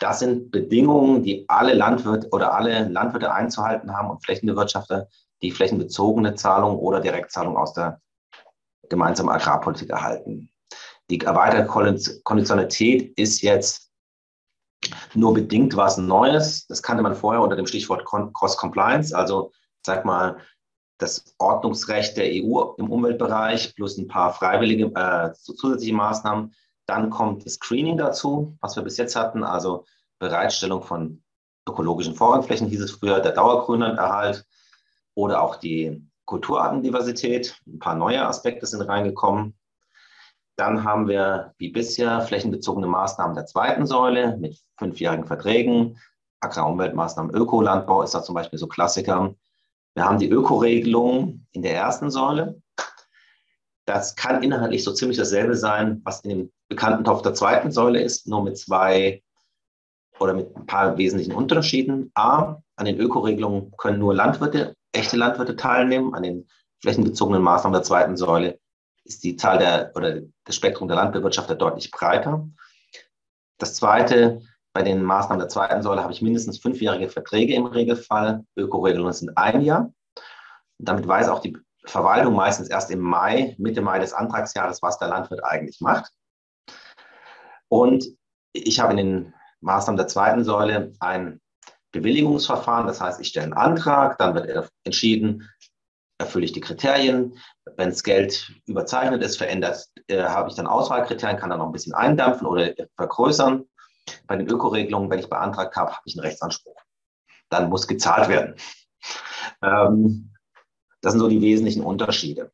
Das 0.00 0.20
sind 0.20 0.50
Bedingungen, 0.50 1.22
die 1.22 1.44
alle 1.48 1.74
Landwirte 1.74 2.28
oder 2.30 2.54
alle 2.54 2.88
Landwirte 2.88 3.32
einzuhalten 3.32 3.96
haben 3.96 4.10
und 4.10 4.24
Flächenbewirtschafter, 4.24 5.08
die 5.42 5.50
flächenbezogene 5.50 6.34
Zahlung 6.34 6.78
oder 6.78 7.00
Direktzahlung 7.00 7.56
aus 7.56 7.72
der 7.72 8.00
gemeinsamen 8.88 9.30
Agrarpolitik 9.30 9.90
erhalten. 9.90 10.50
Die 11.10 11.20
erweiterte 11.20 11.66
Konditionalität 12.22 13.18
ist 13.18 13.42
jetzt 13.42 13.87
nur 15.14 15.34
bedingt 15.34 15.76
was 15.76 15.98
Neues. 15.98 16.66
Das 16.66 16.82
kannte 16.82 17.02
man 17.02 17.14
vorher 17.14 17.42
unter 17.42 17.56
dem 17.56 17.66
Stichwort 17.66 18.04
Cross-Compliance, 18.04 19.16
also 19.16 19.52
sag 19.84 20.04
mal, 20.04 20.38
das 20.98 21.24
Ordnungsrecht 21.38 22.16
der 22.16 22.26
EU 22.26 22.74
im 22.76 22.90
Umweltbereich 22.90 23.74
plus 23.76 23.96
ein 23.98 24.08
paar 24.08 24.32
freiwillige 24.32 24.86
äh, 24.94 25.32
zusätzliche 25.32 25.94
Maßnahmen. 25.94 26.54
Dann 26.86 27.10
kommt 27.10 27.46
das 27.46 27.54
Screening 27.54 27.96
dazu, 27.96 28.56
was 28.60 28.74
wir 28.76 28.82
bis 28.82 28.96
jetzt 28.96 29.14
hatten, 29.14 29.44
also 29.44 29.84
Bereitstellung 30.18 30.82
von 30.82 31.22
ökologischen 31.68 32.14
Vorrangflächen, 32.14 32.68
hieß 32.68 32.80
es 32.80 32.92
früher, 32.92 33.20
der 33.20 33.32
Dauergrünlanderhalt 33.32 34.44
oder 35.14 35.42
auch 35.42 35.56
die 35.56 36.02
Kulturartendiversität. 36.24 37.60
Ein 37.66 37.78
paar 37.78 37.94
neue 37.94 38.26
Aspekte 38.26 38.66
sind 38.66 38.82
reingekommen. 38.82 39.57
Dann 40.58 40.82
haben 40.82 41.06
wir 41.06 41.54
wie 41.58 41.68
bisher 41.70 42.20
flächenbezogene 42.20 42.88
Maßnahmen 42.88 43.36
der 43.36 43.46
zweiten 43.46 43.86
Säule 43.86 44.36
mit 44.38 44.60
fünfjährigen 44.76 45.24
Verträgen. 45.24 46.00
Agrarumweltmaßnahmen, 46.40 47.32
Ökolandbau 47.32 48.02
ist 48.02 48.12
da 48.12 48.24
zum 48.24 48.34
Beispiel 48.34 48.58
so 48.58 48.66
Klassiker. 48.66 49.36
Wir 49.94 50.04
haben 50.04 50.18
die 50.18 50.28
Ökoregelung 50.28 51.46
in 51.52 51.62
der 51.62 51.76
ersten 51.76 52.10
Säule. 52.10 52.60
Das 53.86 54.16
kann 54.16 54.42
inhaltlich 54.42 54.82
so 54.82 54.92
ziemlich 54.92 55.16
dasselbe 55.16 55.54
sein, 55.54 56.00
was 56.04 56.22
in 56.22 56.30
dem 56.30 56.52
bekannten 56.68 57.04
Topf 57.04 57.22
der 57.22 57.34
zweiten 57.34 57.70
Säule 57.70 58.02
ist, 58.02 58.26
nur 58.26 58.42
mit 58.42 58.58
zwei 58.58 59.22
oder 60.18 60.34
mit 60.34 60.56
ein 60.56 60.66
paar 60.66 60.98
wesentlichen 60.98 61.34
Unterschieden. 61.34 62.10
A, 62.14 62.56
an 62.74 62.84
den 62.84 62.98
Ökoregelungen 62.98 63.72
können 63.78 64.00
nur 64.00 64.12
Landwirte, 64.12 64.74
echte 64.90 65.16
Landwirte 65.16 65.54
teilnehmen. 65.54 66.14
An 66.14 66.24
den 66.24 66.48
flächenbezogenen 66.80 67.42
Maßnahmen 67.42 67.74
der 67.74 67.84
zweiten 67.84 68.16
Säule 68.16 68.58
ist 69.08 69.24
die 69.24 69.36
Zahl 69.36 69.58
der 69.58 69.92
oder 69.96 70.20
das 70.44 70.54
Spektrum 70.54 70.86
der 70.86 70.96
Landbewirtschafter 70.96 71.54
deutlich 71.54 71.90
breiter. 71.90 72.46
Das 73.58 73.74
zweite, 73.74 74.42
bei 74.72 74.82
den 74.82 75.02
Maßnahmen 75.02 75.40
der 75.40 75.48
zweiten 75.48 75.82
Säule 75.82 76.02
habe 76.02 76.12
ich 76.12 76.22
mindestens 76.22 76.58
fünfjährige 76.58 77.08
Verträge 77.08 77.54
im 77.54 77.66
Regelfall. 77.66 78.44
Ökoregelungen 78.54 79.14
sind 79.14 79.36
ein 79.36 79.62
Jahr. 79.62 79.92
Damit 80.78 81.08
weiß 81.08 81.28
auch 81.28 81.40
die 81.40 81.56
Verwaltung 81.84 82.34
meistens 82.34 82.68
erst 82.68 82.90
im 82.90 83.00
Mai, 83.00 83.56
Mitte 83.58 83.80
Mai 83.80 83.98
des 83.98 84.12
Antragsjahres, 84.12 84.82
was 84.82 84.98
der 84.98 85.08
Landwirt 85.08 85.42
eigentlich 85.42 85.80
macht. 85.80 86.12
Und 87.68 88.04
ich 88.52 88.78
habe 88.78 88.92
in 88.92 88.98
den 88.98 89.34
Maßnahmen 89.60 89.96
der 89.96 90.06
zweiten 90.06 90.44
Säule 90.44 90.92
ein 91.00 91.40
Bewilligungsverfahren. 91.92 92.86
Das 92.86 93.00
heißt, 93.00 93.20
ich 93.20 93.28
stelle 93.28 93.44
einen 93.46 93.54
Antrag, 93.54 94.18
dann 94.18 94.34
wird 94.34 94.70
entschieden, 94.84 95.48
erfülle 96.18 96.44
ich 96.44 96.52
die 96.52 96.60
Kriterien. 96.60 97.38
Wenn 97.76 97.90
das 97.90 98.02
Geld 98.02 98.52
überzeichnet 98.66 99.22
ist, 99.22 99.38
verändert, 99.38 99.88
äh, 100.08 100.24
habe 100.24 100.50
ich 100.50 100.56
dann 100.56 100.66
Auswahlkriterien, 100.66 101.38
kann 101.38 101.50
dann 101.50 101.60
noch 101.60 101.66
ein 101.66 101.72
bisschen 101.72 101.94
eindampfen 101.94 102.46
oder 102.46 102.74
vergrößern. 102.96 103.64
Bei 104.26 104.36
den 104.36 104.48
Ökoregelungen, 104.48 105.10
wenn 105.10 105.20
ich 105.20 105.28
beantragt 105.28 105.76
habe, 105.76 105.92
habe 105.92 106.02
ich 106.04 106.16
einen 106.16 106.26
Rechtsanspruch. 106.26 106.80
Dann 107.50 107.68
muss 107.68 107.86
gezahlt 107.86 108.28
werden. 108.28 108.56
Ähm, 109.62 110.34
das 111.00 111.12
sind 111.12 111.20
so 111.20 111.28
die 111.28 111.40
wesentlichen 111.40 111.84
Unterschiede. 111.84 112.52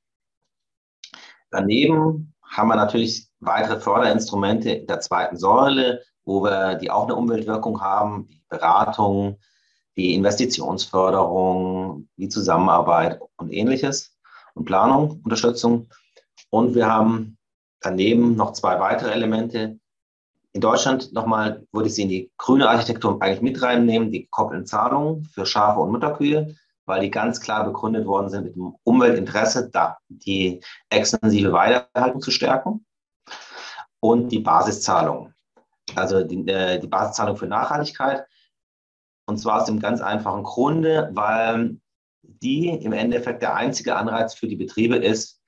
Daneben 1.50 2.34
haben 2.42 2.68
wir 2.68 2.76
natürlich 2.76 3.28
weitere 3.40 3.80
Förderinstrumente 3.80 4.84
der 4.84 5.00
zweiten 5.00 5.36
Säule, 5.36 6.02
wo 6.24 6.42
wir, 6.42 6.76
die 6.76 6.90
auch 6.90 7.04
eine 7.04 7.16
Umweltwirkung 7.16 7.80
haben, 7.80 8.28
wie 8.28 8.42
Beratung, 8.48 9.38
wie 9.94 10.14
Investitionsförderung, 10.14 12.08
wie 12.16 12.28
Zusammenarbeit 12.28 13.20
und 13.36 13.52
ähnliches 13.52 14.16
und 14.54 14.64
Planung, 14.64 15.20
Unterstützung. 15.24 15.88
Und 16.50 16.74
wir 16.74 16.86
haben 16.86 17.36
daneben 17.80 18.36
noch 18.36 18.52
zwei 18.52 18.80
weitere 18.80 19.12
Elemente. 19.12 19.78
In 20.52 20.60
Deutschland 20.60 21.12
nochmal 21.12 21.66
würde 21.72 21.88
ich 21.88 21.94
sie 21.94 22.02
in 22.02 22.08
die 22.08 22.32
grüne 22.38 22.68
Architektur 22.68 23.20
eigentlich 23.20 23.42
mit 23.42 23.60
reinnehmen, 23.60 24.10
die 24.10 24.24
gekoppelten 24.24 24.66
Zahlungen 24.66 25.24
für 25.24 25.46
Schafe 25.46 25.80
und 25.80 25.92
Mutterkühe, 25.92 26.54
weil 26.86 27.00
die 27.00 27.10
ganz 27.10 27.40
klar 27.40 27.64
begründet 27.64 28.06
worden 28.06 28.30
sind 28.30 28.44
mit 28.44 28.54
dem 28.54 28.74
Umweltinteresse, 28.84 29.70
da 29.70 29.98
die 30.08 30.60
extensive 30.90 31.52
Weidehaltung 31.52 32.20
zu 32.20 32.30
stärken 32.30 32.84
und 34.00 34.28
die 34.28 34.40
Basiszahlung. 34.40 35.32
Also 35.94 36.22
die, 36.22 36.46
äh, 36.48 36.78
die 36.78 36.86
Basiszahlung 36.86 37.36
für 37.36 37.46
Nachhaltigkeit. 37.46 38.26
Und 39.26 39.38
zwar 39.38 39.60
aus 39.60 39.66
dem 39.66 39.80
ganz 39.80 40.00
einfachen 40.00 40.42
Grunde, 40.42 41.10
weil 41.12 41.78
die 42.22 42.68
im 42.68 42.92
Endeffekt 42.92 43.42
der 43.42 43.54
einzige 43.54 43.96
Anreiz 43.96 44.34
für 44.34 44.46
die 44.46 44.56
Betriebe 44.56 44.96
ist, 44.96 45.40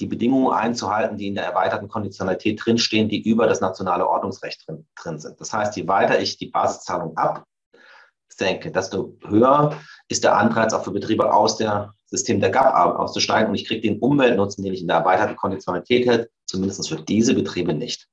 die 0.00 0.06
Bedingungen 0.06 0.52
einzuhalten, 0.52 1.18
die 1.18 1.28
in 1.28 1.34
der 1.34 1.44
erweiterten 1.44 1.88
Konditionalität 1.88 2.60
drinstehen, 2.64 3.08
die 3.08 3.22
über 3.22 3.46
das 3.46 3.60
nationale 3.60 4.08
Ordnungsrecht 4.08 4.66
drin, 4.66 4.86
drin 4.96 5.18
sind. 5.18 5.40
Das 5.40 5.52
heißt, 5.52 5.76
je 5.76 5.86
weiter 5.86 6.18
ich 6.18 6.38
die 6.38 6.46
Basiszahlung 6.46 7.16
absenke, 7.16 8.72
desto 8.72 9.16
höher 9.26 9.78
ist 10.08 10.24
der 10.24 10.36
Anreiz 10.36 10.72
auch 10.72 10.84
für 10.84 10.92
Betriebe 10.92 11.32
aus 11.32 11.58
dem 11.58 11.90
System 12.06 12.40
der 12.40 12.50
GAP 12.50 12.98
auszusteigen 12.98 13.50
und 13.50 13.54
ich 13.54 13.66
kriege 13.66 13.80
den 13.80 13.98
Umweltnutzen, 14.00 14.64
den 14.64 14.74
ich 14.74 14.82
in 14.82 14.88
der 14.88 14.98
erweiterten 14.98 15.36
Konditionalität 15.36 16.06
hätte, 16.06 16.30
zumindest 16.46 16.88
für 16.88 16.96
diese 16.96 17.34
Betriebe 17.34 17.72
nicht. 17.72 18.08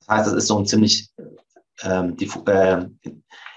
Das 0.00 0.08
heißt, 0.08 0.28
es 0.28 0.34
ist 0.34 0.46
so 0.46 0.58
ein 0.58 0.66
ziemlich 0.66 1.10
ähm, 1.82 2.16
die, 2.16 2.30
äh, 2.46 2.86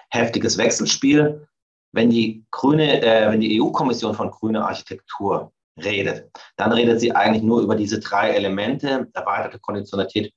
heftiges 0.09 0.57
Wechselspiel. 0.57 1.47
Wenn 1.91 2.09
die 2.09 2.45
grüne, 2.51 3.01
äh, 3.01 3.31
wenn 3.31 3.41
die 3.41 3.59
EU-Kommission 3.61 4.13
von 4.13 4.29
grüner 4.29 4.67
Architektur 4.67 5.51
redet, 5.77 6.29
dann 6.57 6.71
redet 6.71 6.99
sie 6.99 7.13
eigentlich 7.13 7.43
nur 7.43 7.61
über 7.61 7.75
diese 7.75 7.99
drei 7.99 8.31
Elemente, 8.31 9.07
erweiterte 9.13 9.59
Konditionalität, 9.59 10.33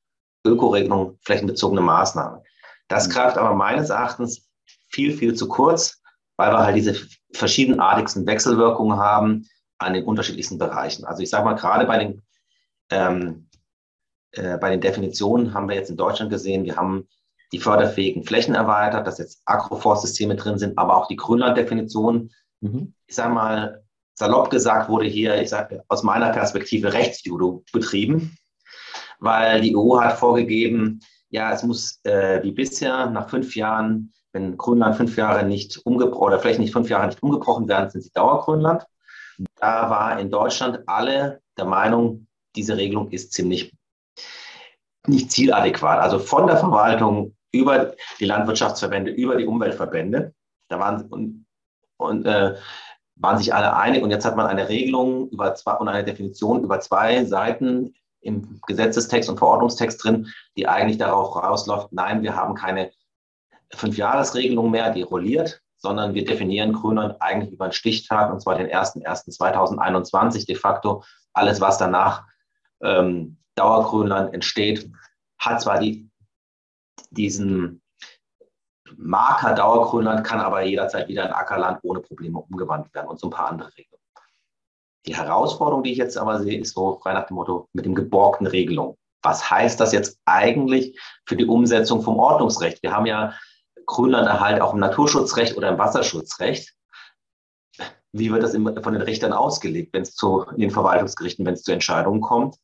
Ökoregelung, 0.47 1.19
flächenbezogene 1.23 1.81
Maßnahmen. 1.81 2.41
Das 2.89 3.09
mhm. 3.09 3.13
greift 3.13 3.39
aber 3.39 3.55
meines 3.55 3.91
Erachtens 3.91 4.49
viel, 4.89 5.13
viel 5.13 5.35
zu 5.35 5.49
kurz, 5.49 6.01
weil 6.37 6.53
wir 6.53 6.59
halt 6.59 6.77
diese 6.77 6.95
verschiedenartigsten 7.33 8.27
Wechselwirkungen 8.27 8.99
haben 8.99 9.47
an 9.79 9.95
den 9.95 10.05
unterschiedlichsten 10.05 10.59
Bereichen. 10.59 11.05
Also 11.05 11.23
ich 11.23 11.31
sage 11.31 11.45
mal, 11.45 11.55
gerade 11.55 11.87
bei 11.87 11.99
den, 11.99 12.23
ähm, 12.91 13.49
äh, 14.33 14.59
bei 14.59 14.71
den 14.71 14.81
Definitionen 14.81 15.55
haben 15.55 15.69
wir 15.69 15.77
jetzt 15.77 15.91
in 15.91 15.97
Deutschland 15.97 16.31
gesehen, 16.31 16.65
wir 16.65 16.77
haben 16.77 17.09
die 17.53 17.59
förderfähigen 17.59 18.25
Flächen 18.25 18.55
erweitert, 18.55 19.07
dass 19.07 19.19
jetzt 19.19 19.43
Agroforstsysteme 19.45 20.37
drin 20.37 20.59
sind, 20.59 20.79
aber 20.79 20.97
auch 20.97 21.07
die 21.07 21.17
Grünlanddefinition. 21.17 22.31
Mhm. 22.61 22.95
Ich 23.07 23.15
sage 23.15 23.35
mal, 23.35 23.85
salopp 24.15 24.51
gesagt 24.51 24.89
wurde 24.89 25.07
hier, 25.07 25.41
ich 25.41 25.51
sage 25.51 25.85
aus 25.89 26.03
meiner 26.03 26.31
Perspektive 26.31 26.93
Rechtsjudo 26.93 27.65
betrieben, 27.73 28.37
weil 29.19 29.61
die 29.61 29.77
EU 29.77 30.01
hat 30.01 30.19
vorgegeben, 30.19 31.01
ja, 31.29 31.53
es 31.53 31.63
muss 31.63 32.01
äh, 32.05 32.43
wie 32.43 32.53
bisher 32.53 33.07
nach 33.07 33.29
fünf 33.29 33.55
Jahren 33.57 34.13
wenn 34.33 34.57
Grönland 34.57 34.97
fünf 34.97 35.17
Jahre 35.17 35.45
nicht 35.45 35.79
umgebrochen 35.85 36.25
oder 36.25 36.39
Flächen 36.39 36.63
nicht 36.63 36.73
fünf 36.73 36.89
Jahre 36.89 37.07
nicht 37.07 37.23
umgebrochen 37.23 37.69
werden, 37.69 37.91
sind 37.91 38.03
sie 38.03 38.13
Dauergrönland. 38.13 38.85
Da 39.57 39.91
war 39.91 40.19
in 40.19 40.31
Deutschland 40.31 40.81
alle 40.87 41.41
der 41.57 41.65
Meinung, 41.65 42.27
diese 42.57 42.77
Regelung 42.77 43.11
ist 43.11 43.33
ziemlich 43.33 43.75
nicht 45.07 45.31
zieladäquat. 45.31 45.99
Also 46.01 46.19
von 46.19 46.47
der 46.47 46.57
Verwaltung 46.57 47.37
über 47.53 47.95
die 48.19 48.25
Landwirtschaftsverbände, 48.25 49.11
über 49.11 49.37
die 49.37 49.47
Umweltverbände. 49.47 50.35
Da 50.69 50.79
waren, 50.79 51.03
und, 51.09 51.47
und 51.99 52.27
äh, 52.27 52.57
waren 53.17 53.39
sich 53.39 53.55
alle 53.55 53.77
einig. 53.77 54.03
Und 54.03 54.11
jetzt 54.11 54.25
hat 54.25 54.37
man 54.37 54.47
eine 54.47 54.69
Regelung 54.69 55.29
über 55.29 55.55
zwei, 55.55 55.75
und 55.75 55.89
eine 55.89 56.05
Definition 56.05 56.65
über 56.65 56.81
zwei 56.81 57.25
Seiten 57.25 57.95
im 58.21 58.61
Gesetzestext 58.67 59.29
und 59.29 59.39
Verordnungstext 59.39 60.03
drin, 60.03 60.29
die 60.57 60.69
eigentlich 60.69 60.99
darauf 60.99 61.35
rausläuft, 61.35 61.93
nein, 61.93 62.23
wir 62.23 62.37
haben 62.37 62.55
keine 62.55 62.93
Fünfjahresregelung 63.75 64.71
mehr, 64.71 64.91
die 64.91 65.03
rolliert, 65.03 65.61
sondern 65.77 66.15
wir 66.15 66.25
definieren 66.25 66.73
Grönland 66.73 67.21
eigentlich 67.21 67.53
über 67.53 67.65
einen 67.65 67.73
Stichtag, 67.73 68.33
und 68.33 68.41
zwar 68.41 68.57
den 68.57 68.69
01.01.2021 68.69 70.47
de 70.47 70.55
facto. 70.55 71.03
Alles, 71.33 71.61
was 71.61 71.79
danach 71.79 72.25
ähm, 72.83 73.39
Dauergrönland 73.57 74.33
entsteht, 74.33 74.89
hat 75.39 75.61
zwar 75.61 75.81
die, 75.81 76.09
diesen 77.11 77.83
Marker 78.97 79.55
Dauergrönland, 79.55 80.25
kann 80.25 80.41
aber 80.41 80.63
jederzeit 80.63 81.09
wieder 81.09 81.27
in 81.27 81.33
Ackerland 81.33 81.81
ohne 81.83 82.01
Probleme 82.01 82.39
umgewandelt 82.39 82.95
werden 82.95 83.09
und 83.09 83.19
so 83.19 83.29
ein 83.29 83.31
paar 83.31 83.49
andere 83.49 83.71
Regelungen. 83.77 84.03
Die 85.07 85.17
Herausforderung, 85.17 85.83
die 85.83 85.93
ich 85.93 85.99
jetzt 85.99 86.17
aber 86.17 86.41
sehe, 86.41 86.61
ist 86.61 86.75
so 86.75 86.99
frei 87.03 87.13
nach 87.13 87.27
dem 87.27 87.35
Motto 87.35 87.69
mit 87.73 87.85
dem 87.85 87.95
geborgten 87.95 88.47
Regelung. 88.47 88.97
Was 89.23 89.51
heißt 89.51 89.81
das 89.81 89.93
jetzt 89.93 90.21
eigentlich 90.25 90.99
für 91.27 91.37
die 91.37 91.47
Umsetzung 91.47 92.03
vom 92.03 92.19
Ordnungsrecht? 92.19 92.83
Wir 92.83 92.93
haben 92.93 93.07
ja 93.07 93.35
Grönlanderhalt 93.87 94.61
auch 94.61 94.75
im 94.75 94.81
Naturschutzrecht 94.81 95.57
oder 95.57 95.71
im 95.71 95.79
Wasserschutzrecht. 95.79 96.75
Wie 98.13 98.31
wird 98.31 98.43
das 98.43 98.53
von 98.53 98.93
den 98.93 99.03
Richtern 99.03 99.33
ausgelegt, 99.33 99.95
wenn 99.95 100.03
es 100.03 100.15
zu 100.15 100.43
in 100.53 100.61
den 100.61 100.71
Verwaltungsgerichten, 100.71 101.47
wenn 101.47 101.55
es 101.55 101.63
zu 101.63 101.73
Entscheidungen 101.73 102.21
kommt? 102.21 102.57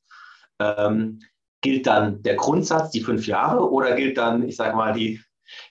Ähm, 0.60 1.20
gilt 1.60 1.86
dann 1.86 2.22
der 2.22 2.36
Grundsatz, 2.36 2.90
die 2.90 3.00
fünf 3.00 3.26
Jahre, 3.26 3.70
oder 3.70 3.94
gilt 3.96 4.16
dann, 4.16 4.48
ich 4.48 4.56
sage 4.56 4.76
mal, 4.76 4.92
die, 4.92 5.20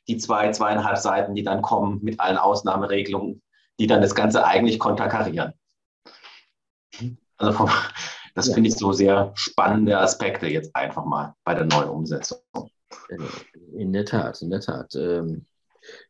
die 0.07 0.17
zwei, 0.17 0.51
zweieinhalb 0.51 0.97
Seiten, 0.97 1.35
die 1.35 1.43
dann 1.43 1.61
kommen 1.61 1.99
mit 2.01 2.19
allen 2.19 2.37
Ausnahmeregelungen, 2.37 3.41
die 3.79 3.87
dann 3.87 4.01
das 4.01 4.15
Ganze 4.15 4.45
eigentlich 4.45 4.79
konterkarieren? 4.79 5.53
Also 7.37 7.53
vom, 7.53 7.69
das 8.35 8.47
ja. 8.47 8.53
finde 8.53 8.69
ich 8.69 8.75
so 8.75 8.91
sehr 8.91 9.31
spannende 9.35 9.97
Aspekte 9.97 10.47
jetzt 10.47 10.75
einfach 10.75 11.05
mal 11.05 11.35
bei 11.43 11.53
der 11.53 11.65
neuen 11.65 11.89
Umsetzung. 11.89 12.39
Äh, 13.09 13.17
in 13.75 13.93
der 13.93 14.05
Tat, 14.05 14.41
in 14.41 14.49
der 14.49 14.61
Tat. 14.61 14.95
Ähm, 14.95 15.45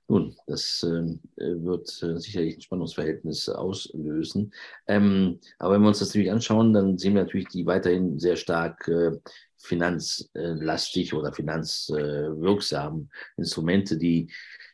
nun, 0.08 0.36
das 0.48 0.84
ähm, 0.84 1.20
wird 1.36 1.88
äh, 2.02 2.18
sicherlich 2.20 2.58
ein 2.58 2.62
Spannungsverhältnis 2.62 3.50
auslösen. 3.50 4.54
Ähm, 4.88 5.40
aber 5.60 5.76
wenn 5.76 5.82
wir 5.82 5.90
uns 5.90 6.00
das 6.00 6.10
natürlich 6.10 6.32
anschauen, 6.32 6.74
dann 6.74 6.98
sehen 6.98 7.14
wir 7.14 7.24
natürlich 7.24 7.50
die 7.50 7.66
weiterhin 7.66 8.18
sehr 8.20 8.38
stark 8.38 8.88
äh, 8.88 9.12
finanzlastig 9.60 11.14
oder 11.14 11.34
finanzwirksamen 11.34 13.10
Instrumente, 13.38 13.98
die 13.98 14.32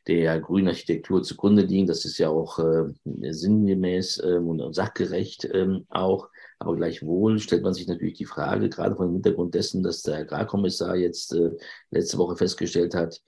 der 0.08 0.39
grünen 0.39 0.67
Architektur 0.67 1.24
zugrunde 1.24 1.63
liegen. 1.63 1.88
Das 1.88 2.06
ist 2.06 2.17
ja 2.17 2.30
auch 2.30 2.60
sinngemäß 3.06 4.19
und 4.19 4.76
sachgerecht 4.76 5.50
auch. 5.89 6.30
Aber 6.63 6.78
gleichwohl 6.78 7.39
stellt 7.39 7.63
man 7.63 7.74
sich 7.74 7.88
natürlich 7.88 8.17
die 8.17 8.26
Frage, 8.26 8.69
gerade 8.69 8.96
vor 8.96 9.06
dem 9.06 9.15
Hintergrund 9.15 9.54
dessen, 9.54 9.84
dass 9.84 10.02
der 10.02 10.19
Agrarkommissar 10.19 10.96
jetzt 10.96 11.34
äh, 11.34 11.52
letzte 11.91 12.17
Woche 12.17 12.38
festgestellt 12.38 12.96
hat, 12.96 13.22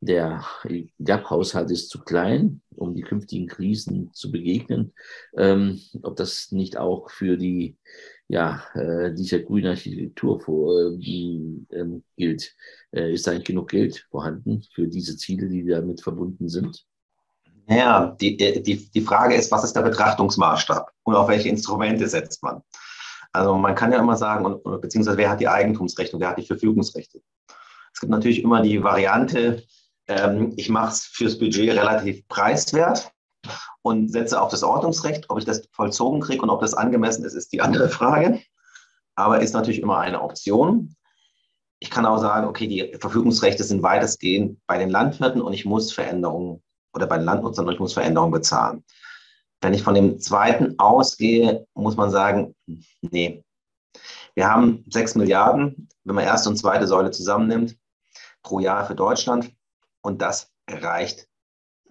der 0.00 0.42
GAP-Haushalt 0.98 1.70
ist 1.70 1.90
zu 1.90 1.98
klein, 1.98 2.62
um 2.76 2.94
die 2.94 3.02
künftigen 3.02 3.46
Krisen 3.46 4.10
zu 4.14 4.30
begegnen. 4.30 4.94
Ähm, 5.36 5.80
ob 6.02 6.16
das 6.16 6.50
nicht 6.50 6.78
auch 6.78 7.10
für 7.10 7.36
die 7.36 7.76
ja, 8.28 8.62
äh, 8.74 9.14
dieser 9.14 9.40
grünen 9.40 9.68
Architektur 9.68 10.40
vor, 10.40 10.78
äh, 10.78 11.64
ähm, 11.72 12.04
gilt. 12.16 12.54
Äh, 12.92 13.14
ist 13.14 13.26
da 13.26 13.32
eigentlich 13.32 13.44
genug 13.46 13.70
Geld 13.70 14.06
vorhanden 14.10 14.62
für 14.74 14.86
diese 14.86 15.16
Ziele, 15.16 15.48
die 15.48 15.66
damit 15.66 16.02
verbunden 16.02 16.48
sind? 16.48 16.84
Naja, 17.66 18.16
die, 18.20 18.38
äh, 18.38 18.60
die, 18.60 18.90
die 18.90 19.00
Frage 19.00 19.34
ist, 19.34 19.50
was 19.50 19.64
ist 19.64 19.74
der 19.74 19.82
Betrachtungsmaßstab 19.82 20.90
und 21.04 21.14
auf 21.14 21.28
welche 21.28 21.48
Instrumente 21.48 22.06
setzt 22.06 22.42
man? 22.42 22.60
Also 23.32 23.56
man 23.56 23.74
kann 23.74 23.92
ja 23.92 23.98
immer 23.98 24.16
sagen, 24.16 24.60
beziehungsweise 24.80 25.18
wer 25.18 25.30
hat 25.30 25.40
die 25.40 25.48
Eigentumsrechte 25.48 26.16
und 26.16 26.20
wer 26.20 26.30
hat 26.30 26.38
die 26.38 26.46
Verfügungsrechte? 26.46 27.20
Es 27.92 28.00
gibt 28.00 28.10
natürlich 28.10 28.42
immer 28.42 28.62
die 28.62 28.82
Variante, 28.82 29.62
ähm, 30.06 30.52
ich 30.56 30.68
mache 30.68 30.92
es 30.92 31.04
fürs 31.04 31.38
Budget 31.38 31.70
relativ 31.70 32.26
preiswert 32.28 33.10
und 33.82 34.10
setze 34.10 34.40
auf 34.40 34.50
das 34.50 34.62
Ordnungsrecht. 34.62 35.30
Ob 35.30 35.38
ich 35.38 35.44
das 35.44 35.68
vollzogen 35.72 36.20
kriege 36.20 36.42
und 36.42 36.50
ob 36.50 36.60
das 36.60 36.74
angemessen 36.74 37.24
ist, 37.24 37.34
ist 37.34 37.52
die 37.52 37.60
andere 37.60 37.88
Frage. 37.88 38.40
Aber 39.14 39.40
ist 39.40 39.54
natürlich 39.54 39.82
immer 39.82 39.98
eine 39.98 40.22
Option. 40.22 40.94
Ich 41.80 41.90
kann 41.90 42.06
auch 42.06 42.18
sagen, 42.18 42.46
okay, 42.46 42.66
die 42.66 42.96
Verfügungsrechte 42.98 43.64
sind 43.64 43.82
weitestgehend 43.82 44.60
bei 44.66 44.78
den 44.78 44.90
Landwirten 44.90 45.40
und 45.40 45.52
ich 45.52 45.64
muss 45.64 45.92
Veränderungen 45.92 46.62
oder 46.92 47.06
bei 47.06 47.18
den 47.18 47.24
Landnutzern 47.24 47.66
und 47.66 47.74
ich 47.74 47.80
muss 47.80 47.92
Veränderungen 47.92 48.32
bezahlen. 48.32 48.84
Wenn 49.60 49.74
ich 49.74 49.82
von 49.82 49.94
dem 49.94 50.20
zweiten 50.20 50.78
ausgehe, 50.78 51.66
muss 51.74 51.96
man 51.96 52.10
sagen, 52.10 52.54
nee. 53.00 53.44
Wir 54.34 54.48
haben 54.48 54.84
sechs 54.88 55.14
Milliarden, 55.14 55.88
wenn 56.04 56.14
man 56.14 56.24
erste 56.24 56.48
und 56.48 56.56
zweite 56.56 56.86
Säule 56.86 57.10
zusammennimmt, 57.10 57.76
pro 58.42 58.60
Jahr 58.60 58.86
für 58.86 58.94
Deutschland. 58.94 59.52
Und 60.00 60.22
das 60.22 60.52
reicht 60.68 61.28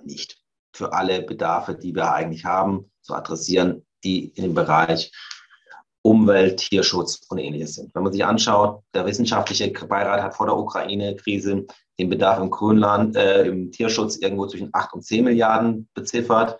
nicht 0.02 0.37
für 0.78 0.94
alle 0.94 1.24
Bedarfe, 1.24 1.76
die 1.76 1.96
wir 1.96 2.14
eigentlich 2.14 2.46
haben, 2.46 2.92
zu 3.02 3.16
adressieren, 3.16 3.86
die 4.04 4.28
in 4.30 4.44
dem 4.44 4.54
Bereich 4.54 5.12
Umwelt, 6.04 6.58
Tierschutz 6.58 7.22
und 7.30 7.40
ähnliches 7.40 7.76
sind. 7.76 7.94
Wenn 7.94 8.04
man 8.04 8.14
sich 8.14 8.24
anschaut, 8.24 8.84
der 8.94 9.06
wissenschaftliche 9.06 9.70
Beirat 9.70 10.22
hat 10.22 10.36
vor 10.36 10.46
der 10.46 10.56
Ukraine-Krise 10.56 11.66
den 12.00 12.10
Bedarf 12.10 12.40
im 12.40 12.50
Grünland, 12.50 13.16
äh, 13.16 13.48
im 13.48 13.72
Tierschutz 13.72 14.18
irgendwo 14.18 14.46
zwischen 14.46 14.70
8 14.72 14.94
und 14.94 15.04
10 15.04 15.26
Milliarden 15.26 15.90
beziffert. 15.94 16.60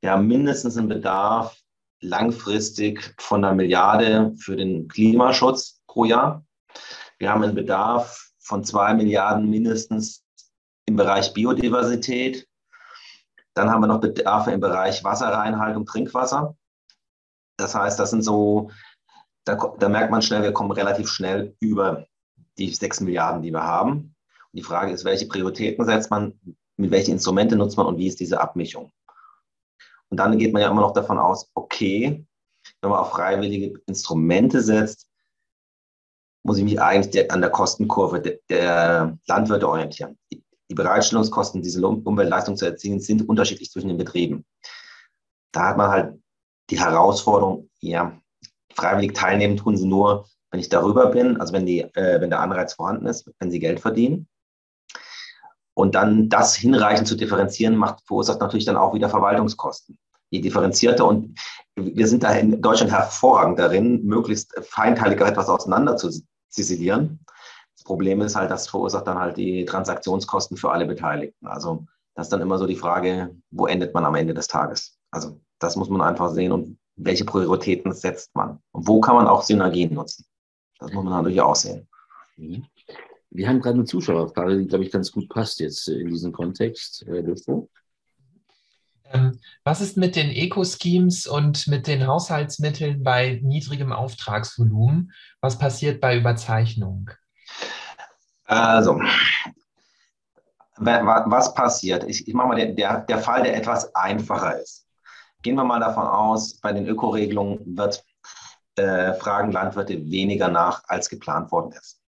Wir 0.00 0.12
haben 0.12 0.28
mindestens 0.28 0.78
einen 0.78 0.88
Bedarf 0.88 1.58
langfristig 2.00 3.14
von 3.18 3.44
einer 3.44 3.54
Milliarde 3.54 4.32
für 4.38 4.56
den 4.56 4.88
Klimaschutz 4.88 5.82
pro 5.86 6.04
Jahr. 6.04 6.46
Wir 7.18 7.30
haben 7.30 7.42
einen 7.42 7.54
Bedarf 7.54 8.30
von 8.38 8.64
zwei 8.64 8.94
Milliarden 8.94 9.50
mindestens 9.50 10.24
im 10.86 10.96
Bereich 10.96 11.34
Biodiversität. 11.34 12.46
Dann 13.60 13.70
haben 13.70 13.82
wir 13.82 13.88
noch 13.88 14.00
Bedarfe 14.00 14.52
im 14.52 14.60
Bereich 14.60 15.04
Wasserreinhaltung, 15.04 15.84
Trinkwasser. 15.84 16.56
Das 17.58 17.74
heißt, 17.74 18.00
das 18.00 18.08
sind 18.08 18.22
so, 18.22 18.70
da, 19.44 19.54
da 19.78 19.88
merkt 19.90 20.10
man 20.10 20.22
schnell, 20.22 20.42
wir 20.42 20.54
kommen 20.54 20.70
relativ 20.70 21.10
schnell 21.10 21.54
über 21.60 22.06
die 22.56 22.72
sechs 22.72 23.00
Milliarden, 23.02 23.42
die 23.42 23.50
wir 23.50 23.62
haben. 23.62 23.90
Und 23.90 24.54
die 24.54 24.62
Frage 24.62 24.92
ist, 24.92 25.04
welche 25.04 25.26
Prioritäten 25.26 25.84
setzt 25.84 26.10
man, 26.10 26.40
mit 26.78 26.90
welchen 26.90 27.12
Instrumente 27.12 27.54
nutzt 27.54 27.76
man 27.76 27.84
und 27.84 27.98
wie 27.98 28.06
ist 28.06 28.18
diese 28.20 28.40
Abmischung? 28.40 28.92
Und 30.08 30.16
dann 30.16 30.38
geht 30.38 30.54
man 30.54 30.62
ja 30.62 30.70
immer 30.70 30.80
noch 30.80 30.94
davon 30.94 31.18
aus, 31.18 31.50
okay, 31.52 32.26
wenn 32.80 32.90
man 32.90 33.00
auf 33.00 33.10
freiwillige 33.10 33.78
Instrumente 33.86 34.62
setzt, 34.62 35.06
muss 36.44 36.56
ich 36.56 36.64
mich 36.64 36.80
eigentlich 36.80 37.30
an 37.30 37.42
der 37.42 37.50
Kostenkurve 37.50 38.38
der, 38.48 39.18
Landwirte 39.26 39.68
orientieren. 39.68 40.18
Bereitstellungskosten, 40.74 41.62
diese 41.62 41.86
Umweltleistung 41.86 42.56
zu 42.56 42.66
erzielen, 42.66 43.00
sind 43.00 43.28
unterschiedlich 43.28 43.70
zwischen 43.70 43.88
den 43.88 43.98
Betrieben. 43.98 44.44
Da 45.52 45.68
hat 45.68 45.76
man 45.76 45.90
halt 45.90 46.22
die 46.70 46.78
Herausforderung, 46.78 47.68
ja, 47.80 48.20
freiwillig 48.74 49.14
teilnehmen 49.14 49.56
tun 49.56 49.76
sie 49.76 49.86
nur, 49.86 50.26
wenn 50.50 50.60
ich 50.60 50.68
darüber 50.68 51.06
bin, 51.06 51.40
also 51.40 51.52
wenn, 51.52 51.66
die, 51.66 51.80
äh, 51.80 52.20
wenn 52.20 52.30
der 52.30 52.40
Anreiz 52.40 52.74
vorhanden 52.74 53.06
ist, 53.06 53.30
wenn 53.38 53.50
sie 53.50 53.58
Geld 53.58 53.80
verdienen. 53.80 54.28
Und 55.74 55.94
dann 55.94 56.28
das 56.28 56.54
hinreichend 56.54 57.08
zu 57.08 57.16
differenzieren, 57.16 57.76
macht, 57.76 58.06
verursacht 58.06 58.40
natürlich 58.40 58.64
dann 58.64 58.76
auch 58.76 58.94
wieder 58.94 59.08
Verwaltungskosten. 59.08 59.98
Je 60.30 60.40
differenzierter 60.40 61.06
und 61.06 61.38
wir 61.76 62.06
sind 62.06 62.22
da 62.22 62.32
in 62.32 62.60
Deutschland 62.60 62.92
hervorragend 62.92 63.58
darin, 63.58 64.04
möglichst 64.04 64.54
feinteiliger 64.62 65.26
etwas 65.26 65.48
auseinander 65.48 65.96
zu 65.96 66.10
ziselieren. 66.48 67.20
Das 67.90 67.96
Problem 67.96 68.20
ist 68.20 68.36
halt, 68.36 68.52
das 68.52 68.68
verursacht 68.68 69.08
dann 69.08 69.18
halt 69.18 69.36
die 69.36 69.64
Transaktionskosten 69.64 70.56
für 70.56 70.70
alle 70.70 70.86
Beteiligten. 70.86 71.48
Also 71.48 71.86
das 72.14 72.26
ist 72.26 72.32
dann 72.32 72.40
immer 72.40 72.56
so 72.56 72.68
die 72.68 72.76
Frage, 72.76 73.34
wo 73.50 73.66
endet 73.66 73.94
man 73.94 74.04
am 74.04 74.14
Ende 74.14 74.32
des 74.32 74.46
Tages? 74.46 74.96
Also 75.10 75.40
das 75.58 75.74
muss 75.74 75.88
man 75.88 76.00
einfach 76.00 76.30
sehen 76.30 76.52
und 76.52 76.78
welche 76.94 77.24
Prioritäten 77.24 77.92
setzt 77.92 78.32
man 78.36 78.60
und 78.70 78.86
wo 78.86 79.00
kann 79.00 79.16
man 79.16 79.26
auch 79.26 79.42
Synergien 79.42 79.92
nutzen. 79.92 80.24
Das 80.78 80.92
muss 80.92 81.02
man 81.02 81.14
natürlich 81.14 81.40
auch 81.40 81.56
sehen. 81.56 81.88
Mhm. 82.36 82.64
Wir 83.30 83.48
haben 83.48 83.60
gerade 83.60 83.74
eine 83.74 83.86
Zuschauerfrage, 83.86 84.58
die, 84.58 84.68
glaube 84.68 84.84
ich, 84.84 84.92
ganz 84.92 85.10
gut 85.10 85.28
passt 85.28 85.58
jetzt 85.58 85.88
in 85.88 86.10
diesem 86.10 86.30
Kontext. 86.30 87.04
Dürfo. 87.08 87.68
Ähm, 89.06 89.40
was 89.64 89.80
ist 89.80 89.96
mit 89.96 90.14
den 90.14 90.30
Eco-Schemes 90.30 91.26
und 91.26 91.66
mit 91.66 91.88
den 91.88 92.06
Haushaltsmitteln 92.06 93.02
bei 93.02 93.40
niedrigem 93.42 93.92
Auftragsvolumen? 93.92 95.10
Was 95.40 95.58
passiert 95.58 96.00
bei 96.00 96.16
Überzeichnung? 96.16 97.10
Also, 98.50 99.00
was 100.76 101.54
passiert? 101.54 102.02
Ich, 102.08 102.26
ich 102.26 102.34
mache 102.34 102.48
mal 102.48 102.56
den, 102.56 102.74
der, 102.74 103.02
der 103.02 103.18
Fall, 103.18 103.44
der 103.44 103.56
etwas 103.56 103.94
einfacher 103.94 104.60
ist. 104.60 104.88
Gehen 105.42 105.54
wir 105.54 105.62
mal 105.62 105.78
davon 105.78 106.04
aus, 106.04 106.58
bei 106.60 106.72
den 106.72 106.86
Ökoregelungen 106.86 107.60
wird 107.76 108.04
äh, 108.74 109.14
fragen 109.14 109.52
Landwirte 109.52 110.10
weniger 110.10 110.48
nach, 110.48 110.82
als 110.88 111.08
geplant 111.08 111.52
worden 111.52 111.72
ist. 111.78 112.02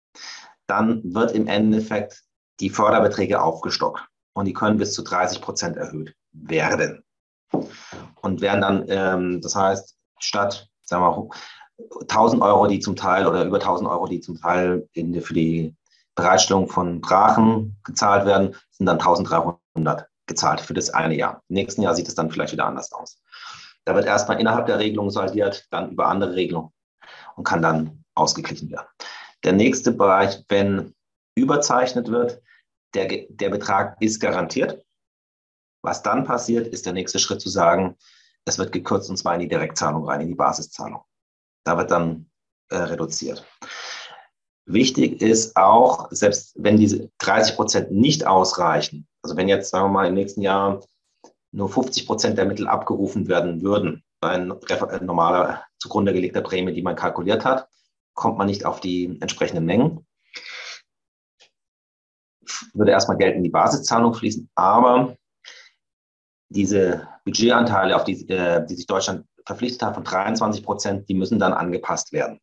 Dann 0.65 1.01
wird 1.13 1.33
im 1.33 1.47
Endeffekt 1.47 2.23
die 2.61 2.69
Förderbeträge 2.69 3.41
aufgestockt 3.41 4.07
und 4.31 4.45
die 4.45 4.53
können 4.53 4.77
bis 4.77 4.93
zu 4.93 5.03
30 5.03 5.41
Prozent 5.41 5.75
erhöht 5.75 6.15
werden. 6.31 7.03
Und 8.21 8.39
werden 8.39 8.61
dann, 8.61 8.85
ähm, 8.87 9.41
das 9.41 9.57
heißt, 9.57 9.97
statt, 10.19 10.69
sagen 10.83 11.03
wir, 11.03 11.29
1000 12.07 12.41
Euro, 12.41 12.67
die 12.67 12.79
zum 12.79 12.95
Teil 12.95 13.27
oder 13.27 13.43
über 13.43 13.57
1000 13.57 13.89
Euro, 13.89 14.07
die 14.07 14.21
zum 14.21 14.39
Teil 14.39 14.87
in, 14.93 15.21
für 15.21 15.33
die 15.33 15.75
Bereitstellung 16.19 16.67
von 16.67 16.99
Brachen 16.99 17.77
gezahlt 17.83 18.25
werden, 18.25 18.55
sind 18.71 18.85
dann 18.85 18.99
1300 18.99 20.07
gezahlt 20.27 20.59
für 20.59 20.73
das 20.73 20.89
eine 20.89 21.15
Jahr. 21.15 21.41
Im 21.47 21.55
nächsten 21.55 21.81
Jahr 21.81 21.95
sieht 21.95 22.07
es 22.07 22.15
dann 22.15 22.29
vielleicht 22.29 22.51
wieder 22.51 22.65
anders 22.65 22.91
aus. 22.91 23.21
Da 23.85 23.95
wird 23.95 24.05
erstmal 24.05 24.39
innerhalb 24.39 24.65
der 24.67 24.79
Regelung 24.79 25.09
saldiert, 25.09 25.65
dann 25.71 25.91
über 25.91 26.07
andere 26.07 26.35
Regelungen 26.35 26.71
und 27.35 27.45
kann 27.45 27.61
dann 27.61 28.03
ausgeglichen 28.15 28.69
werden. 28.69 28.87
Der 29.45 29.53
nächste 29.53 29.91
Bereich, 29.91 30.43
wenn 30.49 30.93
überzeichnet 31.35 32.09
wird, 32.09 32.41
der, 32.93 33.07
der 33.29 33.49
Betrag 33.49 33.95
ist 34.01 34.19
garantiert. 34.19 34.85
Was 35.81 36.03
dann 36.03 36.25
passiert, 36.25 36.67
ist 36.67 36.85
der 36.85 36.93
nächste 36.93 37.19
Schritt 37.19 37.39
zu 37.39 37.49
sagen, 37.49 37.95
es 38.45 38.57
wird 38.57 38.73
gekürzt 38.73 39.09
und 39.09 39.17
zwar 39.17 39.35
in 39.35 39.39
die 39.39 39.47
Direktzahlung 39.47 40.05
rein, 40.05 40.21
in 40.21 40.27
die 40.27 40.35
Basiszahlung. 40.35 41.01
Da 41.63 41.77
wird 41.77 41.91
dann 41.91 42.29
äh, 42.69 42.75
reduziert. 42.75 43.45
Wichtig 44.71 45.19
ist 45.19 45.55
auch, 45.55 46.09
selbst 46.11 46.53
wenn 46.55 46.77
diese 46.77 47.09
30 47.17 47.55
Prozent 47.55 47.91
nicht 47.91 48.27
ausreichen, 48.27 49.07
also 49.23 49.35
wenn 49.35 49.49
jetzt, 49.49 49.71
sagen 49.71 49.85
wir 49.85 49.89
mal, 49.89 50.07
im 50.07 50.13
nächsten 50.13 50.43
Jahr 50.43 50.85
nur 51.51 51.69
50 51.69 52.05
Prozent 52.05 52.37
der 52.37 52.45
Mittel 52.45 52.67
abgerufen 52.67 53.27
werden 53.27 53.63
würden, 53.63 54.03
ein, 54.21 54.53
normaler 55.01 55.63
zugrunde 55.79 56.13
gelegter 56.13 56.41
Prämie, 56.41 56.71
die 56.71 56.83
man 56.83 56.95
kalkuliert 56.95 57.45
hat, 57.45 57.67
kommt 58.13 58.37
man 58.37 58.45
nicht 58.45 58.63
auf 58.63 58.79
die 58.79 59.17
entsprechenden 59.21 59.65
Mengen. 59.65 60.05
Würde 62.75 62.91
erstmal 62.91 63.17
Geld 63.17 63.37
in 63.37 63.43
die 63.43 63.49
Basiszahlung 63.49 64.13
fließen, 64.13 64.51
aber 64.53 65.17
diese 66.49 67.07
Budgetanteile, 67.25 67.95
auf 67.95 68.03
die, 68.03 68.29
äh, 68.29 68.63
die 68.67 68.75
sich 68.75 68.85
Deutschland 68.85 69.25
verpflichtet 69.47 69.81
hat, 69.81 69.95
von 69.95 70.03
23 70.03 70.63
Prozent, 70.63 71.09
die 71.09 71.15
müssen 71.15 71.39
dann 71.39 71.53
angepasst 71.53 72.13
werden. 72.13 72.39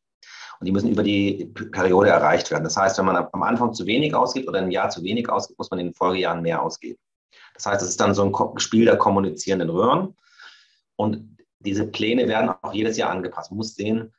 Und 0.58 0.66
die 0.66 0.72
müssen 0.72 0.90
über 0.90 1.02
die 1.02 1.52
Periode 1.72 2.10
erreicht 2.10 2.50
werden. 2.50 2.64
Das 2.64 2.76
heißt, 2.76 2.98
wenn 2.98 3.04
man 3.04 3.16
am 3.16 3.42
Anfang 3.42 3.74
zu 3.74 3.86
wenig 3.86 4.14
ausgibt 4.14 4.48
oder 4.48 4.60
ein 4.60 4.70
Jahr 4.70 4.88
zu 4.88 5.02
wenig 5.02 5.28
ausgibt, 5.28 5.58
muss 5.58 5.70
man 5.70 5.80
in 5.80 5.88
den 5.88 5.94
Folgejahren 5.94 6.42
mehr 6.42 6.62
ausgeben. 6.62 6.98
Das 7.54 7.66
heißt, 7.66 7.82
es 7.82 7.90
ist 7.90 8.00
dann 8.00 8.14
so 8.14 8.24
ein 8.24 8.58
Spiel 8.58 8.84
der 8.84 8.96
kommunizierenden 8.96 9.70
Röhren. 9.70 10.16
Und 10.96 11.38
diese 11.58 11.86
Pläne 11.86 12.28
werden 12.28 12.50
auch 12.62 12.72
jedes 12.72 12.96
Jahr 12.96 13.10
angepasst. 13.10 13.50
Man 13.50 13.58
muss 13.58 13.74
sehen, 13.74 14.12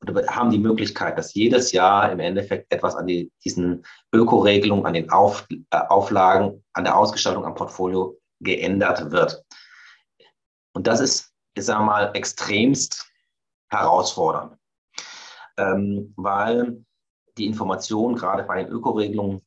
oder 0.00 0.26
haben 0.28 0.50
die 0.50 0.58
Möglichkeit, 0.58 1.18
dass 1.18 1.34
jedes 1.34 1.72
Jahr 1.72 2.10
im 2.12 2.20
Endeffekt 2.20 2.72
etwas 2.72 2.94
an 2.94 3.06
die, 3.06 3.32
diesen 3.44 3.84
Ökoregelungen, 4.12 4.86
an 4.86 4.94
den 4.94 5.10
Auf, 5.10 5.46
äh, 5.50 5.76
Auflagen, 5.88 6.62
an 6.72 6.84
der 6.84 6.96
Ausgestaltung 6.96 7.44
am 7.44 7.54
Portfolio 7.54 8.18
geändert 8.40 9.10
wird. 9.10 9.44
Und 10.74 10.86
das 10.86 11.00
ist, 11.00 11.32
ich 11.54 11.64
sage 11.64 11.84
mal, 11.84 12.10
extremst 12.14 13.06
herausfordernd, 13.70 14.56
ähm, 15.56 16.12
weil 16.16 16.84
die 17.38 17.46
Information 17.46 18.14
gerade 18.14 18.44
bei 18.44 18.62
den 18.62 18.72
Ökoregelungen 18.72 19.42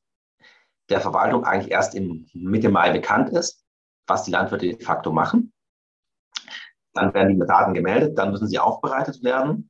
der 0.90 1.02
Verwaltung 1.02 1.44
eigentlich 1.44 1.72
erst 1.72 1.96
im 1.96 2.28
Mitte 2.34 2.70
Mai 2.70 2.92
bekannt 2.92 3.30
ist, 3.30 3.64
was 4.08 4.24
die 4.24 4.32
Landwirte 4.32 4.68
de 4.68 4.82
facto 4.82 5.12
machen. 5.12 5.54
Dann 6.94 7.14
werden 7.14 7.40
die 7.40 7.46
Daten 7.46 7.74
gemeldet, 7.74 8.18
dann 8.18 8.32
müssen 8.32 8.48
sie 8.48 8.60
aufbereitet 8.60 9.24
werden. 9.24 9.70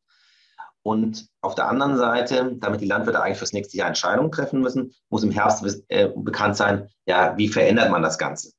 Und 0.83 1.27
auf 1.41 1.55
der 1.55 1.67
anderen 1.67 1.97
Seite, 1.97 2.55
damit 2.59 2.79
die 2.79 2.85
Landwirte 2.85 3.21
eigentlich 3.21 3.39
fürs 3.39 3.51
nächste 3.51 3.75
Jahr 3.75 3.89
Entscheidungen 3.89 4.31
treffen 4.31 4.61
müssen, 4.61 4.93
muss 5.09 5.23
im 5.23 5.31
Herbst 5.31 5.83
äh, 5.89 6.09
bekannt 6.15 6.55
sein, 6.55 6.87
ja, 7.05 7.35
wie 7.37 7.49
verändert 7.49 7.91
man 7.91 8.03
das 8.03 8.17
Ganze. 8.17 8.53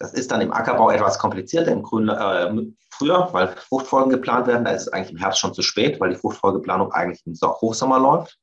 Das 0.00 0.12
ist 0.12 0.32
dann 0.32 0.40
im 0.40 0.52
Ackerbau 0.52 0.90
etwas 0.90 1.20
komplizierter, 1.20 1.70
im 1.70 1.84
Grün, 1.84 2.08
äh, 2.08 2.52
früher, 3.02 3.28
weil 3.32 3.48
Fruchtfolgen 3.56 4.10
geplant 4.10 4.46
werden. 4.46 4.64
Da 4.64 4.70
ist 4.70 4.82
es 4.82 4.88
eigentlich 4.88 5.12
im 5.12 5.18
Herbst 5.18 5.40
schon 5.40 5.54
zu 5.54 5.62
spät, 5.62 6.00
weil 6.00 6.10
die 6.10 6.16
Fruchtfolgeplanung 6.16 6.92
eigentlich 6.92 7.20
im 7.26 7.34
Hochsommer 7.34 7.98
läuft. 7.98 8.38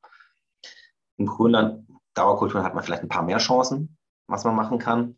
Im 1.17 1.27
Grünland, 1.27 1.87
Dauerkulturen 2.13 2.63
hat 2.63 2.75
man 2.75 2.83
vielleicht 2.83 3.03
ein 3.03 3.09
paar 3.09 3.23
mehr 3.23 3.37
Chancen, 3.37 3.97
was 4.27 4.43
man 4.43 4.55
machen 4.55 4.79
kann. 4.79 5.17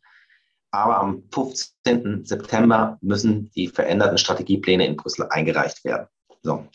Aber 0.72 1.00
am 1.00 1.24
15. 1.34 2.26
September 2.26 2.98
müssen 3.02 3.52
die 3.52 3.68
veränderten 3.68 4.18
Strategiepläne 4.18 4.86
in 4.86 4.96
Brüssel 4.96 5.28
eingereicht 5.30 5.84
werden. 5.84 6.08
So. 6.44 6.68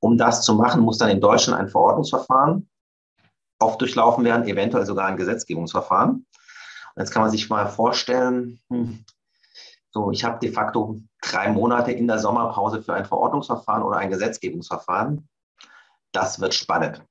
Um 0.00 0.16
das 0.16 0.42
zu 0.42 0.54
machen, 0.54 0.82
muss 0.82 0.98
dann 0.98 1.10
in 1.10 1.20
Deutschland 1.20 1.60
ein 1.60 1.68
Verordnungsverfahren 1.68 2.68
oft 3.58 3.80
durchlaufen 3.80 4.24
werden, 4.24 4.46
eventuell 4.46 4.86
sogar 4.86 5.06
ein 5.06 5.16
Gesetzgebungsverfahren. 5.16 6.26
Jetzt 6.96 7.10
kann 7.10 7.22
man 7.22 7.30
sich 7.30 7.48
mal 7.48 7.66
vorstellen, 7.66 8.60
hm, 8.70 9.04
so, 9.96 10.10
ich 10.10 10.24
habe 10.24 10.38
de 10.40 10.52
facto 10.52 11.00
drei 11.22 11.48
Monate 11.48 11.90
in 11.90 12.06
der 12.06 12.18
Sommerpause 12.18 12.82
für 12.82 12.92
ein 12.92 13.06
Verordnungsverfahren 13.06 13.82
oder 13.82 13.96
ein 13.96 14.10
Gesetzgebungsverfahren. 14.10 15.26
Das 16.12 16.38
wird 16.38 16.52
spannend. 16.52 17.02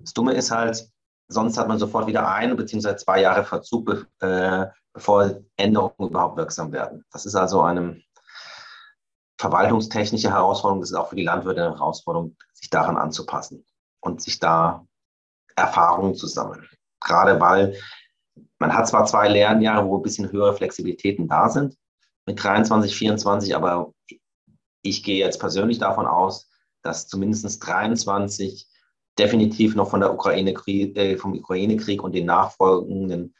Das 0.00 0.12
Dumme 0.12 0.32
ist 0.32 0.50
halt, 0.50 0.84
sonst 1.28 1.56
hat 1.56 1.68
man 1.68 1.78
sofort 1.78 2.08
wieder 2.08 2.28
ein 2.28 2.56
bzw. 2.56 2.96
zwei 2.96 3.20
Jahre 3.20 3.44
Verzug, 3.44 4.08
äh, 4.18 4.66
bevor 4.92 5.42
Änderungen 5.56 6.10
überhaupt 6.10 6.36
wirksam 6.36 6.72
werden. 6.72 7.04
Das 7.12 7.24
ist 7.24 7.36
also 7.36 7.62
eine 7.62 8.02
verwaltungstechnische 9.38 10.30
Herausforderung. 10.30 10.80
Das 10.80 10.90
ist 10.90 10.96
auch 10.96 11.10
für 11.10 11.16
die 11.16 11.22
Landwirte 11.22 11.66
eine 11.66 11.76
Herausforderung, 11.76 12.36
sich 12.52 12.68
daran 12.68 12.96
anzupassen 12.96 13.64
und 14.00 14.20
sich 14.20 14.40
da 14.40 14.84
Erfahrungen 15.54 16.16
zu 16.16 16.26
sammeln. 16.26 16.66
Gerade 17.00 17.38
weil 17.38 17.76
man 18.58 18.74
hat 18.74 18.88
zwar 18.88 19.04
zwei 19.06 19.28
Lernjahre, 19.28 19.86
wo 19.86 19.96
ein 19.98 20.02
bisschen 20.02 20.30
höhere 20.32 20.54
Flexibilitäten 20.54 21.28
da 21.28 21.48
sind, 21.48 21.76
mit 22.26 22.42
23, 22.42 22.96
24, 22.96 23.54
aber 23.54 23.92
ich 24.82 25.02
gehe 25.02 25.18
jetzt 25.18 25.38
persönlich 25.38 25.78
davon 25.78 26.06
aus, 26.06 26.50
dass 26.82 27.08
zumindest 27.08 27.66
23 27.66 28.66
definitiv 29.18 29.74
noch 29.74 29.90
von 29.90 30.00
der 30.00 30.12
Ukraine 30.12 30.52
äh, 30.66 31.16
vom 31.16 31.34
Ukraine-Krieg 31.34 32.02
und 32.02 32.14
den 32.14 32.26
nachfolgenden 32.26 33.34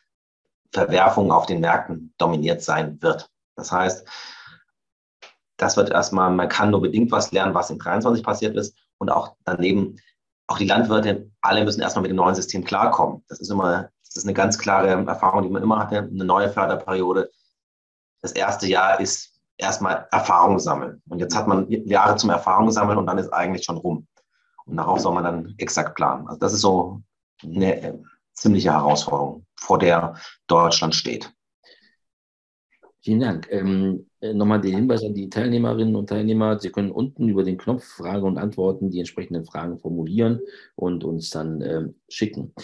Verwerfungen 0.73 1.31
auf 1.31 1.47
den 1.47 1.61
Märkten 1.61 2.15
dominiert 2.19 2.63
sein 2.63 3.01
wird. 3.03 3.31
Das 3.57 3.73
heißt, 3.73 4.07
das 5.57 5.77
wird 5.77 5.91
erstmal, 5.91 6.31
man 6.31 6.49
kann 6.49 6.71
nur 6.71 6.83
bedingt 6.83 7.11
was 7.11 7.33
lernen, 7.33 7.55
was 7.55 7.71
in 7.71 7.79
23 7.79 8.25
passiert 8.25 8.57
ist 8.57 8.77
und 8.99 9.11
auch 9.11 9.37
daneben, 9.45 9.97
auch 10.49 10.59
die 10.59 10.67
Landwirte, 10.67 11.31
alle 11.41 11.65
müssen 11.65 11.81
erstmal 11.81 12.03
mit 12.03 12.11
dem 12.11 12.17
neuen 12.17 12.35
System 12.35 12.65
klarkommen. 12.65 13.25
Das 13.29 13.41
ist 13.41 13.51
immer, 13.51 13.91
das 14.17 14.25
ist 14.25 14.29
eine 14.29 14.35
ganz 14.35 14.59
klare 14.59 14.89
Erfahrung, 14.89 15.43
die 15.43 15.51
man 15.51 15.63
immer 15.63 15.79
hatte, 15.79 15.99
eine 15.99 16.25
neue 16.25 16.49
Förderperiode. 16.49 17.31
Das 18.23 18.33
erste 18.33 18.67
Jahr 18.67 18.99
ist 18.99 19.35
erstmal 19.59 20.09
Erfahrung 20.11 20.59
sammeln. 20.59 21.03
Und 21.09 21.19
jetzt 21.19 21.37
hat 21.37 21.47
man 21.47 21.71
Jahre 21.71 22.17
zum 22.17 22.31
Erfahrung 22.31 22.71
sammeln 22.71 22.97
und 22.97 23.07
dann 23.07 23.19
ist 23.19 23.31
eigentlich 23.31 23.65
schon 23.65 23.77
rum. 23.77 24.07
Und 24.65 24.79
darauf 24.79 25.01
soll 25.01 25.13
man 25.13 25.25
dann 25.25 25.55
exakt 25.59 25.97
planen. 25.97 26.27
Also 26.29 26.41
das 26.41 26.55
ist 26.55 26.63
so 26.63 27.03
eine 27.45 27.83
äh, 27.83 27.99
ziemliche 28.33 28.73
Herausforderung, 28.73 29.45
vor 29.55 29.79
der 29.79 30.17
Deutschland 30.47 30.95
steht. 30.95 31.31
Vielen 33.03 33.21
Dank. 33.21 33.47
Ähm, 33.51 34.09
äh, 34.21 34.33
nochmal 34.33 34.63
den 34.63 34.75
Hinweis 34.75 35.05
an 35.05 35.15
die 35.15 35.29
Teilnehmerinnen 35.29 35.95
und 35.95 36.09
Teilnehmer. 36.09 36.59
Sie 36.59 36.71
können 36.71 36.91
unten 36.91 37.29
über 37.29 37.45
den 37.45 37.59
Knopf 37.59 37.85
Frage 37.85 38.25
und 38.25 38.39
Antworten 38.39 38.91
die 38.91 38.99
entsprechenden 38.99 39.45
Fragen 39.45 39.79
formulieren 39.79 40.41
und 40.75 41.05
uns 41.05 41.29
dann 41.29 41.61
ähm, 41.61 41.95
schicken. 42.09 42.55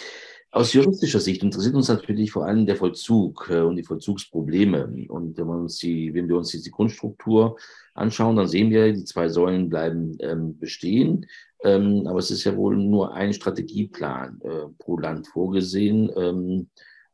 Aus 0.54 0.74
juristischer 0.74 1.18
Sicht 1.18 1.42
interessiert 1.42 1.74
uns 1.74 1.88
natürlich 1.88 2.30
vor 2.30 2.44
allem 2.44 2.66
der 2.66 2.76
Vollzug 2.76 3.48
äh, 3.48 3.60
und 3.60 3.76
die 3.76 3.84
Vollzugsprobleme. 3.84 5.08
Und 5.08 5.38
wenn 5.38 5.46
wir 5.46 5.56
uns 5.56 5.78
die, 5.78 6.12
wenn 6.12 6.28
wir 6.28 6.36
uns 6.36 6.50
die 6.50 6.70
Grundstruktur 6.70 7.56
anschauen, 7.94 8.36
dann 8.36 8.48
sehen 8.48 8.70
wir, 8.70 8.92
die 8.92 9.04
zwei 9.04 9.30
Säulen 9.30 9.70
bleiben 9.70 10.18
ähm, 10.20 10.58
bestehen. 10.58 11.24
Ähm, 11.64 12.06
aber 12.06 12.18
es 12.18 12.30
ist 12.30 12.44
ja 12.44 12.54
wohl 12.54 12.76
nur 12.76 13.14
ein 13.14 13.32
Strategieplan 13.32 14.42
äh, 14.42 14.66
pro 14.78 14.98
Land 14.98 15.26
vorgesehen. 15.26 16.10
Ähm, 16.14 16.68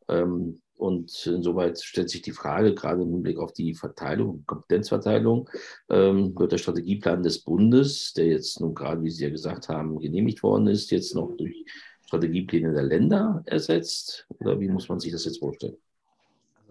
ähm, 0.08 0.60
und 0.76 1.26
insoweit 1.26 1.80
stellt 1.80 2.10
sich 2.10 2.22
die 2.22 2.32
Frage, 2.32 2.74
gerade 2.74 3.02
im 3.02 3.10
Hinblick 3.10 3.38
auf 3.38 3.52
die 3.52 3.74
Verteilung, 3.74 4.42
Kompetenzverteilung, 4.46 5.48
ähm, 5.90 6.36
wird 6.36 6.50
der 6.50 6.58
Strategieplan 6.58 7.22
des 7.22 7.38
Bundes, 7.40 8.14
der 8.14 8.26
jetzt 8.26 8.60
nun 8.60 8.74
gerade, 8.74 9.02
wie 9.04 9.10
Sie 9.10 9.22
ja 9.22 9.30
gesagt 9.30 9.68
haben, 9.68 10.00
genehmigt 10.00 10.42
worden 10.42 10.66
ist, 10.66 10.90
jetzt 10.90 11.14
noch 11.14 11.36
durch 11.36 11.64
Strategiepläne 12.08 12.72
der 12.72 12.84
Länder 12.84 13.42
ersetzt? 13.44 14.26
Oder 14.40 14.58
wie 14.58 14.68
muss 14.68 14.88
man 14.88 14.98
sich 14.98 15.12
das 15.12 15.26
jetzt 15.26 15.40
vorstellen? 15.40 15.76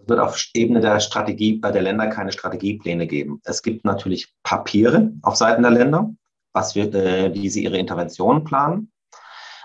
Es 0.02 0.08
wird 0.08 0.18
auf 0.18 0.36
Ebene 0.52 0.80
der 0.80 0.98
Strategie 0.98 1.54
bei 1.54 1.70
der 1.70 1.82
Länder 1.82 2.08
keine 2.08 2.32
Strategiepläne 2.32 3.06
geben. 3.06 3.40
Es 3.44 3.62
gibt 3.62 3.84
natürlich 3.84 4.34
Papiere 4.42 5.12
auf 5.22 5.36
Seiten 5.36 5.62
der 5.62 5.70
Länder, 5.70 6.12
was 6.52 6.74
wird, 6.74 6.96
äh, 6.96 7.32
wie 7.34 7.48
sie 7.48 7.62
ihre 7.62 7.78
Interventionen 7.78 8.42
planen. 8.42 8.90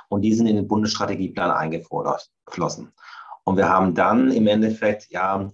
Und 0.10 0.22
die 0.22 0.34
sind 0.34 0.46
in 0.46 0.58
den 0.58 0.68
Bundesstrategieplan 0.68 1.50
eingeflossen. 1.50 2.92
Und 3.44 3.58
wir 3.58 3.68
haben 3.68 3.96
dann 3.96 4.32
im 4.32 4.46
Endeffekt 4.46 5.10
ja 5.10 5.52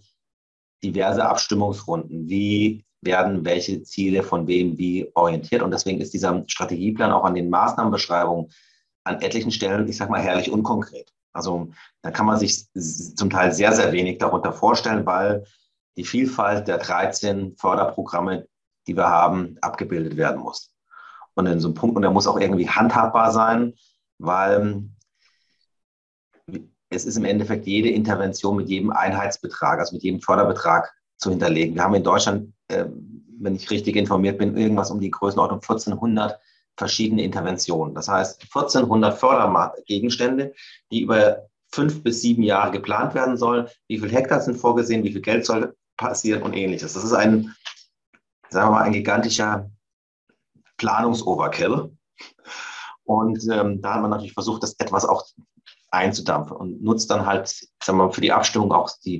diverse 0.84 1.26
Abstimmungsrunden. 1.26 2.28
Wie 2.28 2.84
werden 3.00 3.46
welche 3.46 3.84
Ziele 3.84 4.22
von 4.22 4.48
wem 4.48 4.78
wie 4.78 5.10
orientiert? 5.14 5.62
Und 5.62 5.72
deswegen 5.72 6.02
ist 6.02 6.14
dieser 6.14 6.44
Strategieplan 6.46 7.14
auch 7.14 7.24
an 7.24 7.36
den 7.36 7.50
Maßnahmenbeschreibungen 7.50 8.52
an 9.04 9.22
etlichen 9.22 9.52
Stellen, 9.52 9.88
ich 9.88 9.98
sage 9.98 10.12
mal, 10.12 10.22
herrlich 10.22 10.52
unkonkret. 10.52 11.14
Also 11.34 11.70
da 12.02 12.12
kann 12.12 12.26
man 12.26 12.40
sich 12.40 12.68
zum 12.74 13.30
Teil 13.30 13.52
sehr, 13.54 13.74
sehr 13.74 13.92
wenig 13.92 14.18
darunter 14.18 14.54
vorstellen, 14.54 15.06
weil 15.06 15.46
die 15.98 16.04
Vielfalt 16.04 16.68
der 16.68 16.78
13 16.78 17.56
Förderprogramme, 17.58 18.48
die 18.88 18.96
wir 18.96 19.08
haben, 19.08 19.58
abgebildet 19.62 20.18
werden 20.18 20.42
muss. 20.42 20.74
Und 21.36 21.46
in 21.46 21.60
so 21.60 21.68
einem 21.68 21.76
Punkt, 21.76 21.96
und 21.96 22.02
der 22.02 22.12
muss 22.12 22.28
auch 22.28 22.40
irgendwie 22.40 22.70
handhabbar 22.70 23.32
sein, 23.32 23.74
weil 24.18 24.84
es 26.90 27.06
ist 27.06 27.18
im 27.18 27.26
Endeffekt 27.26 27.68
jede 27.68 27.90
Intervention 27.90 28.58
mit 28.58 28.70
jedem 28.70 28.92
Einheitsbetrag, 28.92 29.80
also 29.80 29.96
mit 29.96 30.04
jedem 30.04 30.22
Förderbetrag 30.22 30.92
zu 31.18 31.30
hinterlegen. 31.30 31.76
Wir 31.76 31.84
haben 31.84 31.94
in 31.94 32.04
Deutschland, 32.04 32.54
äh, 32.68 32.86
wenn 33.40 33.56
ich 33.56 33.70
richtig 33.70 33.96
informiert 33.96 34.38
bin, 34.38 34.58
irgendwas 34.58 34.92
um 34.92 35.00
die 35.00 35.12
Größenordnung 35.12 35.62
1400 35.62 36.40
verschiedene 36.80 37.24
Interventionen. 37.24 37.94
Das 37.94 38.08
heißt 38.08 38.42
1400 38.42 39.20
Fördergegenstände, 39.20 40.54
die 40.92 41.02
über 41.02 41.50
fünf 41.72 42.02
bis 42.02 42.22
sieben 42.22 42.42
Jahre 42.42 42.72
geplant 42.72 43.14
werden 43.14 43.38
sollen. 43.38 43.68
Wie 43.88 44.00
viel 44.00 44.12
Hektar 44.12 44.42
sind 44.42 44.56
vorgesehen, 44.56 45.04
wie 45.04 45.12
viel 45.12 45.22
Geld 45.22 45.46
soll 45.46 45.76
passieren 45.98 46.42
und 46.42 46.56
ähnliches. 46.56 46.94
Das 46.94 47.04
ist 47.04 47.14
ein, 47.14 47.54
sagen 48.50 48.70
wir 48.70 48.72
mal, 48.72 48.84
ein 48.84 48.94
gigantischer 48.94 49.70
Planungsoverkill. 50.78 51.96
Und 53.04 53.48
ähm, 53.52 53.82
da 53.82 53.96
hat 53.96 54.02
man 54.02 54.12
natürlich 54.12 54.34
versucht, 54.34 54.64
das 54.64 54.76
etwas 54.80 55.04
auch 55.04 55.26
einzudampfen 55.92 56.56
und 56.56 56.82
nutzt 56.82 57.12
dann 57.12 57.26
halt, 57.26 57.50
sagen 57.84 57.98
wir 58.00 58.06
mal, 58.06 58.12
für 58.12 58.22
die 58.22 58.32
Abstimmung 58.32 58.72
auch 58.72 58.90
die 59.04 59.20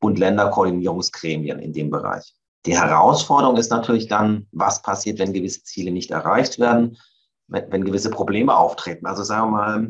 Bund-Länder-Koordinierungsgremien 0.00 1.60
in 1.60 1.72
dem 1.72 1.90
Bereich. 1.90 2.35
Die 2.66 2.76
Herausforderung 2.76 3.56
ist 3.56 3.70
natürlich 3.70 4.08
dann, 4.08 4.48
was 4.50 4.82
passiert, 4.82 5.20
wenn 5.20 5.32
gewisse 5.32 5.62
Ziele 5.62 5.92
nicht 5.92 6.10
erreicht 6.10 6.58
werden, 6.58 6.98
wenn, 7.46 7.70
wenn 7.70 7.84
gewisse 7.84 8.10
Probleme 8.10 8.56
auftreten. 8.56 9.06
Also 9.06 9.22
sagen 9.22 9.52
wir 9.52 9.56
mal, 9.56 9.88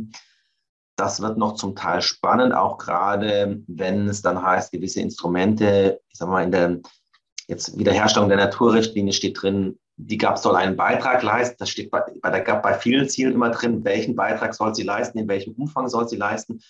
das 0.97 1.21
wird 1.23 1.39
noch 1.39 1.55
zum 1.55 1.75
Teil 1.75 2.03
spannend, 2.03 2.55
auch 2.55 2.77
gerade 2.77 3.63
wenn 3.67 4.09
es 4.09 4.21
dann 4.21 4.43
heißt, 4.43 4.73
gewisse 4.73 5.01
Instrumente, 5.01 6.01
ich 6.09 6.19
sage 6.19 6.31
mal, 6.31 6.45
in 6.45 6.53
der 6.53 6.81
jetzt 7.49 7.79
Wiederherstellung 7.79 8.29
der 8.29 8.39
Naturrichtlinie 8.39 9.13
steht 9.13 9.41
drin, 9.41 9.79
die 9.97 10.19
GAP 10.19 10.37
soll 10.37 10.57
einen 10.57 10.77
Beitrag 10.77 11.23
leisten. 11.23 11.57
Das 11.59 11.71
steht 11.71 11.91
bei, 11.91 12.03
bei 12.21 12.31
der 12.31 12.43
GAP 12.43 12.63
bei 12.63 12.75
vielen 12.75 13.09
Zielen 13.09 13.33
immer 13.33 13.51
drin, 13.51 13.85
welchen 13.85 14.15
Beitrag 14.15 14.55
soll 14.55 14.75
sie 14.75 14.83
leisten, 14.83 15.19
in 15.19 15.29
welchem 15.29 15.55
Umfang 15.55 15.89
soll 15.89 16.07
sie 16.09 16.17
leisten. 16.17 16.61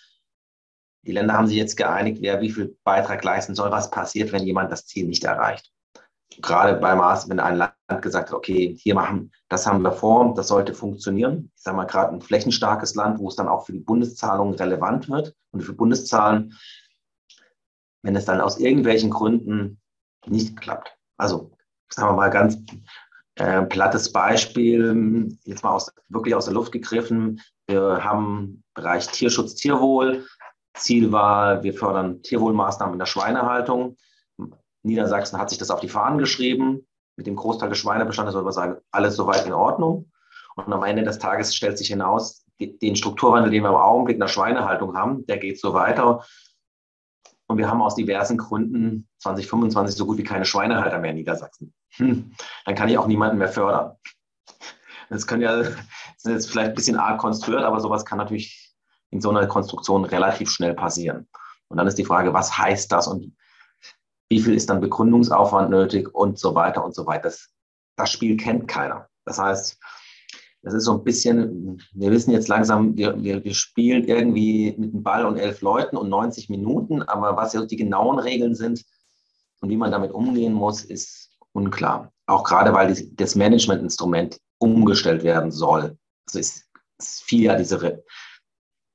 Die 1.02 1.12
Länder 1.12 1.34
haben 1.34 1.48
sich 1.48 1.56
jetzt 1.56 1.76
geeinigt, 1.76 2.18
wer 2.20 2.40
wie 2.40 2.50
viel 2.50 2.76
Beitrag 2.84 3.24
leisten 3.24 3.56
soll, 3.56 3.72
was 3.72 3.90
passiert, 3.90 4.32
wenn 4.32 4.44
jemand 4.44 4.70
das 4.70 4.86
Ziel 4.86 5.06
nicht 5.06 5.24
erreicht. 5.24 5.72
Gerade 6.42 6.78
bei 6.80 6.94
Maß, 6.94 7.28
wenn 7.28 7.40
ein 7.40 7.56
Land 7.56 7.72
gesagt 8.02 8.30
hat, 8.30 8.36
okay, 8.36 8.76
hier 8.80 8.94
machen, 8.94 9.32
das 9.48 9.66
haben 9.66 9.82
wir 9.82 9.92
vor, 9.92 10.34
das 10.34 10.48
sollte 10.48 10.74
funktionieren. 10.74 11.50
Ich 11.56 11.62
sage 11.62 11.76
mal 11.76 11.84
gerade 11.84 12.12
ein 12.12 12.20
flächenstarkes 12.20 12.94
Land, 12.94 13.18
wo 13.18 13.28
es 13.28 13.36
dann 13.36 13.48
auch 13.48 13.64
für 13.64 13.72
die 13.72 13.80
Bundeszahlungen 13.80 14.54
relevant 14.54 15.08
wird 15.08 15.34
und 15.52 15.62
für 15.62 15.72
Bundeszahlen, 15.72 16.54
wenn 18.02 18.16
es 18.16 18.24
dann 18.24 18.40
aus 18.40 18.58
irgendwelchen 18.58 19.10
Gründen 19.10 19.80
nicht 20.26 20.60
klappt. 20.60 20.96
Also 21.16 21.52
sagen 21.88 22.10
wir 22.10 22.16
mal 22.16 22.30
ganz 22.30 22.58
äh, 23.36 23.62
plattes 23.62 24.12
Beispiel, 24.12 25.38
jetzt 25.44 25.62
mal 25.62 25.70
aus, 25.70 25.92
wirklich 26.08 26.34
aus 26.34 26.46
der 26.46 26.54
Luft 26.54 26.72
gegriffen. 26.72 27.40
Wir 27.66 28.02
haben 28.02 28.64
Bereich 28.74 29.06
Tierschutz, 29.08 29.54
Tierwohl. 29.54 30.26
Ziel 30.74 31.10
war, 31.10 31.62
wir 31.62 31.72
fördern 31.72 32.22
Tierwohlmaßnahmen 32.22 32.94
in 32.94 32.98
der 32.98 33.06
Schweinehaltung. 33.06 33.96
Niedersachsen 34.86 35.38
hat 35.38 35.50
sich 35.50 35.58
das 35.58 35.70
auf 35.70 35.80
die 35.80 35.88
Fahnen 35.88 36.18
geschrieben. 36.18 36.86
mit 37.18 37.26
dem 37.26 37.36
Großteil 37.36 37.70
des 37.70 37.78
Schweinebestandes, 37.78 38.34
soll 38.34 38.42
man 38.42 38.52
sagen, 38.52 38.76
alles 38.90 39.16
soweit 39.16 39.46
in 39.46 39.54
Ordnung. 39.54 40.10
Und 40.54 40.70
am 40.70 40.82
Ende 40.82 41.02
des 41.02 41.18
Tages 41.18 41.54
stellt 41.54 41.78
sich 41.78 41.88
hinaus, 41.88 42.44
den 42.60 42.96
Strukturwandel, 42.96 43.50
den 43.50 43.62
wir 43.62 43.70
im 43.70 43.76
Augenblick 43.76 44.16
in 44.16 44.20
der 44.20 44.28
Schweinehaltung 44.28 44.94
haben, 44.96 45.26
der 45.26 45.38
geht 45.38 45.58
so 45.58 45.72
weiter. 45.72 46.24
Und 47.46 47.58
wir 47.58 47.70
haben 47.70 47.80
aus 47.80 47.94
diversen 47.94 48.36
Gründen 48.36 49.08
2025 49.18 49.96
so 49.96 50.06
gut 50.06 50.18
wie 50.18 50.24
keine 50.24 50.44
Schweinehalter 50.44 50.98
mehr 50.98 51.10
in 51.10 51.16
Niedersachsen. 51.16 51.72
Hm, 51.92 52.32
dann 52.64 52.74
kann 52.74 52.88
ich 52.88 52.98
auch 52.98 53.06
niemanden 53.06 53.38
mehr 53.38 53.48
fördern. 53.48 53.96
Das 55.08 55.26
können 55.26 55.42
ja, 55.42 55.56
das 55.56 55.68
ist 55.68 56.26
jetzt 56.26 56.50
vielleicht 56.50 56.70
ein 56.70 56.74
bisschen 56.74 56.96
arg 56.96 57.18
konstruiert, 57.18 57.62
aber 57.62 57.80
sowas 57.80 58.04
kann 58.04 58.18
natürlich 58.18 58.74
in 59.10 59.20
so 59.20 59.30
einer 59.30 59.46
Konstruktion 59.46 60.04
relativ 60.04 60.50
schnell 60.50 60.74
passieren. 60.74 61.28
Und 61.68 61.76
dann 61.76 61.86
ist 61.86 61.98
die 61.98 62.04
Frage, 62.04 62.32
was 62.34 62.58
heißt 62.58 62.90
das 62.90 63.06
und 63.06 63.36
wie 64.28 64.40
viel 64.40 64.54
ist 64.54 64.70
dann 64.70 64.80
Begründungsaufwand 64.80 65.70
nötig 65.70 66.14
und 66.14 66.38
so 66.38 66.54
weiter 66.54 66.84
und 66.84 66.94
so 66.94 67.06
weiter. 67.06 67.24
Das, 67.24 67.50
das 67.96 68.10
Spiel 68.10 68.36
kennt 68.36 68.68
keiner. 68.68 69.08
Das 69.24 69.38
heißt, 69.38 69.78
das 70.62 70.74
ist 70.74 70.84
so 70.84 70.94
ein 70.94 71.04
bisschen, 71.04 71.80
wir 71.92 72.10
wissen 72.10 72.32
jetzt 72.32 72.48
langsam, 72.48 72.96
wir, 72.96 73.22
wir, 73.22 73.44
wir 73.44 73.54
spielen 73.54 74.04
irgendwie 74.04 74.74
mit 74.76 74.92
dem 74.92 75.02
Ball 75.02 75.24
und 75.24 75.36
elf 75.36 75.60
Leuten 75.60 75.96
und 75.96 76.08
90 76.08 76.48
Minuten, 76.48 77.02
aber 77.02 77.36
was 77.36 77.52
die 77.52 77.76
genauen 77.76 78.18
Regeln 78.18 78.56
sind 78.56 78.84
und 79.60 79.68
wie 79.68 79.76
man 79.76 79.92
damit 79.92 80.10
umgehen 80.10 80.52
muss, 80.52 80.84
ist 80.84 81.30
unklar. 81.52 82.12
Auch 82.26 82.42
gerade, 82.42 82.72
weil 82.72 82.96
das 83.12 83.36
Managementinstrument 83.36 84.40
umgestellt 84.58 85.22
werden 85.22 85.52
soll. 85.52 85.96
Also 86.26 86.40
ist, 86.40 86.64
ist 86.98 87.22
viel 87.22 87.44
ja 87.44 87.56
diese, 87.56 88.02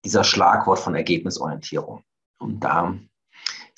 dieser 0.03 0.25
Schlagwort 0.25 0.79
von 0.79 0.95
Ergebnisorientierung. 0.95 2.03
Und 2.39 2.59
da 2.59 2.97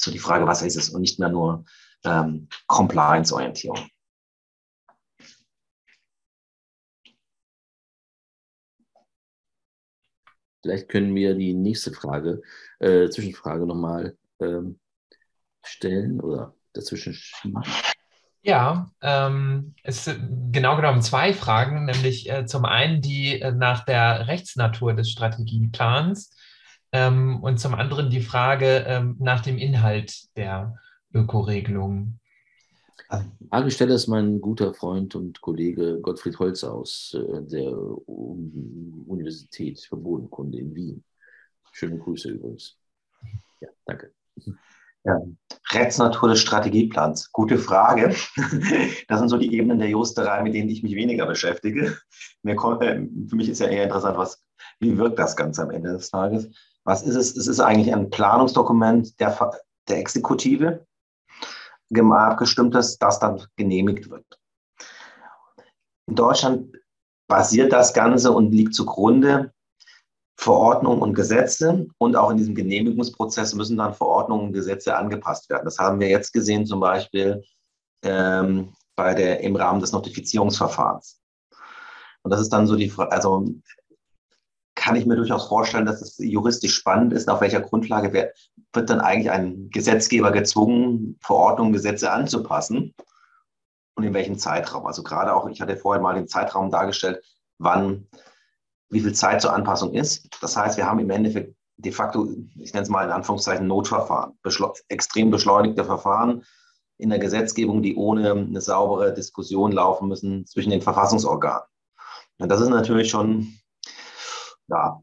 so 0.03 0.11
die 0.11 0.19
Frage, 0.19 0.47
was 0.47 0.61
ist 0.61 0.75
es 0.75 0.89
und 0.89 1.01
nicht 1.01 1.19
mehr 1.19 1.29
nur 1.29 1.65
ähm, 2.03 2.47
Compliance-Orientierung. 2.67 3.87
Vielleicht 10.61 10.87
können 10.87 11.13
wir 11.13 11.35
die 11.35 11.53
nächste 11.53 11.91
Frage, 11.91 12.41
äh, 12.79 13.09
Zwischenfrage 13.09 13.65
nochmal 13.65 14.17
ähm, 14.39 14.79
stellen 15.61 16.21
oder 16.21 16.55
dazwischen 16.71 17.13
schieben. 17.13 17.61
Ja, 18.41 18.91
ähm, 19.01 19.73
es 19.83 20.05
sind 20.05 20.51
genau 20.51 20.75
genommen 20.75 21.01
zwei 21.01 21.33
Fragen, 21.33 21.85
nämlich 21.85 22.29
äh, 22.29 22.45
zum 22.45 22.65
einen 22.65 23.01
die 23.01 23.41
äh, 23.41 23.51
nach 23.51 23.85
der 23.85 24.27
Rechtsnatur 24.27 24.93
des 24.93 25.09
Strategieplans 25.09 26.35
ähm, 26.93 27.43
und 27.43 27.59
zum 27.59 27.73
anderen 27.75 28.09
die 28.09 28.21
Frage 28.21 28.85
ähm, 28.87 29.17
nach 29.19 29.41
dem 29.41 29.57
Inhalt 29.57 30.35
der 30.37 30.77
Ökoregelung. 31.13 32.19
Fragesteller 33.49 33.95
ist 33.95 34.07
mein 34.07 34.41
guter 34.41 34.73
Freund 34.73 35.15
und 35.15 35.41
Kollege 35.41 35.99
Gottfried 36.01 36.39
Holzer 36.39 36.73
aus 36.73 37.15
äh, 37.15 37.41
der 37.43 37.71
Universität 38.07 39.81
für 39.81 39.97
Bodenkunde 39.97 40.57
in 40.57 40.73
Wien. 40.73 41.03
Schöne 41.71 41.97
Grüße 41.97 42.29
übrigens. 42.29 42.77
Ja, 43.59 43.69
danke. 43.85 44.11
Ja, 45.05 45.19
Rechtsnatur 45.71 46.29
des 46.29 46.39
Strategieplans. 46.39 47.31
Gute 47.31 47.57
Frage. 47.57 48.15
Das 49.07 49.19
sind 49.19 49.29
so 49.29 49.37
die 49.37 49.53
Ebenen 49.53 49.79
der 49.79 49.89
Justerei, 49.89 50.41
mit 50.43 50.53
denen 50.53 50.69
ich 50.69 50.81
mich 50.81 50.95
weniger 50.95 51.25
beschäftige. 51.25 51.97
Mir 52.41 52.55
kommt, 52.55 52.81
äh, 52.83 53.05
für 53.27 53.35
mich 53.35 53.49
ist 53.49 53.59
ja 53.59 53.67
eher 53.67 53.83
interessant, 53.83 54.17
was, 54.17 54.41
wie 54.79 54.97
wirkt 54.97 55.19
das 55.19 55.35
Ganze 55.35 55.63
am 55.63 55.71
Ende 55.71 55.91
des 55.93 56.09
Tages? 56.09 56.49
Was 56.85 57.03
ist 57.03 57.15
es? 57.15 57.35
Es 57.35 57.47
ist 57.47 57.59
eigentlich 57.59 57.93
ein 57.93 58.09
Planungsdokument 58.09 59.19
der, 59.19 59.51
der 59.87 59.97
Exekutive, 59.97 60.85
abgestimmt 61.95 62.75
ist, 62.75 62.97
das 62.97 63.19
dann 63.19 63.45
genehmigt 63.55 64.09
wird. 64.09 64.25
In 66.07 66.15
Deutschland 66.15 66.75
basiert 67.27 67.71
das 67.71 67.93
Ganze 67.93 68.31
und 68.31 68.51
liegt 68.51 68.73
zugrunde 68.73 69.53
Verordnungen 70.37 71.01
und 71.01 71.13
Gesetze 71.13 71.87
und 71.99 72.15
auch 72.15 72.31
in 72.31 72.37
diesem 72.37 72.55
Genehmigungsprozess 72.55 73.53
müssen 73.53 73.77
dann 73.77 73.93
Verordnungen 73.93 74.47
und 74.47 74.53
Gesetze 74.53 74.95
angepasst 74.95 75.49
werden. 75.49 75.65
Das 75.65 75.77
haben 75.77 75.99
wir 75.99 76.09
jetzt 76.09 76.33
gesehen 76.33 76.65
zum 76.65 76.79
Beispiel 76.79 77.43
ähm, 78.03 78.73
bei 78.95 79.13
der, 79.13 79.39
im 79.41 79.55
Rahmen 79.55 79.79
des 79.79 79.91
Notifizierungsverfahrens. 79.91 81.21
Und 82.23 82.31
das 82.31 82.41
ist 82.41 82.49
dann 82.49 82.67
so 82.67 82.75
die 82.75 82.89
Frage, 82.89 83.11
also 83.11 83.45
kann 84.83 84.97
ich 84.97 85.05
mir 85.05 85.15
durchaus 85.15 85.47
vorstellen, 85.47 85.85
dass 85.85 86.01
es 86.01 86.17
juristisch 86.17 86.75
spannend 86.75 87.13
ist, 87.13 87.29
auf 87.29 87.39
welcher 87.39 87.61
Grundlage 87.61 88.11
wird, 88.11 88.35
wird 88.73 88.89
dann 88.89 88.99
eigentlich 88.99 89.31
ein 89.31 89.69
Gesetzgeber 89.69 90.33
gezwungen, 90.33 91.17
Verordnungen, 91.21 91.71
Gesetze 91.71 92.11
anzupassen 92.11 92.93
und 93.95 94.03
in 94.03 94.13
welchem 94.13 94.37
Zeitraum. 94.37 94.85
Also 94.85 95.01
gerade 95.01 95.33
auch, 95.33 95.47
ich 95.47 95.61
hatte 95.61 95.77
vorher 95.77 96.01
mal 96.01 96.15
den 96.15 96.27
Zeitraum 96.27 96.69
dargestellt, 96.69 97.23
wann, 97.59 98.09
wie 98.89 98.99
viel 98.99 99.13
Zeit 99.13 99.41
zur 99.41 99.53
Anpassung 99.53 99.93
ist. 99.93 100.27
Das 100.41 100.57
heißt, 100.57 100.75
wir 100.75 100.85
haben 100.85 100.99
im 100.99 101.11
Endeffekt 101.11 101.55
de 101.77 101.93
facto, 101.93 102.27
ich 102.59 102.73
nenne 102.73 102.83
es 102.83 102.89
mal 102.89 103.05
in 103.05 103.11
Anführungszeichen 103.11 103.65
Notverfahren, 103.65 104.37
beschle 104.41 104.73
extrem 104.89 105.31
beschleunigte 105.31 105.85
Verfahren 105.85 106.43
in 106.97 107.09
der 107.09 107.19
Gesetzgebung, 107.19 107.81
die 107.81 107.95
ohne 107.95 108.31
eine 108.31 108.59
saubere 108.59 109.13
Diskussion 109.13 109.71
laufen 109.71 110.09
müssen 110.09 110.45
zwischen 110.45 110.71
den 110.71 110.81
Verfassungsorganen. 110.81 111.63
Und 112.37 112.49
das 112.49 112.59
ist 112.59 112.69
natürlich 112.69 113.09
schon 113.09 113.53
ja, 114.73 115.01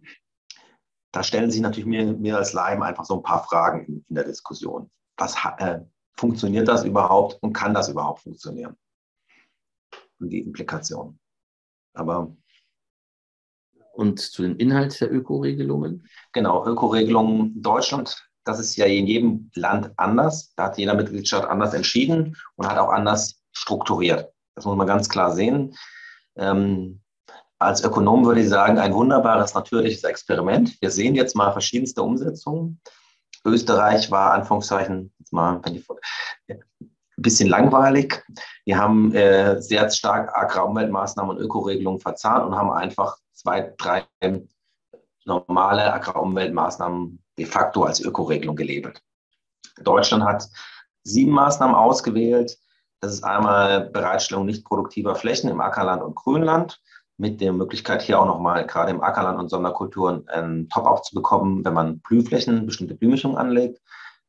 da 1.12 1.22
stellen 1.22 1.50
sich 1.50 1.60
natürlich 1.60 1.86
mir, 1.86 2.12
mir 2.12 2.36
als 2.36 2.52
Leim 2.52 2.82
einfach 2.82 3.04
so 3.04 3.16
ein 3.16 3.22
paar 3.22 3.44
Fragen 3.44 3.84
in, 3.86 4.04
in 4.08 4.14
der 4.14 4.24
Diskussion. 4.24 4.90
Was 5.16 5.36
äh, 5.58 5.80
funktioniert 6.16 6.68
das 6.68 6.84
überhaupt 6.84 7.42
und 7.42 7.52
kann 7.52 7.74
das 7.74 7.88
überhaupt 7.88 8.20
funktionieren? 8.22 8.76
Und 10.18 10.30
die 10.30 10.40
Implikationen. 10.40 11.18
Aber 11.94 12.36
und 13.92 14.20
zu 14.20 14.42
den 14.42 14.56
Inhalt 14.56 15.00
der 15.00 15.12
Ökoregelungen? 15.12 16.08
Genau, 16.32 16.64
Ökoregelungen 16.64 17.60
Deutschland, 17.60 18.30
das 18.44 18.58
ist 18.58 18.76
ja 18.76 18.86
in 18.86 19.06
jedem 19.06 19.50
Land 19.54 19.92
anders. 19.96 20.54
Da 20.54 20.66
hat 20.66 20.78
jeder 20.78 20.94
Mitgliedstaat 20.94 21.44
anders 21.44 21.74
entschieden 21.74 22.36
und 22.56 22.66
hat 22.68 22.78
auch 22.78 22.90
anders 22.90 23.42
strukturiert. 23.52 24.32
Das 24.54 24.64
muss 24.64 24.76
man 24.76 24.86
ganz 24.86 25.08
klar 25.08 25.32
sehen. 25.32 25.74
Ähm, 26.36 27.02
als 27.60 27.84
Ökonom 27.84 28.24
würde 28.24 28.40
ich 28.40 28.48
sagen, 28.48 28.78
ein 28.78 28.94
wunderbares 28.94 29.54
natürliches 29.54 30.02
Experiment. 30.02 30.80
Wir 30.80 30.90
sehen 30.90 31.14
jetzt 31.14 31.36
mal 31.36 31.52
verschiedenste 31.52 32.02
Umsetzungen. 32.02 32.80
Österreich 33.44 34.10
war 34.10 34.32
Anführungszeichen 34.32 35.12
jetzt 35.18 35.32
mal 35.32 35.60
wenn 35.62 35.74
die, 35.74 35.84
ein 36.48 36.62
bisschen 37.16 37.48
langweilig. 37.48 38.24
Wir 38.64 38.78
haben 38.78 39.14
äh, 39.14 39.60
sehr 39.60 39.90
stark 39.90 40.34
Agrarumweltmaßnahmen 40.34 41.36
und 41.36 41.42
Ökoregelungen 41.42 42.00
verzahnt 42.00 42.46
und 42.46 42.56
haben 42.56 42.70
einfach 42.70 43.18
zwei, 43.34 43.74
drei 43.76 44.06
normale 45.26 45.92
Agrarumweltmaßnahmen 45.92 47.22
de 47.38 47.44
facto 47.44 47.84
als 47.84 48.00
Ökoregelung 48.00 48.56
gelabelt. 48.56 49.02
Deutschland 49.82 50.24
hat 50.24 50.48
sieben 51.02 51.32
Maßnahmen 51.32 51.76
ausgewählt. 51.76 52.58
Das 53.00 53.12
ist 53.12 53.22
einmal 53.22 53.90
Bereitstellung 53.90 54.46
nicht 54.46 54.64
produktiver 54.64 55.14
Flächen 55.14 55.50
im 55.50 55.60
Ackerland 55.60 56.02
und 56.02 56.14
Grünland 56.14 56.80
mit 57.20 57.42
der 57.42 57.52
Möglichkeit, 57.52 58.00
hier 58.00 58.18
auch 58.18 58.26
nochmal 58.26 58.66
gerade 58.66 58.90
im 58.90 59.02
Ackerland 59.02 59.38
und 59.38 59.50
Sonderkulturen 59.50 60.26
einen 60.28 60.70
Top-up 60.70 61.04
zu 61.04 61.14
bekommen, 61.14 61.62
wenn 61.64 61.74
man 61.74 62.00
Blühflächen, 62.00 62.64
bestimmte 62.64 62.94
Blühmischungen 62.94 63.36
anlegt. 63.36 63.78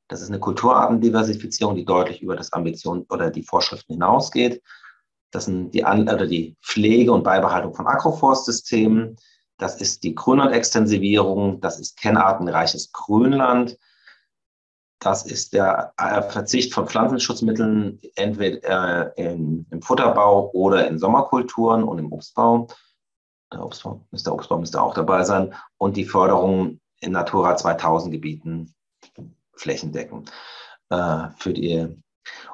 Das 0.09 0.21
ist 0.21 0.27
eine 0.27 0.39
Kulturartendiversifizierung, 0.39 1.75
die 1.75 1.85
deutlich 1.85 2.21
über 2.21 2.35
das 2.35 2.51
Ambition 2.51 3.05
oder 3.09 3.31
die 3.31 3.43
Vorschriften 3.43 3.93
hinausgeht. 3.93 4.61
Das 5.31 5.45
sind 5.45 5.71
die, 5.71 5.85
An 5.85 6.01
oder 6.01 6.27
die 6.27 6.57
Pflege 6.61 7.13
und 7.13 7.23
Beibehaltung 7.23 7.73
von 7.73 7.87
Agroforstsystemen. 7.87 9.15
Das 9.57 9.79
ist 9.79 10.03
die 10.03 10.13
Grünlandextensivierung. 10.13 11.61
Das 11.61 11.79
ist 11.79 11.97
kennartenreiches 11.97 12.91
Grünland. 12.91 13.77
Das 15.02 15.26
ist 15.26 15.54
der 15.54 15.93
äh, 15.97 16.22
Verzicht 16.22 16.76
von 16.76 16.88
Pflanzenschutzmitteln 16.88 17.99
entweder 18.16 19.18
äh, 19.18 19.24
in, 19.24 19.66
im 19.72 19.82
Futterbau 19.82 20.52
oder 20.52 20.88
in 20.88 20.99
Sommerkulturen 20.99 21.84
und 21.84 21.97
im 21.97 22.14
Obstbau. 22.14 22.68
Der 23.52 23.66
Obstbau, 23.66 24.06
der 24.12 24.34
Obstbau 24.34 24.60
müsste 24.60 24.80
auch 24.80 24.93
dabei 24.93 25.24
sein. 25.24 25.56
Und 25.78 25.97
die 25.97 26.06
Förderung 26.06 26.80
in 26.99 27.14
Natura 27.14 27.58
2000 27.58 28.14
Gebieten 28.14 28.76
flächendeckend 29.56 30.32
äh, 30.89 31.30
für 31.36 31.54
die. 31.54 31.99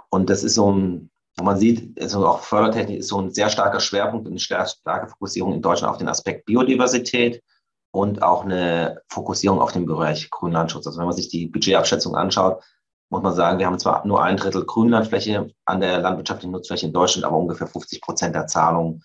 Und 0.09 0.29
das 0.29 0.45
ist 0.45 0.55
so 0.55 0.71
ein, 0.71 1.09
man 1.41 1.57
sieht, 1.57 2.01
also 2.01 2.25
auch 2.25 2.39
Fördertechnik 2.39 2.99
ist 2.99 3.09
so 3.09 3.19
ein 3.19 3.33
sehr 3.33 3.49
starker 3.49 3.81
Schwerpunkt 3.81 4.25
und 4.25 4.31
eine 4.31 4.65
starke 4.65 5.09
Fokussierung 5.09 5.53
in 5.53 5.61
Deutschland 5.61 5.91
auf 5.91 5.97
den 5.97 6.07
Aspekt 6.07 6.45
Biodiversität 6.45 7.43
und 7.91 8.21
auch 8.21 8.43
eine 8.43 9.01
Fokussierung 9.09 9.59
auf 9.59 9.71
den 9.71 9.85
Bereich 9.85 10.29
Grünlandschutz. 10.29 10.87
Also 10.87 10.99
wenn 10.99 11.07
man 11.07 11.15
sich 11.15 11.29
die 11.29 11.47
Budgetabschätzung 11.47 12.15
anschaut, 12.15 12.63
muss 13.09 13.23
man 13.23 13.33
sagen, 13.33 13.59
wir 13.59 13.65
haben 13.65 13.79
zwar 13.79 14.05
nur 14.05 14.21
ein 14.21 14.37
Drittel 14.37 14.65
Grünlandfläche 14.65 15.49
an 15.65 15.79
der 15.79 15.99
landwirtschaftlichen 15.99 16.51
Nutzfläche 16.51 16.87
in 16.87 16.93
Deutschland, 16.93 17.25
aber 17.25 17.37
ungefähr 17.37 17.67
50 17.67 18.01
Prozent 18.01 18.35
der 18.35 18.47
Zahlungen 18.47 19.03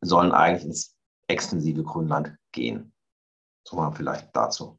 sollen 0.00 0.32
eigentlich 0.32 0.64
ins 0.64 0.96
extensive 1.28 1.82
Grünland 1.82 2.36
gehen. 2.52 2.92
So 3.64 3.76
mal 3.76 3.92
vielleicht 3.92 4.34
dazu. 4.34 4.78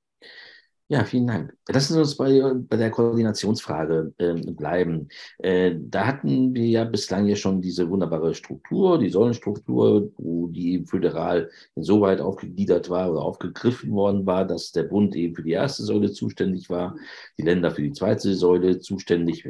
Ja, 0.89 1.03
vielen 1.03 1.27
Dank. 1.27 1.53
Lassen 1.67 1.95
Sie 1.95 1.99
uns 1.99 2.15
bei, 2.15 2.41
bei 2.55 2.77
der 2.77 2.91
Koordinationsfrage 2.91 4.13
äh, 4.19 4.35
bleiben. 4.35 5.09
Äh, 5.38 5.75
da 5.77 6.07
hatten 6.07 6.55
wir 6.55 6.65
ja 6.65 6.85
bislang 6.85 7.27
ja 7.27 7.35
schon 7.35 7.61
diese 7.61 7.89
wunderbare 7.89 8.33
Struktur, 8.33 8.97
die 8.97 9.09
Säulenstruktur, 9.09 10.13
wo 10.15 10.47
die 10.47 10.85
föderal 10.85 11.49
insoweit 11.75 12.21
aufgegliedert 12.21 12.89
war 12.89 13.11
oder 13.11 13.21
aufgegriffen 13.21 13.91
worden 13.91 14.25
war, 14.25 14.47
dass 14.47 14.71
der 14.71 14.83
Bund 14.83 15.13
eben 15.17 15.35
für 15.35 15.43
die 15.43 15.51
erste 15.51 15.83
Säule 15.83 16.09
zuständig 16.13 16.69
war, 16.69 16.95
die 17.38 17.43
Länder 17.43 17.71
für 17.71 17.81
die 17.81 17.91
zweite 17.91 18.33
Säule 18.33 18.79
zuständig 18.79 19.43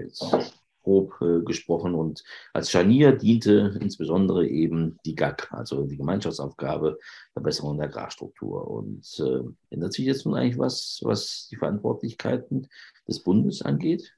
grob 0.88 1.22
äh, 1.22 1.44
gesprochen. 1.44 1.94
Und 1.94 2.24
als 2.54 2.72
Scharnier 2.72 3.12
diente 3.12 3.78
insbesondere 3.82 4.48
eben 4.48 4.98
die 5.06 5.16
GAG, 5.16 5.50
also 5.52 5.84
die 5.84 5.98
Gemeinschaftsaufgabe 5.98 6.98
Verbesserung 7.34 7.78
der 7.78 7.88
Agrarstruktur. 7.88 8.66
Und 8.68 9.06
äh, 9.20 9.44
ändert 9.70 9.94
sich 9.94 10.06
jetzt 10.06 10.26
nun 10.26 10.36
eigentlich 10.36 10.58
was, 10.58 11.02
was 11.04 11.48
die 11.52 11.58
Verantwortlichkeiten 11.58 12.70
des 13.08 13.22
Bundes 13.22 13.62
angeht? 13.62 14.14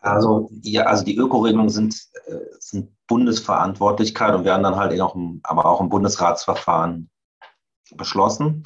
Also, 0.00 0.48
ja, 0.62 0.84
also 0.84 1.04
die 1.04 1.16
Ökoregelungen 1.16 1.70
sind, 1.70 1.96
äh, 2.26 2.38
sind 2.60 2.92
Bundesverantwortlichkeit 3.08 4.34
und 4.34 4.44
werden 4.44 4.62
dann 4.62 4.76
halt 4.76 4.98
auch 5.00 5.16
im, 5.16 5.40
aber 5.42 5.66
auch 5.66 5.80
im 5.80 5.88
Bundesratsverfahren 5.88 7.10
beschlossen. 7.96 8.62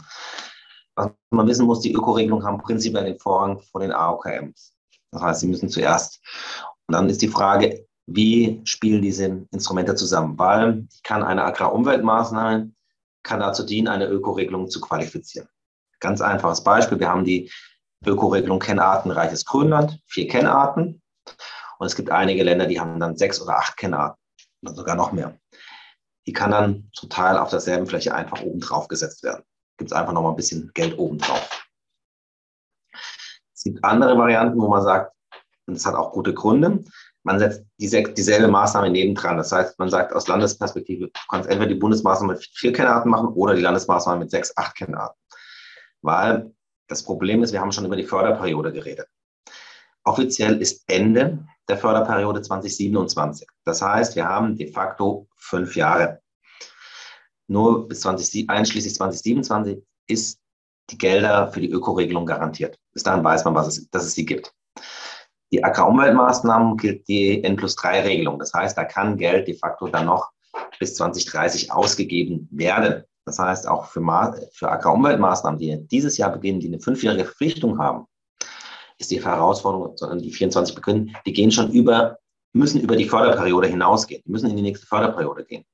Was 0.96 1.11
man 1.30 1.46
wissen 1.46 1.64
muss, 1.64 1.80
die 1.80 1.92
Ökoregelungen 1.92 2.44
haben 2.44 2.59
prinzipiell 2.59 3.05
den 3.05 3.18
Vorrang 3.18 3.61
vor 3.61 3.80
den 3.80 3.92
AOKMs. 3.92 4.74
Das 5.12 5.22
heißt, 5.22 5.40
sie 5.40 5.48
müssen 5.48 5.68
zuerst 5.68 6.20
und 6.91 6.95
dann 6.95 7.09
ist 7.09 7.22
die 7.22 7.28
Frage, 7.28 7.86
wie 8.07 8.62
spielen 8.64 9.01
diese 9.01 9.47
Instrumente 9.53 9.95
zusammen? 9.95 10.36
Weil 10.36 10.88
kann 11.05 11.22
eine 11.22 11.45
Agrarumweltmaßnahme 11.45 12.72
kann 13.22 13.38
dazu 13.38 13.64
dienen, 13.64 13.86
eine 13.86 14.07
Ökoregelung 14.07 14.68
zu 14.68 14.80
qualifizieren. 14.80 15.49
Ganz 16.01 16.20
einfaches 16.20 16.64
Beispiel. 16.64 16.99
Wir 16.99 17.09
haben 17.09 17.24
die 17.24 17.49
Ökoregelung 18.05 18.59
Kennartenreiches 18.59 19.45
Grönland, 19.45 20.01
vier 20.09 20.26
Kennarten. 20.26 21.01
Und 21.78 21.86
es 21.86 21.95
gibt 21.95 22.11
einige 22.11 22.43
Länder, 22.43 22.66
die 22.66 22.80
haben 22.80 22.99
dann 22.99 23.16
sechs 23.16 23.41
oder 23.41 23.59
acht 23.59 23.76
Kennarten 23.76 24.20
oder 24.64 24.74
sogar 24.74 24.97
noch 24.97 25.12
mehr. 25.12 25.38
Die 26.26 26.32
kann 26.32 26.51
dann 26.51 26.91
zum 26.93 27.09
Teil 27.09 27.38
auf 27.38 27.51
derselben 27.51 27.86
Fläche 27.86 28.12
einfach 28.12 28.43
oben 28.43 28.59
drauf 28.59 28.88
gesetzt 28.88 29.22
werden. 29.22 29.45
Gibt 29.78 29.93
es 29.93 29.97
einfach 29.97 30.12
noch 30.12 30.22
mal 30.22 30.30
ein 30.30 30.36
bisschen 30.36 30.72
Geld 30.74 30.99
oben 30.99 31.18
drauf. 31.18 31.68
Es 33.55 33.62
gibt 33.62 33.84
andere 33.84 34.18
Varianten, 34.18 34.61
wo 34.61 34.66
man 34.66 34.82
sagt, 34.82 35.14
und 35.66 35.74
das 35.74 35.86
hat 35.86 35.94
auch 35.94 36.12
gute 36.12 36.34
Gründe. 36.34 36.84
Man 37.22 37.38
setzt 37.38 37.64
dieselbe 37.78 38.48
Maßnahme 38.48 38.90
nebendran. 38.90 39.36
Das 39.36 39.52
heißt, 39.52 39.78
man 39.78 39.90
sagt 39.90 40.12
aus 40.14 40.26
Landesperspektive, 40.26 41.06
du 41.08 41.20
kannst 41.30 41.48
entweder 41.48 41.68
die 41.68 41.78
Bundesmaßnahme 41.78 42.34
mit 42.34 42.44
vier 42.54 42.72
Kennarten 42.72 43.11
machen 43.11 43.28
oder 43.28 43.54
die 43.54 43.61
Landesmaßnahme 43.61 44.20
mit 44.20 44.30
sechs, 44.30 44.56
acht 44.56 44.74
Kennarten. 44.76 45.18
Weil 46.02 46.52
das 46.88 47.02
Problem 47.02 47.42
ist, 47.42 47.52
wir 47.52 47.61
haben 47.61 47.72
schon 47.72 47.84
über 47.84 47.96
die 47.96 48.04
Förderperiode 48.04 48.72
geredet. 48.72 49.06
Offiziell 50.04 50.61
ist 50.61 50.82
Ende 50.88 51.46
der 51.68 51.76
Förderperiode 51.76 52.42
2027. 52.42 53.46
Das 53.64 53.82
heißt, 53.82 54.16
wir 54.16 54.26
haben 54.26 54.56
de 54.56 54.72
facto 54.72 55.28
fünf 55.36 55.76
Jahre. 55.76 56.20
Nur 57.46 57.86
bis 57.86 58.00
20, 58.00 58.48
einschließlich 58.48 58.94
2027 58.94 59.82
ist 60.08 60.40
die 60.90 60.98
Gelder 60.98 61.52
für 61.52 61.61
die 61.61 61.70
Ökoregelung 61.70 62.26
garantiert. 62.26 62.78
Bis 62.92 63.02
dahin 63.02 63.22
weiß 63.22 63.44
man, 63.44 63.54
was 63.54 63.68
es, 63.68 63.90
dass 63.90 64.04
es 64.04 64.14
sie 64.14 64.24
gibt. 64.24 64.52
Die 65.53 65.64
Ackerumweltmaßnahmen 65.64 66.76
gilt 66.76 67.09
die 67.09 67.42
N 67.42 67.57
plus 67.57 67.74
3 67.76 68.03
Regelung. 68.03 68.38
Das 68.38 68.55
heißt, 68.55 68.78
da 68.78 68.84
kann 68.84 69.16
Geld 69.16 69.48
de 69.48 69.57
facto 69.57 69.88
dann 69.88 70.07
noch 70.07 70.30
bis 70.78 70.94
2030 70.94 71.72
ausgegeben 71.72 72.48
werden. 72.53 73.05
Das 73.24 73.38
heißt, 73.38 73.68
auch 73.68 73.86
für, 73.86 74.01
für 74.53 74.70
Ackerumweltmaßnahmen, 74.70 75.59
die 75.59 75.86
dieses 75.88 76.16
Jahr 76.16 76.30
beginnen, 76.30 76.61
die 76.61 76.68
eine 76.68 76.80
fünfjährige 76.80 77.24
Verpflichtung 77.24 77.78
haben, 77.78 78.07
ist 78.98 79.11
die 79.11 79.24
Herausforderung, 79.24 79.96
sondern 79.96 80.20
die 80.20 80.30
24 80.30 80.74
beginnen, 80.74 81.16
die 81.26 81.32
gehen 81.32 81.51
schon 81.51 81.72
über, 81.72 82.18
müssen 82.53 82.80
über 82.80 82.96
die 82.96 83.09
Förderperiode 83.09 83.68
hinausgehen, 83.68 84.22
die 84.24 84.30
müssen 84.30 84.51
in 84.51 84.57
die 84.57 84.62
nächste 84.62 84.86
Förderperiode 84.86 85.44
gehen. 85.44 85.64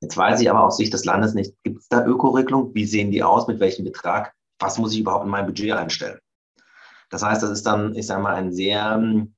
Jetzt 0.00 0.16
weiß 0.16 0.40
ich 0.40 0.50
aber 0.50 0.64
aus 0.64 0.78
Sicht 0.78 0.92
des 0.92 1.04
Landes 1.04 1.34
nicht, 1.34 1.54
gibt 1.62 1.80
es 1.80 1.88
da 1.88 2.04
Ökoregelung? 2.04 2.74
Wie 2.74 2.86
sehen 2.86 3.12
die 3.12 3.22
aus? 3.22 3.46
Mit 3.46 3.60
welchem 3.60 3.84
Betrag? 3.84 4.32
Was 4.58 4.78
muss 4.78 4.92
ich 4.94 5.00
überhaupt 5.00 5.24
in 5.24 5.30
mein 5.30 5.46
Budget 5.46 5.72
einstellen? 5.72 6.18
Das 7.12 7.22
heißt, 7.22 7.42
das 7.42 7.50
ist 7.50 7.66
dann, 7.66 7.94
ich 7.94 8.06
sage 8.06 8.22
mal, 8.22 8.34
ein 8.34 8.54
sehr 8.54 8.94
hm, 8.94 9.34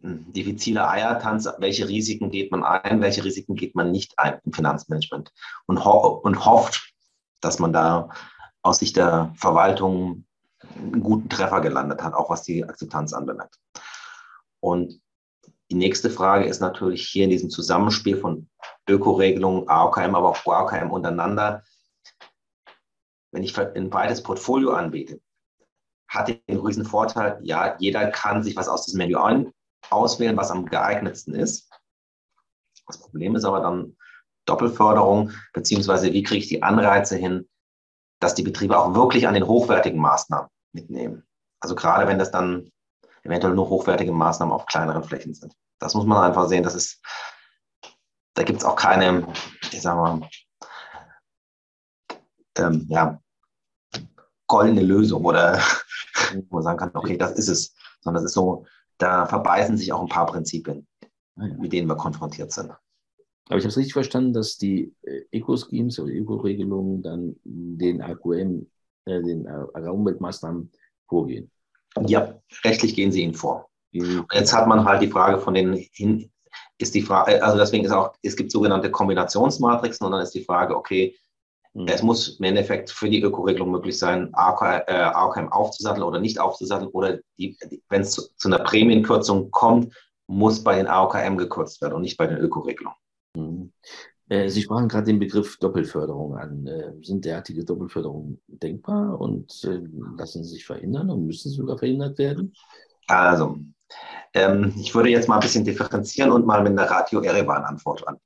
diffiziler 0.00 0.88
Eiertanz. 0.88 1.46
Welche 1.58 1.86
Risiken 1.86 2.30
geht 2.30 2.50
man 2.50 2.64
ein, 2.64 3.02
welche 3.02 3.22
Risiken 3.22 3.56
geht 3.56 3.74
man 3.74 3.92
nicht 3.92 4.18
ein 4.18 4.40
im 4.42 4.54
Finanzmanagement 4.54 5.30
und, 5.66 5.84
ho 5.84 6.20
und 6.22 6.46
hofft, 6.46 6.94
dass 7.42 7.58
man 7.58 7.74
da 7.74 8.08
aus 8.62 8.78
Sicht 8.78 8.96
der 8.96 9.34
Verwaltung 9.36 10.24
einen 10.76 11.02
guten 11.02 11.28
Treffer 11.28 11.60
gelandet 11.60 12.02
hat, 12.02 12.14
auch 12.14 12.30
was 12.30 12.42
die 12.42 12.64
Akzeptanz 12.64 13.12
anbelangt. 13.12 13.54
Und 14.60 15.02
die 15.70 15.76
nächste 15.76 16.08
Frage 16.08 16.46
ist 16.46 16.60
natürlich 16.60 17.06
hier 17.06 17.24
in 17.24 17.30
diesem 17.30 17.50
Zusammenspiel 17.50 18.16
von 18.16 18.48
Ökoregelungen, 18.88 19.68
AOKM, 19.68 20.14
aber 20.14 20.30
auch 20.30 20.46
AOKM 20.46 20.90
untereinander. 20.90 21.64
Wenn 23.30 23.42
ich 23.42 23.58
ein 23.58 23.90
breites 23.90 24.22
Portfolio 24.22 24.72
anbiete, 24.72 25.20
hat 26.14 26.28
den 26.28 26.58
riesen 26.60 26.84
Vorteil, 26.84 27.38
ja, 27.42 27.76
jeder 27.78 28.10
kann 28.10 28.42
sich 28.42 28.56
was 28.56 28.68
aus 28.68 28.84
diesem 28.84 28.98
Menü 28.98 29.16
ein, 29.16 29.52
auswählen, 29.90 30.36
was 30.36 30.50
am 30.50 30.66
geeignetsten 30.66 31.34
ist. 31.34 31.70
Das 32.86 32.98
Problem 32.98 33.34
ist 33.34 33.44
aber 33.44 33.60
dann 33.60 33.96
Doppelförderung, 34.46 35.32
beziehungsweise 35.52 36.12
wie 36.12 36.22
kriege 36.22 36.40
ich 36.40 36.48
die 36.48 36.62
Anreize 36.62 37.16
hin, 37.16 37.48
dass 38.20 38.34
die 38.34 38.42
Betriebe 38.42 38.78
auch 38.78 38.94
wirklich 38.94 39.26
an 39.26 39.34
den 39.34 39.46
hochwertigen 39.46 39.98
Maßnahmen 39.98 40.48
mitnehmen. 40.72 41.26
Also 41.60 41.74
gerade 41.74 42.06
wenn 42.06 42.18
das 42.18 42.30
dann 42.30 42.70
eventuell 43.22 43.54
nur 43.54 43.68
hochwertige 43.68 44.12
Maßnahmen 44.12 44.54
auf 44.54 44.66
kleineren 44.66 45.02
Flächen 45.02 45.34
sind. 45.34 45.54
Das 45.78 45.94
muss 45.94 46.04
man 46.04 46.22
einfach 46.22 46.46
sehen. 46.46 46.62
Das 46.62 46.74
ist, 46.74 47.02
da 48.34 48.42
gibt 48.42 48.58
es 48.58 48.64
auch 48.64 48.76
keine, 48.76 49.26
ich 49.72 49.82
sag 49.82 49.96
mal, 49.96 50.28
ähm, 52.56 52.86
ja, 52.88 53.18
goldene 54.46 54.82
Lösung 54.82 55.24
oder 55.24 55.60
wo 56.32 56.56
man 56.56 56.62
sagen 56.62 56.78
kann, 56.78 56.90
okay, 56.94 57.16
das 57.16 57.32
ist 57.32 57.48
es. 57.48 57.74
Sondern 58.00 58.22
das 58.22 58.30
ist 58.30 58.34
so, 58.34 58.64
da 58.98 59.26
verbeißen 59.26 59.76
sich 59.76 59.92
auch 59.92 60.00
ein 60.00 60.08
paar 60.08 60.26
Prinzipien, 60.26 60.86
ah, 61.36 61.46
mit 61.58 61.72
denen 61.72 61.88
wir 61.88 61.96
konfrontiert 61.96 62.52
sind. 62.52 62.70
Aber 62.70 63.58
ich 63.58 63.64
habe 63.64 63.68
es 63.68 63.76
richtig 63.76 63.92
verstanden, 63.92 64.32
dass 64.32 64.56
die 64.56 64.94
äh, 65.02 65.24
Eco-Schemes 65.30 65.98
oder 65.98 66.12
Eco-Regelungen 66.12 67.02
dann 67.02 67.36
den 67.44 68.00
AQM, 68.00 68.66
äh, 69.04 69.22
den 69.22 69.46
Umweltmaßnahmen 69.46 70.70
vorgehen. 71.08 71.50
Ja, 72.06 72.40
rechtlich 72.64 72.94
gehen 72.94 73.12
sie 73.12 73.22
ihnen 73.22 73.34
vor. 73.34 73.68
Und 73.92 74.26
jetzt 74.32 74.52
hat 74.52 74.66
man 74.66 74.84
halt 74.84 75.02
die 75.02 75.10
Frage 75.10 75.38
von 75.38 75.54
den 75.54 75.74
hin, 75.74 76.30
ist 76.78 76.94
die 76.94 77.02
Frage, 77.02 77.42
also 77.44 77.56
deswegen 77.58 77.84
ist 77.84 77.92
auch, 77.92 78.12
es 78.22 78.34
gibt 78.34 78.50
sogenannte 78.50 78.90
Kombinationsmatrixen 78.90 80.04
und 80.04 80.12
dann 80.12 80.22
ist 80.22 80.34
die 80.34 80.42
Frage, 80.42 80.76
okay, 80.76 81.14
Mhm. 81.14 81.23
Es 81.74 82.02
muss 82.02 82.38
im 82.38 82.44
Endeffekt 82.44 82.90
für 82.90 83.10
die 83.10 83.20
Ökoregelung 83.20 83.72
möglich 83.72 83.98
sein, 83.98 84.32
AOKM 84.32 84.84
äh, 84.86 85.50
aufzusatteln 85.50 86.04
oder 86.04 86.20
nicht 86.20 86.38
aufzusatteln. 86.38 86.88
Oder 86.90 87.18
wenn 87.36 88.02
es 88.02 88.12
zu, 88.12 88.22
zu, 88.36 88.48
einer 88.48 88.60
Prämienkürzung 88.60 89.50
kommt, 89.50 89.92
muss 90.28 90.62
bei 90.62 90.76
den 90.76 90.86
AOKM 90.86 91.36
gekürzt 91.36 91.82
werden 91.82 91.94
und 91.94 92.02
nicht 92.02 92.16
bei 92.16 92.28
den 92.28 92.38
Ökoregelungen. 92.38 92.96
Mhm. 93.36 93.72
Äh, 94.28 94.48
Sie 94.48 94.62
sprachen 94.62 94.88
gerade 94.88 95.06
den 95.06 95.18
Begriff 95.18 95.58
Doppelförderung 95.58 96.36
an. 96.36 96.64
Äh, 96.68 96.92
sind 97.02 97.24
derartige 97.24 97.64
Doppelförderungen 97.64 98.40
denkbar 98.46 99.20
und 99.20 99.68
lassen 100.16 100.44
sie 100.44 100.50
sich 100.50 100.64
verhindern 100.64 101.10
und 101.10 101.26
müssen 101.26 101.50
sogar 101.50 101.76
verhindert 101.76 102.18
werden? 102.18 102.54
Also, 103.08 103.58
ähm, 104.32 104.72
ich 104.78 104.94
würde 104.94 105.10
jetzt 105.10 105.28
mal 105.28 105.36
ein 105.36 105.42
bisschen 105.42 105.64
differenzieren 105.64 106.30
und 106.30 106.46
mal 106.46 106.62
mit 106.62 106.78
einer 106.78 106.88
Radio-Erevan-Antwort 106.88 108.06
an. 108.06 108.18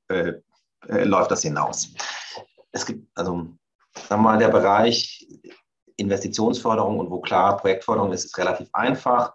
Läuft 0.87 1.31
das 1.31 1.43
hinaus 1.43 1.93
es 2.79 2.87
gibt, 2.87 3.09
also 3.17 3.49
sagen 4.09 4.23
wir 4.23 4.31
mal, 4.31 4.39
der 4.39 4.49
Bereich 4.49 5.27
Investitionsförderung 5.97 6.99
und 6.99 7.11
wo 7.11 7.21
klar 7.21 7.57
Projektförderung 7.57 8.13
ist, 8.13 8.25
ist 8.25 8.39
relativ 8.39 8.69
einfach. 8.73 9.35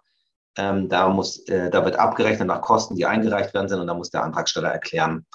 Ähm, 0.56 0.88
da, 0.88 1.08
muss, 1.08 1.46
äh, 1.48 1.70
da 1.70 1.84
wird 1.84 1.96
abgerechnet 1.96 2.48
nach 2.48 2.60
Kosten, 2.60 2.96
die 2.96 3.06
eingereicht 3.06 3.52
werden 3.54 3.68
sind 3.68 3.80
und 3.80 3.86
da 3.86 3.94
muss 3.94 4.10
der 4.10 4.22
Antragsteller 4.22 4.70
erklären, 4.70 5.26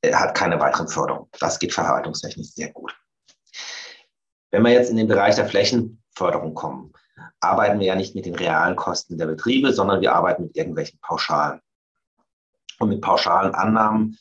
er 0.00 0.18
hat 0.18 0.34
keine 0.34 0.58
weiteren 0.60 0.88
Förderungen. 0.88 1.28
Das 1.38 1.58
geht 1.58 1.72
verwaltungstechnisch 1.72 2.52
sehr 2.52 2.72
gut. 2.72 2.96
Wenn 4.50 4.64
wir 4.64 4.72
jetzt 4.72 4.90
in 4.90 4.96
den 4.96 5.08
Bereich 5.08 5.36
der 5.36 5.46
Flächenförderung 5.46 6.54
kommen, 6.54 6.92
arbeiten 7.40 7.80
wir 7.80 7.86
ja 7.86 7.94
nicht 7.94 8.14
mit 8.14 8.24
den 8.24 8.34
realen 8.34 8.76
Kosten 8.76 9.18
der 9.18 9.26
Betriebe, 9.26 9.72
sondern 9.72 10.00
wir 10.00 10.14
arbeiten 10.14 10.44
mit 10.44 10.56
irgendwelchen 10.56 10.98
Pauschalen 11.00 11.60
und 12.78 12.88
mit 12.88 13.02
pauschalen 13.02 13.54
Annahmen, 13.54 14.18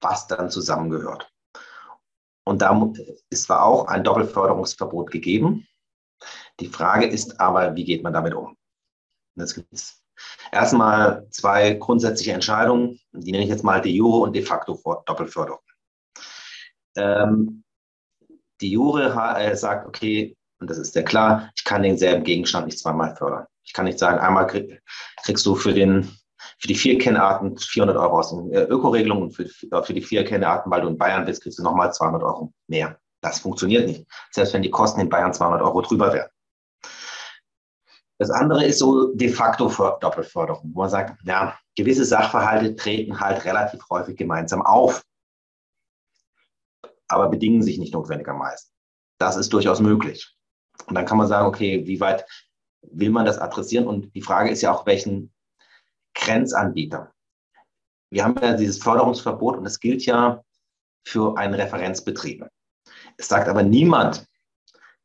was 0.00 0.26
dann 0.26 0.50
zusammengehört. 0.50 1.31
Und 2.44 2.62
da 2.62 2.92
ist 3.30 3.44
zwar 3.44 3.64
auch 3.64 3.86
ein 3.86 4.04
Doppelförderungsverbot 4.04 5.10
gegeben. 5.10 5.66
Die 6.60 6.68
Frage 6.68 7.06
ist 7.06 7.40
aber, 7.40 7.74
wie 7.76 7.84
geht 7.84 8.02
man 8.02 8.12
damit 8.12 8.34
um? 8.34 8.56
Das 9.34 9.54
gibt 9.54 9.72
es 9.72 10.02
erstmal 10.52 11.26
zwei 11.30 11.74
grundsätzliche 11.74 12.32
Entscheidungen, 12.32 13.00
die 13.12 13.32
nenne 13.32 13.44
ich 13.44 13.50
jetzt 13.50 13.64
mal 13.64 13.80
de 13.80 13.92
jure 13.92 14.20
und 14.20 14.34
de 14.34 14.42
facto 14.42 14.78
Doppelförderung. 15.06 15.60
Ähm, 16.96 17.64
die 18.60 18.70
Jure 18.70 19.14
äh, 19.38 19.56
sagt, 19.56 19.86
okay, 19.86 20.36
Und 20.60 20.70
das 20.70 20.78
ist 20.78 20.92
sehr 20.92 21.02
klar, 21.02 21.50
ich 21.56 21.64
kann 21.64 21.82
denselben 21.82 22.22
Gegenstand 22.22 22.66
nicht 22.66 22.78
zweimal 22.78 23.16
fördern. 23.16 23.46
Ich 23.64 23.72
kann 23.72 23.84
nicht 23.86 23.98
sagen, 23.98 24.20
einmal 24.20 24.46
krieg, 24.46 24.80
kriegst 25.24 25.44
du 25.44 25.56
für, 25.56 25.74
den, 25.74 26.16
für 26.62 26.68
die 26.68 26.76
vier 26.76 26.96
Kennarten 26.96 27.58
400 27.58 27.96
Euro 27.96 28.20
aus 28.20 28.32
der 28.52 28.70
Ökoregelung 28.70 29.22
und 29.22 29.32
für, 29.32 29.48
für 29.48 29.94
die 29.94 30.00
vier 30.00 30.24
Kennarten, 30.24 30.70
weil 30.70 30.82
du 30.82 30.88
in 30.88 30.96
Bayern 30.96 31.24
bist, 31.24 31.42
kriegst 31.42 31.58
du 31.58 31.64
nochmal 31.64 31.92
200 31.92 32.22
Euro 32.22 32.52
mehr. 32.68 33.00
Das 33.20 33.40
funktioniert 33.40 33.88
nicht, 33.88 34.06
selbst 34.30 34.54
wenn 34.54 34.62
die 34.62 34.70
Kosten 34.70 35.00
in 35.00 35.08
Bayern 35.08 35.34
200 35.34 35.60
Euro 35.60 35.82
drüber 35.82 36.12
wären. 36.12 36.30
Das 38.18 38.30
andere 38.30 38.64
ist 38.64 38.78
so 38.78 39.12
de 39.12 39.28
facto 39.28 39.68
Doppelförderung, 40.00 40.70
wo 40.72 40.82
man 40.82 40.88
sagt, 40.88 41.20
ja, 41.24 41.58
gewisse 41.76 42.04
Sachverhalte 42.04 42.76
treten 42.76 43.18
halt 43.18 43.44
relativ 43.44 43.82
häufig 43.90 44.16
gemeinsam 44.16 44.62
auf, 44.62 45.02
aber 47.08 47.28
bedingen 47.28 47.62
sich 47.62 47.78
nicht 47.78 47.92
notwendigerweise. 47.92 48.68
Das 49.18 49.36
ist 49.36 49.52
durchaus 49.52 49.80
möglich. 49.80 50.32
Und 50.86 50.94
dann 50.94 51.06
kann 51.06 51.18
man 51.18 51.26
sagen, 51.26 51.48
okay, 51.48 51.84
wie 51.86 51.98
weit 51.98 52.24
will 52.82 53.10
man 53.10 53.26
das 53.26 53.38
adressieren? 53.38 53.88
Und 53.88 54.14
die 54.14 54.22
Frage 54.22 54.50
ist 54.50 54.62
ja 54.62 54.72
auch, 54.72 54.86
welchen 54.86 55.32
Grenzanbieter. 56.14 57.12
Wir 58.10 58.24
haben 58.24 58.36
ja 58.40 58.54
dieses 58.54 58.78
Förderungsverbot 58.78 59.56
und 59.56 59.66
es 59.66 59.80
gilt 59.80 60.04
ja 60.04 60.42
für 61.06 61.36
einen 61.36 61.54
Referenzbetrieb. 61.54 62.46
Es 63.16 63.28
sagt 63.28 63.48
aber 63.48 63.62
niemand, 63.62 64.26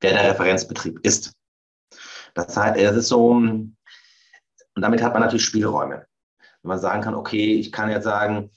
wer 0.01 0.14
der 0.14 0.32
Referenzbetrieb 0.32 0.99
ist. 1.03 1.34
Das 2.34 2.55
heißt, 2.55 2.78
es 2.78 2.95
ist 2.95 3.08
so, 3.08 3.30
und 3.30 3.76
damit 4.76 5.01
hat 5.01 5.14
man 5.14 5.22
natürlich 5.22 5.45
Spielräume. 5.45 6.05
Wenn 6.62 6.70
man 6.70 6.80
sagen 6.80 7.01
kann, 7.01 7.16
okay, 7.16 7.55
ich 7.55 7.72
kann 7.72 7.89
jetzt 7.89 8.03
sagen, 8.03 8.51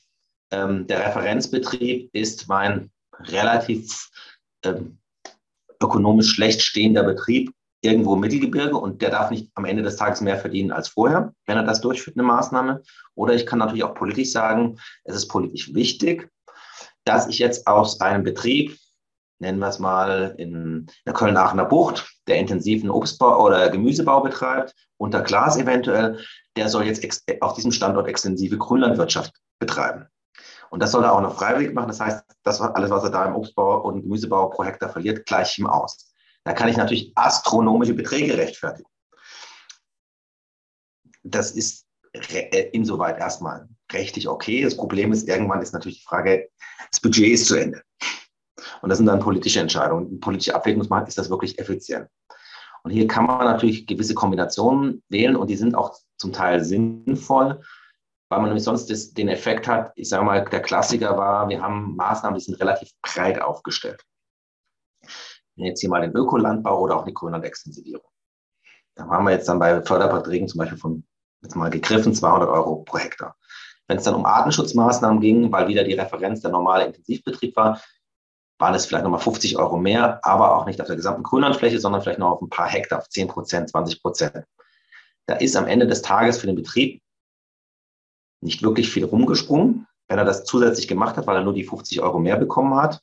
ähm, 0.51 0.87
der 0.87 1.07
Referenzbetrieb 1.07 2.11
ist 2.13 2.49
mein 2.49 2.91
relativ 3.21 4.11
ähm, 4.65 4.99
ökonomisch 5.83 6.33
schlecht 6.33 6.63
stehender 6.63 7.05
Betrieb 7.05 7.55
irgendwo 7.83 8.15
im 8.15 8.21
Mittelgebirge 8.21 8.77
und 8.77 9.01
der 9.03 9.11
darf 9.11 9.31
nicht 9.31 9.51
am 9.55 9.65
Ende 9.65 9.83
des 9.83 9.97
Tages 9.97 10.21
mehr 10.21 10.37
verdienen 10.37 10.71
als 10.71 10.89
vorher, 10.89 11.33
wenn 11.47 11.57
er 11.57 11.65
das 11.65 11.81
durchführt, 11.81 12.17
eine 12.17 12.27
Maßnahme. 12.27 12.83
Oder 13.15 13.35
ich 13.35 13.47
kann 13.47 13.59
natürlich 13.59 13.85
auch 13.85 13.95
politisch 13.95 14.31
sagen, 14.31 14.79
es 15.05 15.15
ist 15.15 15.29
politisch 15.29 15.73
wichtig, 15.75 16.31
dass 17.05 17.27
ich 17.29 17.39
jetzt 17.39 17.67
aus 17.67 18.01
einem 18.01 18.23
Betrieb, 18.23 18.77
nennen 19.39 19.59
wir 19.59 19.69
es 19.69 19.79
mal 19.79 20.35
in 20.37 20.87
der 21.07 21.15
Köln-Aachener 21.15 21.65
Bucht, 21.65 22.13
der 22.27 22.39
intensiven 22.39 22.91
Obstbau 22.91 23.45
oder 23.45 23.71
Gemüsebau 23.71 24.21
betreibt, 24.21 24.75
unter 24.99 25.23
Glas 25.23 25.57
eventuell, 25.57 26.19
der 26.57 26.69
soll 26.69 26.85
jetzt 26.85 27.25
auf 27.41 27.55
diesem 27.55 27.73
Standort 27.73 28.07
extensive 28.07 28.59
Grünlandwirtschaft 28.59 29.33
betreiben. 29.59 30.07
Und 30.69 30.83
das 30.83 30.93
soll 30.93 31.05
er 31.05 31.13
auch 31.13 31.21
noch 31.21 31.37
freiwillig 31.37 31.75
machen. 31.75 31.89
Das 31.89 32.01
heißt, 32.01 32.23
das 32.45 32.61
alles, 32.61 32.91
was 32.91 33.03
er 33.05 33.11
da 33.11 33.25
im 33.25 33.35
Obstbau 33.35 33.81
und 33.81 34.03
Gemüsebau 34.03 34.51
pro 34.51 34.65
Hektar 34.65 34.91
verliert, 34.91 35.27
gleich 35.27 35.59
ihm 35.59 35.67
aus. 35.67 36.10
Da 36.45 36.53
kann 36.53 36.69
ich 36.69 36.77
natürlich 36.77 37.13
astronomische 37.17 37.95
Beträge 37.95 38.37
rechtfertigen. 38.37 38.89
Das 41.23 41.51
ist 41.51 41.87
äh, 42.13 42.71
insoweit 42.71 43.19
erstmal 43.19 43.69
rechtlich 43.93 44.29
okay. 44.29 44.63
Das 44.63 44.77
Problem 44.77 45.13
ist, 45.13 45.29
irgendwann 45.29 45.63
ist 45.63 45.73
natürlich 45.73 46.01
die 46.01 46.07
Frage, 46.07 46.49
das 46.91 47.01
Budget 47.01 47.33
ist 47.33 47.47
zu 47.47 47.57
Ende. 47.57 47.83
Und 48.83 48.89
das 48.89 48.99
sind 48.99 49.07
dann 49.07 49.21
politische 49.21 49.61
Entscheidungen. 49.61 50.09
Eine 50.09 50.19
politische 50.19 50.55
Abwägungsmacht, 50.55 51.09
ist 51.09 51.19
das 51.19 51.31
wirklich 51.31 51.59
effizient? 51.59 52.09
Und 52.83 52.91
hier 52.91 53.07
kann 53.07 53.27
man 53.27 53.45
natürlich 53.45 53.87
gewisse 53.87 54.15
Kombinationen 54.15 55.03
wählen 55.09 55.37
und 55.37 55.51
die 55.51 55.57
sind 55.57 55.75
auch 55.75 55.95
zum 56.17 56.33
Teil 56.33 56.65
sinnvoll, 56.65 57.61
weil 58.31 58.39
man 58.39 58.49
nämlich 58.49 58.65
sonst 58.65 58.91
das, 58.91 59.13
den 59.13 59.29
Effekt 59.29 59.69
hat, 59.69 59.93
ich 59.97 60.09
sage 60.09 60.25
mal, 60.25 60.45
der 60.45 60.63
Klassiker 60.63 61.17
war, 61.19 61.49
wir 61.49 61.61
haben 61.61 61.95
Maßnahmen, 61.97 62.39
die 62.39 62.45
sind 62.45 62.61
relativ 62.61 62.91
breit 63.03 63.41
aufgestellt. 63.41 64.03
Jetzt 65.65 65.81
hier 65.81 65.91
mal 65.91 66.01
den 66.01 66.15
Ökolandbau 66.15 66.81
oder 66.81 66.97
auch 66.97 67.05
die 67.05 67.15
Grünlandextensivierung. 67.15 68.11
Da 68.95 69.07
haben 69.07 69.25
wir 69.25 69.33
jetzt 69.33 69.49
dann 69.49 69.59
bei 69.59 69.83
Förderbeträgen 69.83 70.49
zum 70.49 70.59
Beispiel 70.59 70.79
von, 70.79 71.05
jetzt 71.43 71.57
mal 71.57 71.71
gegriffen, 71.71 72.15
200 72.15 72.49
Euro 72.49 72.83
pro 72.83 72.99
Hektar. 72.99 73.37
Wenn 73.89 73.99
es 73.99 74.05
dann 74.05 74.15
um 74.15 74.27
Artenschutzmaßnahmen 74.27 75.21
ging, 75.21 75.51
weil 75.51 75.69
wieder 75.69 75.85
die 75.85 75.95
Referenz 75.95 76.41
der 76.41 76.51
normale 76.51 76.85
Intensivbetrieb 76.87 77.57
war, 77.57 77.81
waren 78.59 78.75
es 78.75 78.87
vielleicht 78.87 79.05
nochmal 79.05 79.21
50 79.21 79.57
Euro 79.57 79.79
mehr, 79.79 80.25
aber 80.25 80.57
auch 80.57 80.67
nicht 80.67 80.81
auf 80.81 80.87
der 80.87 80.97
gesamten 80.97 81.23
Grünlandfläche, 81.23 81.81
sondern 81.81 82.03
vielleicht 82.03 82.19
noch 82.19 82.33
auf 82.33 82.43
ein 82.43 82.51
paar 82.51 82.69
Hektar, 82.69 82.99
auf 82.99 83.09
10 83.09 83.29
Prozent, 83.29 83.71
20 83.71 84.03
Prozent. 84.03 84.45
Da 85.27 85.37
ist 85.37 85.57
am 85.57 85.67
Ende 85.67 85.87
des 85.87 86.03
Tages 86.03 86.39
für 86.39 86.47
den 86.47 86.57
Betrieb 86.57 87.03
nicht 88.43 88.63
wirklich 88.63 88.91
viel 88.91 89.05
rumgesprungen, 89.05 89.87
wenn 90.09 90.19
er 90.19 90.25
das 90.25 90.45
zusätzlich 90.45 90.89
gemacht 90.89 91.17
hat, 91.17 91.27
weil 91.27 91.37
er 91.37 91.45
nur 91.45 91.55
die 91.55 91.65
50 91.65 92.01
Euro 92.03 92.19
mehr 92.19 92.37
bekommen 92.37 92.75
hat 92.75 93.01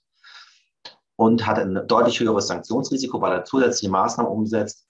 und 1.18 1.46
hat 1.46 1.60
ein 1.60 1.82
deutlich 1.88 2.20
höheres 2.20 2.48
Sanktionsrisiko, 2.48 3.20
weil 3.20 3.34
er 3.34 3.44
zusätzliche 3.44 3.92
Maßnahmen 3.92 4.32
umsetzt 4.32 4.88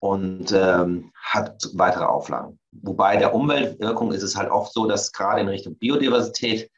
und 0.00 0.52
ähm, 0.52 1.12
hat 1.22 1.70
weitere 1.74 2.04
Auflagen. 2.04 2.58
Wobei 2.72 3.16
der 3.16 3.34
Umweltwirkung 3.34 4.12
ist 4.12 4.22
es 4.22 4.36
halt 4.36 4.50
oft 4.50 4.72
so, 4.72 4.86
dass 4.86 5.12
gerade 5.12 5.40
in 5.40 5.48
Richtung 5.48 5.76
Biodiversität 5.76 6.70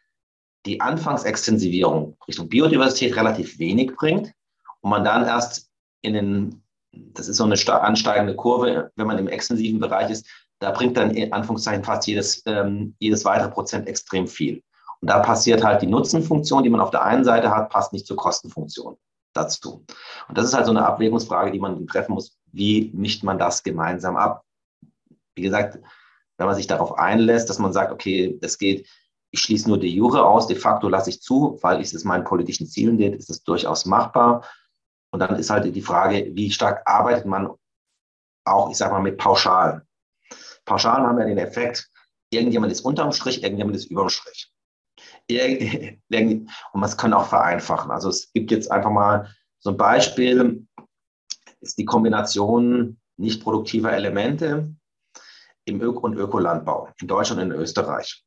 die 0.66 0.80
Anfangsextensivierung 0.80 2.16
Richtung 2.28 2.48
Biodiversität 2.48 3.16
relativ 3.16 3.58
wenig 3.58 3.96
bringt 3.96 4.32
und 4.80 4.90
man 4.90 5.04
dann 5.04 5.24
erst 5.24 5.70
in 6.02 6.12
den, 6.12 6.62
das 6.92 7.28
ist 7.28 7.38
so 7.38 7.44
eine 7.44 7.82
ansteigende 7.82 8.36
Kurve, 8.36 8.92
wenn 8.96 9.06
man 9.06 9.18
im 9.18 9.28
extensiven 9.28 9.80
Bereich 9.80 10.10
ist, 10.10 10.26
da 10.60 10.72
bringt 10.72 10.96
dann 10.96 11.12
in 11.12 11.32
Anführungszeichen 11.32 11.84
fast 11.84 12.06
jedes, 12.06 12.42
ähm, 12.46 12.94
jedes 12.98 13.24
weitere 13.24 13.50
Prozent 13.50 13.86
extrem 13.86 14.26
viel. 14.26 14.62
Und 15.00 15.10
da 15.10 15.20
passiert 15.20 15.64
halt 15.64 15.82
die 15.82 15.86
Nutzenfunktion, 15.86 16.62
die 16.62 16.70
man 16.70 16.80
auf 16.80 16.90
der 16.90 17.02
einen 17.04 17.24
Seite 17.24 17.54
hat, 17.54 17.70
passt 17.70 17.92
nicht 17.92 18.06
zur 18.06 18.16
Kostenfunktion 18.16 18.96
dazu. 19.32 19.84
Und 20.28 20.38
das 20.38 20.46
ist 20.46 20.54
halt 20.54 20.66
so 20.66 20.72
eine 20.72 20.84
Abwägungsfrage, 20.84 21.52
die 21.52 21.60
man 21.60 21.86
treffen 21.86 22.14
muss. 22.14 22.36
Wie 22.52 22.90
mischt 22.94 23.22
man 23.22 23.38
das 23.38 23.62
gemeinsam 23.62 24.16
ab? 24.16 24.44
Wie 25.34 25.42
gesagt, 25.42 25.78
wenn 26.38 26.46
man 26.46 26.56
sich 26.56 26.66
darauf 26.66 26.98
einlässt, 26.98 27.48
dass 27.48 27.58
man 27.58 27.72
sagt, 27.72 27.92
okay, 27.92 28.38
es 28.42 28.58
geht 28.58 28.88
ich 29.30 29.40
schließe 29.40 29.68
nur 29.68 29.78
de 29.78 29.88
jure 29.88 30.24
aus, 30.24 30.46
de 30.46 30.56
facto 30.56 30.88
lasse 30.88 31.10
ich 31.10 31.20
zu, 31.20 31.58
weil 31.62 31.80
es 31.80 32.04
meinen 32.04 32.24
politischen 32.24 32.66
Zielen 32.66 32.96
geht, 32.96 33.14
ist 33.14 33.30
es 33.30 33.42
durchaus 33.42 33.84
machbar. 33.84 34.44
Und 35.10 35.20
dann 35.20 35.36
ist 35.36 35.50
halt 35.50 35.74
die 35.74 35.82
Frage, 35.82 36.30
wie 36.34 36.50
stark 36.50 36.82
arbeitet 36.86 37.26
man 37.26 37.50
auch, 38.44 38.70
ich 38.70 38.76
sage 38.76 38.92
mal, 38.92 39.02
mit 39.02 39.18
Pauschalen. 39.18 39.82
Pauschalen 40.64 41.06
haben 41.06 41.18
ja 41.18 41.26
den 41.26 41.38
Effekt, 41.38 41.90
irgendjemand 42.30 42.72
ist 42.72 42.82
unterm 42.82 43.12
Strich, 43.12 43.42
irgendjemand 43.42 43.76
ist 43.76 43.86
überm 43.86 44.08
Strich. 44.08 44.52
Und 45.30 46.80
man 46.80 46.96
kann 46.96 47.12
auch 47.12 47.26
vereinfachen. 47.26 47.90
Also 47.90 48.08
es 48.08 48.32
gibt 48.32 48.50
jetzt 48.50 48.70
einfach 48.70 48.90
mal 48.90 49.28
so 49.60 49.70
ein 49.70 49.76
Beispiel, 49.76 50.66
ist 51.60 51.78
die 51.78 51.84
Kombination 51.84 52.98
nicht 53.16 53.42
produktiver 53.42 53.92
Elemente 53.92 54.74
im 55.64 55.80
Öko- 55.80 56.04
und 56.04 56.16
Ökolandbau 56.16 56.88
in 57.00 57.08
Deutschland 57.08 57.42
und 57.42 57.50
in 57.50 57.60
Österreich. 57.60 58.24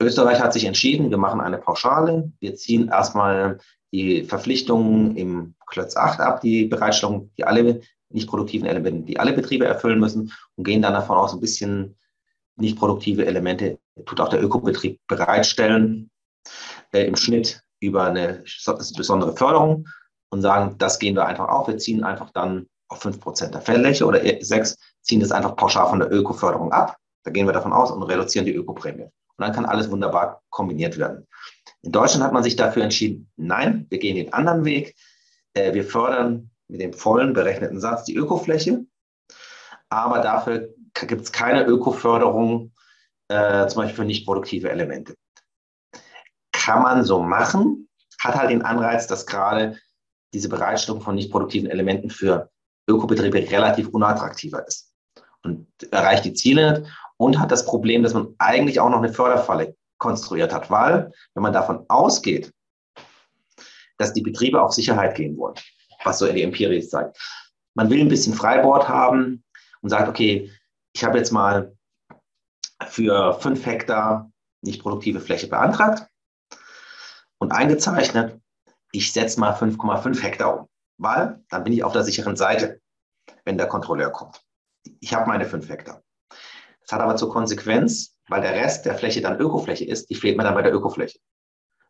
Österreich 0.00 0.40
hat 0.40 0.54
sich 0.54 0.64
entschieden, 0.64 1.10
wir 1.10 1.18
machen 1.18 1.40
eine 1.40 1.58
Pauschale. 1.58 2.32
Wir 2.40 2.54
ziehen 2.54 2.88
erstmal 2.88 3.58
die 3.92 4.24
Verpflichtungen 4.24 5.16
im 5.16 5.54
Klötz 5.66 5.96
8 5.96 6.20
ab, 6.20 6.40
die 6.40 6.66
Bereitstellung, 6.66 7.30
die 7.36 7.44
alle 7.44 7.80
nicht 8.08 8.28
produktiven 8.28 8.66
Elemente, 8.66 9.04
die 9.04 9.20
alle 9.20 9.32
Betriebe 9.32 9.66
erfüllen 9.66 10.00
müssen 10.00 10.32
und 10.56 10.64
gehen 10.64 10.82
dann 10.82 10.94
davon 10.94 11.16
aus, 11.16 11.34
ein 11.34 11.40
bisschen 11.40 11.96
nicht 12.56 12.78
produktive 12.78 13.26
Elemente 13.26 13.78
tut 14.06 14.20
auch 14.20 14.28
der 14.28 14.42
Ökobetrieb 14.42 15.00
bereitstellen, 15.06 16.10
äh, 16.92 17.04
im 17.04 17.16
Schnitt 17.16 17.62
über 17.80 18.04
eine 18.04 18.44
besondere 18.96 19.36
Förderung 19.36 19.86
und 20.30 20.42
sagen, 20.42 20.76
das 20.78 20.98
gehen 20.98 21.16
wir 21.16 21.26
einfach 21.26 21.48
auf. 21.48 21.68
Wir 21.68 21.78
ziehen 21.78 22.04
einfach 22.04 22.30
dann 22.30 22.66
auf 22.88 23.04
5% 23.04 23.48
der 23.48 23.60
Feldfläche 23.60 24.04
oder 24.04 24.20
6, 24.20 24.76
ziehen 25.02 25.20
das 25.20 25.32
einfach 25.32 25.56
pauschal 25.56 25.88
von 25.88 26.00
der 26.00 26.12
Ökoförderung 26.12 26.72
ab. 26.72 26.96
Da 27.24 27.30
gehen 27.30 27.46
wir 27.46 27.52
davon 27.52 27.72
aus 27.72 27.90
und 27.90 28.02
reduzieren 28.02 28.46
die 28.46 28.54
Ökoprämie. 28.54 29.04
Und 29.04 29.12
dann 29.38 29.52
kann 29.52 29.66
alles 29.66 29.90
wunderbar 29.90 30.42
kombiniert 30.50 30.98
werden. 30.98 31.26
In 31.82 31.92
Deutschland 31.92 32.24
hat 32.24 32.32
man 32.32 32.42
sich 32.42 32.56
dafür 32.56 32.82
entschieden, 32.82 33.30
nein, 33.36 33.86
wir 33.88 33.98
gehen 33.98 34.16
den 34.16 34.32
anderen 34.32 34.64
Weg. 34.64 34.94
Äh, 35.54 35.72
wir 35.74 35.84
fördern 35.84 36.50
mit 36.68 36.80
dem 36.80 36.92
vollen 36.92 37.32
berechneten 37.32 37.80
Satz 37.80 38.04
die 38.04 38.14
Ökofläche, 38.14 38.84
aber 39.88 40.20
dafür 40.20 40.68
gibt 40.94 41.22
es 41.22 41.32
keine 41.32 41.64
Ökoförderung, 41.64 42.72
äh, 43.28 43.66
zum 43.66 43.82
Beispiel 43.82 43.96
für 43.96 44.04
nicht 44.04 44.26
produktive 44.26 44.70
Elemente. 44.70 45.14
Kann 46.60 46.82
man 46.82 47.04
so 47.04 47.22
machen, 47.22 47.88
hat 48.18 48.34
halt 48.34 48.50
den 48.50 48.62
Anreiz, 48.62 49.06
dass 49.06 49.24
gerade 49.24 49.78
diese 50.34 50.50
Bereitstellung 50.50 51.00
von 51.00 51.14
nicht 51.14 51.30
produktiven 51.30 51.70
Elementen 51.70 52.10
für 52.10 52.50
Ökobetriebe 52.86 53.38
relativ 53.50 53.88
unattraktiver 53.88 54.66
ist 54.66 54.92
und 55.42 55.66
erreicht 55.90 56.26
die 56.26 56.34
Ziele 56.34 56.86
und 57.16 57.38
hat 57.38 57.50
das 57.50 57.64
Problem, 57.64 58.02
dass 58.02 58.12
man 58.12 58.34
eigentlich 58.38 58.78
auch 58.78 58.90
noch 58.90 58.98
eine 58.98 59.12
Förderfalle 59.12 59.74
konstruiert 59.98 60.52
hat, 60.52 60.70
weil 60.70 61.10
wenn 61.34 61.42
man 61.42 61.54
davon 61.54 61.86
ausgeht, 61.88 62.52
dass 63.96 64.12
die 64.12 64.22
Betriebe 64.22 64.60
auf 64.60 64.74
Sicherheit 64.74 65.14
gehen 65.14 65.36
wollen, 65.38 65.56
was 66.04 66.18
so 66.18 66.30
die 66.30 66.42
Empirie 66.42 66.86
zeigt. 66.86 67.18
Man 67.74 67.88
will 67.88 68.00
ein 68.00 68.08
bisschen 68.08 68.34
Freibord 68.34 68.86
haben 68.88 69.44
und 69.80 69.88
sagt, 69.88 70.08
okay, 70.08 70.50
ich 70.92 71.04
habe 71.04 71.16
jetzt 71.16 71.32
mal 71.32 71.74
für 72.86 73.34
fünf 73.40 73.64
Hektar 73.64 74.30
nicht 74.62 74.82
produktive 74.82 75.20
Fläche 75.20 75.46
beantragt 75.46 76.09
und 77.40 77.52
eingezeichnet. 77.52 78.40
Ich 78.92 79.12
setze 79.12 79.40
mal 79.40 79.52
5,5 79.54 80.22
Hektar 80.22 80.60
um. 80.60 80.68
weil 80.98 81.42
dann 81.48 81.64
bin 81.64 81.72
ich 81.72 81.82
auf 81.82 81.92
der 81.92 82.04
sicheren 82.04 82.36
Seite, 82.36 82.80
wenn 83.44 83.58
der 83.58 83.66
Kontrolleur 83.66 84.10
kommt. 84.10 84.40
Ich 85.00 85.14
habe 85.14 85.26
meine 85.26 85.46
fünf 85.46 85.68
Hektar. 85.68 86.02
Das 86.28 86.92
hat 86.92 87.00
aber 87.00 87.16
zur 87.16 87.30
Konsequenz, 87.30 88.16
weil 88.28 88.42
der 88.42 88.52
Rest 88.52 88.84
der 88.84 88.94
Fläche 88.94 89.20
dann 89.20 89.38
Ökofläche 89.38 89.84
ist, 89.84 90.10
die 90.10 90.14
fehlt 90.14 90.36
mir 90.36 90.44
dann 90.44 90.54
bei 90.54 90.62
der 90.62 90.74
Ökofläche. 90.74 91.18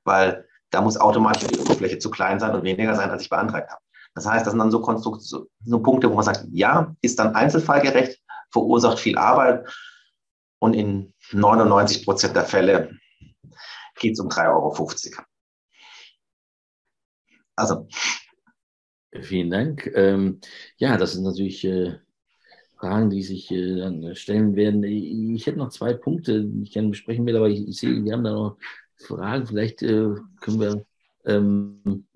Weil 0.04 0.46
da 0.70 0.80
muss 0.80 0.96
automatisch 0.96 1.48
die 1.48 1.58
Ökofläche 1.58 1.98
zu 1.98 2.10
klein 2.10 2.38
sein 2.38 2.54
und 2.54 2.62
weniger 2.62 2.94
sein, 2.94 3.10
als 3.10 3.22
ich 3.22 3.30
beantragt 3.30 3.70
habe. 3.70 3.82
Das 4.14 4.26
heißt, 4.26 4.44
das 4.44 4.52
sind 4.52 4.58
dann 4.58 4.70
so, 4.70 4.80
Konstrukt 4.80 5.22
so, 5.22 5.46
so 5.64 5.78
Punkte, 5.80 6.10
wo 6.10 6.14
man 6.14 6.24
sagt, 6.24 6.46
ja, 6.52 6.94
ist 7.00 7.18
dann 7.18 7.34
einzelfallgerecht, 7.34 8.20
verursacht 8.52 8.98
viel 8.98 9.16
Arbeit 9.18 9.68
und 10.60 10.74
in 10.74 11.12
99 11.32 12.04
Prozent 12.04 12.36
der 12.36 12.44
Fälle 12.44 12.96
geht 13.96 14.12
es 14.12 14.20
um 14.20 14.28
3,50 14.28 14.48
Euro. 14.48 15.24
Also. 17.60 17.88
Vielen 19.22 19.50
Dank. 19.50 19.90
Ähm, 19.94 20.40
ja, 20.76 20.96
das 20.96 21.14
sind 21.14 21.24
natürlich 21.24 21.64
äh, 21.64 21.98
Fragen, 22.78 23.10
die 23.10 23.22
sich 23.22 23.50
äh, 23.50 23.76
dann 23.76 24.14
stellen 24.14 24.56
werden. 24.56 24.84
Ich 24.84 25.46
hätte 25.46 25.58
noch 25.58 25.70
zwei 25.70 25.92
Punkte, 25.94 26.44
die 26.44 26.62
ich 26.62 26.72
gerne 26.72 26.88
besprechen 26.88 27.26
will, 27.26 27.36
aber 27.36 27.48
ich, 27.48 27.66
ich 27.68 27.76
sehe, 27.78 28.04
wir 28.04 28.12
haben 28.12 28.24
da 28.24 28.32
noch 28.32 28.56
Fragen. 28.96 29.46
Vielleicht 29.46 29.82
äh, 29.82 30.14
können 30.40 30.60
wir 30.60 30.84
ähm, 31.26 32.06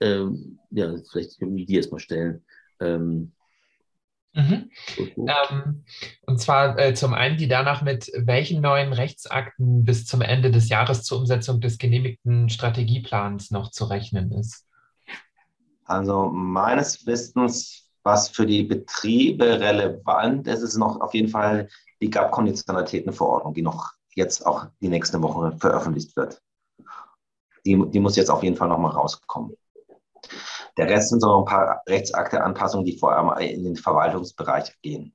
ähm, 0.00 0.58
ja, 0.70 0.94
vielleicht 1.10 1.40
wir 1.40 1.66
die 1.66 1.74
erstmal 1.74 2.00
stellen. 2.00 2.44
Ähm, 2.80 3.32
mhm. 4.34 4.70
ähm, 4.96 5.84
und 6.26 6.40
zwar 6.40 6.78
äh, 6.78 6.94
zum 6.94 7.14
einen 7.14 7.36
die 7.36 7.48
danach 7.48 7.82
mit 7.82 8.10
welchen 8.14 8.60
neuen 8.60 8.92
Rechtsakten 8.92 9.84
bis 9.84 10.06
zum 10.06 10.20
Ende 10.20 10.50
des 10.50 10.68
Jahres 10.68 11.02
zur 11.02 11.18
Umsetzung 11.18 11.60
des 11.60 11.78
genehmigten 11.78 12.48
Strategieplans 12.48 13.50
noch 13.50 13.70
zu 13.70 13.84
rechnen 13.86 14.32
ist. 14.32 14.67
Also 15.88 16.28
meines 16.28 17.06
Wissens, 17.06 17.90
was 18.02 18.28
für 18.28 18.46
die 18.46 18.62
Betriebe 18.62 19.58
relevant 19.58 20.46
ist, 20.46 20.62
ist 20.62 20.76
noch 20.76 21.00
auf 21.00 21.14
jeden 21.14 21.28
Fall 21.28 21.68
die 22.00 22.10
GAP-Konditionalitätenverordnung, 22.10 23.54
die 23.54 23.62
noch 23.62 23.92
jetzt 24.14 24.44
auch 24.46 24.66
die 24.80 24.88
nächste 24.88 25.20
Woche 25.22 25.56
veröffentlicht 25.58 26.14
wird. 26.14 26.42
Die, 27.64 27.82
die 27.90 28.00
muss 28.00 28.16
jetzt 28.16 28.30
auf 28.30 28.42
jeden 28.42 28.56
Fall 28.56 28.68
nochmal 28.68 28.92
rauskommen. 28.92 29.56
Der 30.76 30.88
Rest 30.88 31.08
sind 31.08 31.20
so 31.20 31.38
ein 31.38 31.44
paar 31.44 31.82
Rechtsakte-Anpassungen, 31.88 32.84
die 32.84 32.98
vor 32.98 33.12
allem 33.12 33.36
in 33.38 33.64
den 33.64 33.76
Verwaltungsbereich 33.76 34.78
gehen, 34.82 35.14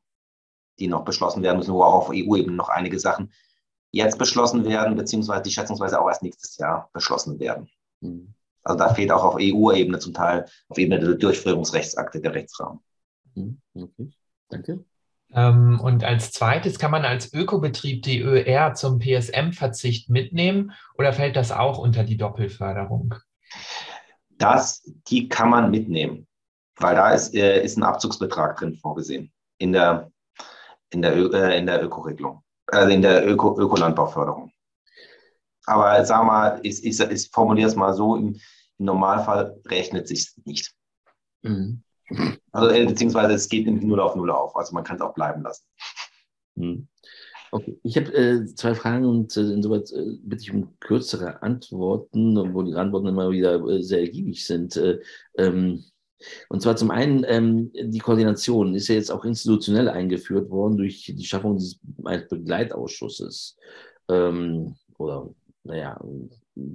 die 0.79 0.87
noch 0.87 1.05
beschlossen 1.05 1.43
werden 1.43 1.59
müssen, 1.59 1.73
wo 1.73 1.83
auch 1.83 1.93
auf 1.93 2.09
EU-Ebene 2.09 2.55
noch 2.57 2.69
einige 2.69 2.99
Sachen 2.99 3.31
jetzt 3.91 4.17
beschlossen 4.17 4.65
werden, 4.65 4.95
beziehungsweise 4.95 5.43
die 5.43 5.51
schätzungsweise 5.51 6.01
auch 6.01 6.07
erst 6.07 6.23
nächstes 6.23 6.57
Jahr 6.57 6.89
beschlossen 6.93 7.39
werden. 7.39 7.69
Mhm. 8.01 8.33
Also 8.63 8.77
da 8.77 8.93
fehlt 8.93 9.11
auch 9.11 9.23
auf 9.23 9.35
EU-Ebene 9.39 9.99
zum 9.99 10.13
Teil, 10.13 10.45
auf 10.69 10.77
Ebene 10.77 10.99
der 10.99 11.15
Durchführungsrechtsakte 11.15 12.21
der 12.21 12.33
Rechtsrahmen. 12.33 12.79
Okay, 13.73 14.11
danke. 14.49 14.85
Ähm, 15.33 15.79
und 15.81 16.03
als 16.03 16.31
zweites 16.31 16.77
kann 16.77 16.91
man 16.91 17.05
als 17.05 17.33
Ökobetrieb 17.33 18.03
die 18.03 18.19
ÖR 18.19 18.73
zum 18.75 18.99
PSM-Verzicht 18.99 20.09
mitnehmen 20.09 20.73
oder 20.97 21.11
fällt 21.11 21.35
das 21.35 21.51
auch 21.51 21.79
unter 21.79 22.03
die 22.03 22.17
Doppelförderung? 22.17 23.15
Das, 24.37 24.83
die 25.07 25.27
kann 25.29 25.49
man 25.49 25.71
mitnehmen, 25.71 26.27
weil 26.77 26.95
da 26.95 27.11
ist, 27.11 27.33
äh, 27.33 27.63
ist 27.63 27.77
ein 27.77 27.83
Abzugsbetrag 27.83 28.57
drin 28.57 28.75
vorgesehen 28.75 29.31
in 29.57 29.73
der, 29.73 30.11
in 30.91 31.01
der, 31.01 31.15
äh, 31.15 31.57
in 31.57 31.65
der 31.65 31.83
Ökoregelung, 31.83 32.43
also 32.67 32.89
in 32.89 33.01
der 33.01 33.27
Öko, 33.27 33.59
Ökolandbauförderung. 33.59 34.52
Aber 35.65 36.03
sag 36.05 36.25
mal, 36.25 36.59
ich, 36.63 36.83
ich, 36.83 36.99
ich 36.99 37.29
formuliere 37.29 37.69
es 37.69 37.75
mal 37.75 37.93
so, 37.93 38.15
im, 38.15 38.39
im 38.77 38.85
Normalfall 38.85 39.59
rechnet 39.65 40.07
sich 40.07 40.33
nicht. 40.45 40.73
Mhm. 41.41 41.83
Also, 42.51 42.69
äh, 42.69 42.85
beziehungsweise 42.85 43.33
es 43.33 43.49
geht 43.49 43.67
in 43.67 43.87
Null 43.87 43.99
auf 43.99 44.15
Null 44.15 44.31
auf. 44.31 44.55
Also 44.55 44.73
man 44.73 44.83
kann 44.83 44.97
es 44.97 45.01
auch 45.01 45.13
bleiben 45.13 45.43
lassen. 45.43 45.63
Mhm. 46.55 46.87
Okay, 47.51 47.79
ich 47.83 47.95
habe 47.97 48.11
äh, 48.13 48.45
zwei 48.55 48.73
Fragen 48.73 49.05
und 49.05 49.37
äh, 49.37 49.41
insoweit 49.41 49.91
äh, 49.91 50.17
bitte 50.23 50.41
ich 50.41 50.51
um 50.51 50.79
kürzere 50.79 51.43
Antworten, 51.43 52.35
obwohl 52.37 52.65
die 52.65 52.73
Antworten 52.73 53.07
immer 53.07 53.29
wieder 53.29 53.63
äh, 53.67 53.83
sehr 53.83 53.99
ergiebig 53.99 54.45
sind. 54.45 54.75
Äh, 54.75 54.99
ähm, 55.37 55.83
und 56.49 56.61
zwar 56.61 56.75
zum 56.75 56.89
einen, 56.89 57.23
ähm, 57.27 57.71
die 57.73 57.99
Koordination 57.99 58.73
ist 58.73 58.87
ja 58.87 58.95
jetzt 58.95 59.11
auch 59.11 59.23
institutionell 59.23 59.87
eingeführt 59.89 60.49
worden 60.49 60.77
durch 60.77 61.13
die 61.15 61.25
Schaffung 61.25 61.57
dieses 61.57 61.79
Begleitausschusses. 62.29 63.57
Ähm, 64.09 64.75
oder 64.97 65.29
naja, 65.63 65.99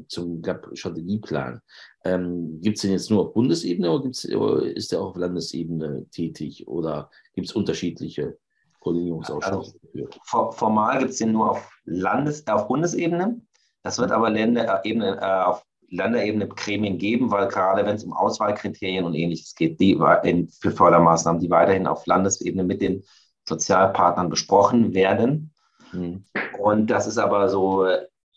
zum 0.09 0.43
GAP-Strategieplan. 0.43 1.61
Ähm, 2.05 2.61
gibt 2.61 2.77
es 2.77 2.83
den 2.83 2.93
jetzt 2.93 3.11
nur 3.11 3.27
auf 3.27 3.35
Bundesebene 3.35 3.91
oder, 3.91 4.05
gibt's, 4.05 4.29
oder 4.29 4.63
ist 4.65 4.93
der 4.93 5.01
auch 5.01 5.11
auf 5.11 5.17
Landesebene 5.17 6.07
tätig 6.11 6.67
oder 6.67 7.11
gibt 7.35 7.49
es 7.49 7.55
unterschiedliche 7.55 8.39
Koordinierungsausschüsse? 8.81 9.75
Also, 9.95 10.53
formal 10.53 10.99
gibt 10.99 11.11
es 11.11 11.19
den 11.19 11.33
nur 11.33 11.51
auf, 11.51 11.71
Landes-, 11.85 12.47
auf 12.47 12.67
Bundesebene. 12.69 13.41
Das 13.83 13.99
wird 13.99 14.11
aber 14.11 14.31
Länderebene, 14.31 15.19
äh, 15.21 15.45
auf 15.45 15.65
Länderebene 15.91 16.49
Gremien 16.49 16.99
geben, 16.99 17.31
weil 17.31 17.49
gerade 17.49 17.85
wenn 17.87 17.97
es 17.97 18.05
um 18.05 18.13
Auswahlkriterien 18.13 19.05
und 19.05 19.15
ähnliches 19.15 19.55
geht, 19.55 19.81
die 19.81 19.99
in, 20.25 20.49
für 20.49 20.71
Fördermaßnahmen, 20.71 21.41
die 21.41 21.51
weiterhin 21.51 21.87
auf 21.87 22.07
Landesebene 22.07 22.65
mit 22.65 22.83
den 22.83 23.05
Sozialpartnern 23.47 24.29
besprochen 24.29 24.93
werden. 24.93 25.53
Mhm. 25.93 26.25
Und 26.59 26.89
das 26.89 27.07
ist 27.07 27.19
aber 27.19 27.49
so 27.49 27.87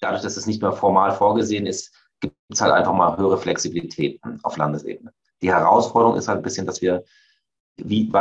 dadurch, 0.01 0.21
dass 0.21 0.37
es 0.37 0.47
nicht 0.47 0.61
mehr 0.61 0.73
formal 0.73 1.13
vorgesehen 1.13 1.65
ist, 1.65 1.95
gibt 2.19 2.35
es 2.49 2.61
halt 2.61 2.73
einfach 2.73 2.93
mal 2.93 3.17
höhere 3.17 3.37
Flexibilität 3.37 4.19
auf 4.43 4.57
Landesebene. 4.57 5.13
Die 5.41 5.51
Herausforderung 5.51 6.17
ist 6.17 6.27
halt 6.27 6.39
ein 6.39 6.43
bisschen, 6.43 6.65
dass 6.65 6.81
wir, 6.81 7.03
wie, 7.77 8.11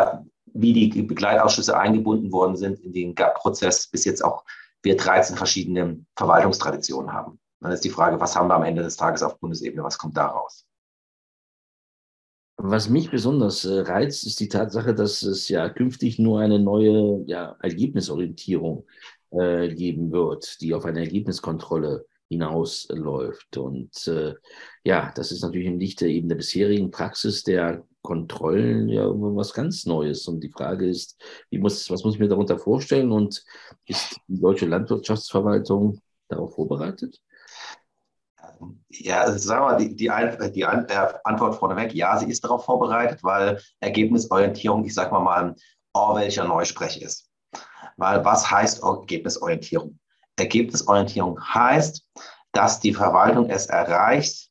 wie 0.53 0.73
die 0.73 1.03
Begleitausschüsse 1.03 1.77
eingebunden 1.77 2.33
worden 2.33 2.57
sind 2.57 2.81
in 2.81 2.93
den 2.93 3.15
GAP-Prozess, 3.15 3.89
bis 3.89 4.05
jetzt 4.05 4.25
auch 4.25 4.45
wir 4.83 4.97
13 4.97 5.37
verschiedene 5.37 6.05
Verwaltungstraditionen 6.17 7.13
haben. 7.13 7.39
Dann 7.61 7.73
ist 7.73 7.85
die 7.85 7.91
Frage, 7.91 8.19
was 8.19 8.35
haben 8.37 8.49
wir 8.49 8.55
am 8.55 8.65
Ende 8.65 8.83
des 8.83 8.97
Tages 8.97 9.23
auf 9.23 9.39
Bundesebene, 9.39 9.83
was 9.83 9.99
kommt 9.99 10.17
da 10.17 10.27
raus? 10.27 10.67
Was 12.57 12.89
mich 12.89 13.11
besonders 13.11 13.65
äh, 13.65 13.81
reizt, 13.81 14.27
ist 14.27 14.41
die 14.41 14.49
Tatsache, 14.49 14.95
dass 14.95 15.23
es 15.23 15.49
ja 15.49 15.69
künftig 15.71 16.19
nur 16.19 16.41
eine 16.41 16.59
neue 16.59 17.23
ja, 17.27 17.57
Ergebnisorientierung 17.61 18.87
äh, 19.31 19.69
geben 19.75 20.13
wird, 20.13 20.61
die 20.61 20.75
auf 20.75 20.85
eine 20.85 21.01
Ergebniskontrolle 21.01 22.07
hinausläuft. 22.29 23.57
Und 23.57 24.07
äh, 24.07 24.35
ja, 24.85 25.13
das 25.15 25.33
ist 25.33 25.43
natürlich 25.43 25.67
im 25.67 25.79
Lichte 25.79 26.07
eben 26.07 26.29
der 26.29 26.37
bisherigen 26.37 26.91
Praxis 26.91 27.43
der 27.43 27.85
Kontrollen 28.03 28.89
ja 28.89 29.05
was 29.07 29.53
ganz 29.53 29.85
Neues. 29.85 30.27
Und 30.27 30.41
die 30.41 30.51
Frage 30.51 30.89
ist, 30.89 31.21
wie 31.51 31.59
muss, 31.59 31.91
was 31.91 32.05
muss 32.05 32.15
ich 32.15 32.21
mir 32.21 32.29
darunter 32.29 32.59
vorstellen 32.59 33.13
und 33.13 33.45
ist 33.87 34.17
die 34.29 34.41
deutsche 34.41 34.67
Landwirtschaftsverwaltung 34.67 36.01
darauf 36.29 36.55
vorbereitet? 36.55 37.21
Ja, 38.89 39.23
also 39.23 39.39
sagen 39.39 39.63
wir 39.63 39.73
mal, 39.73 39.79
die, 39.79 39.97
die, 39.97 40.53
die 40.53 40.65
Antwort 40.65 41.57
vorneweg, 41.57 41.95
ja, 41.95 42.19
sie 42.19 42.31
ist 42.31 42.45
darauf 42.45 42.65
vorbereitet, 42.65 43.23
weil 43.23 43.61
Ergebnisorientierung, 43.81 44.85
ich 44.85 44.95
sage 44.95 45.11
mal 45.13 45.21
mal, 45.21 45.55
Orwellscher 45.93 46.47
Neusprech 46.47 47.01
ist. 47.03 47.30
Weil 48.01 48.25
was 48.25 48.51
heißt 48.51 48.83
Ergebnisorientierung? 48.83 49.99
Ergebnisorientierung 50.37 51.39
heißt, 51.39 52.03
dass 52.53 52.81
die 52.81 52.95
Verwaltung 52.95 53.51
es 53.51 53.67
erreicht, 53.67 54.49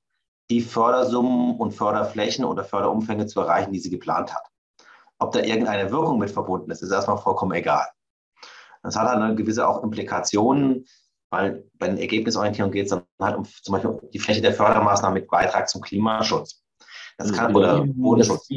die 0.52 0.62
Fördersummen 0.62 1.58
und 1.58 1.72
Förderflächen 1.72 2.46
oder 2.46 2.64
Förderumfänge 2.64 3.26
zu 3.26 3.42
erreichen, 3.42 3.74
die 3.74 3.80
sie 3.80 3.90
geplant 3.90 4.34
hat. 4.34 4.44
Ob 5.18 5.32
da 5.32 5.40
irgendeine 5.40 5.90
Wirkung 5.90 6.20
mit 6.20 6.30
verbunden 6.30 6.70
ist, 6.70 6.84
ist 6.84 6.92
erstmal 6.92 7.18
vollkommen 7.18 7.54
egal. 7.54 7.88
Das 8.84 8.96
hat 8.96 9.08
halt 9.08 9.20
eine 9.20 9.36
gewisse 9.36 9.68
auch 9.68 9.84
Implikationen, 9.84 10.86
weil 11.32 11.68
bei 11.74 11.88
der 11.88 12.00
Ergebnisorientierung 12.00 12.72
geht 12.72 12.86
es 12.86 12.92
dann 12.92 13.04
halt 13.20 13.36
um 13.36 13.46
zum 13.46 13.74
Beispiel 13.74 14.10
die 14.14 14.20
Fläche 14.20 14.42
der 14.42 14.54
Fördermaßnahmen 14.54 15.22
mit 15.22 15.28
Beitrag 15.28 15.68
zum 15.68 15.82
Klimaschutz. 15.82 16.64
Das 17.18 17.34
kann, 17.34 17.56
oder 17.56 17.84
Bodenschutz. 17.84 18.48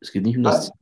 Es 0.00 0.12
geht 0.12 0.22
nicht 0.22 0.36
um 0.36 0.42
das 0.42 0.66
Ziel. 0.66 0.74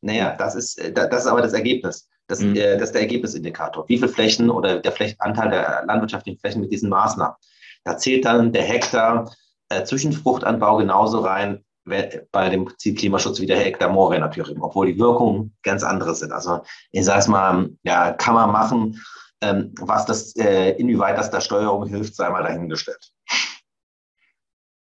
Naja, 0.00 0.36
das 0.36 0.54
ist, 0.54 0.80
das 0.94 1.24
ist 1.24 1.26
aber 1.26 1.42
das 1.42 1.52
Ergebnis. 1.52 2.08
Das, 2.28 2.40
mhm. 2.40 2.56
äh, 2.56 2.74
das 2.74 2.88
ist 2.88 2.92
der 2.92 3.02
Ergebnisindikator. 3.02 3.88
Wie 3.88 3.98
viele 3.98 4.08
Flächen 4.08 4.50
oder 4.50 4.80
der 4.80 4.92
Flächenanteil 4.92 5.50
der 5.50 5.84
landwirtschaftlichen 5.86 6.38
Flächen 6.38 6.60
mit 6.60 6.72
diesen 6.72 6.88
Maßnahmen? 6.88 7.36
Da 7.84 7.96
zählt 7.96 8.24
dann 8.24 8.52
der 8.52 8.62
Hektar 8.62 9.32
äh, 9.68 9.84
Zwischenfruchtanbau 9.84 10.76
genauso 10.76 11.20
rein, 11.20 11.64
bei 11.84 12.48
dem 12.48 12.70
Ziel 12.78 12.94
Klimaschutz 12.94 13.40
wie 13.40 13.46
der 13.46 13.58
Hektar 13.58 13.88
Moorrenaturium, 13.88 14.62
obwohl 14.62 14.86
die 14.86 14.98
Wirkungen 14.98 15.56
ganz 15.62 15.82
andere 15.82 16.14
sind. 16.14 16.32
Also 16.32 16.62
ich 16.92 17.04
sage 17.04 17.18
es 17.18 17.28
mal, 17.28 17.70
ja, 17.82 18.12
kann 18.12 18.34
man 18.34 18.52
machen, 18.52 19.02
ähm, 19.40 19.74
was 19.80 20.06
das, 20.06 20.36
äh, 20.36 20.70
inwieweit 20.72 21.18
das 21.18 21.30
der 21.30 21.40
Steuerung 21.40 21.86
hilft, 21.86 22.14
sei 22.14 22.30
mal 22.30 22.44
dahingestellt. 22.44 23.12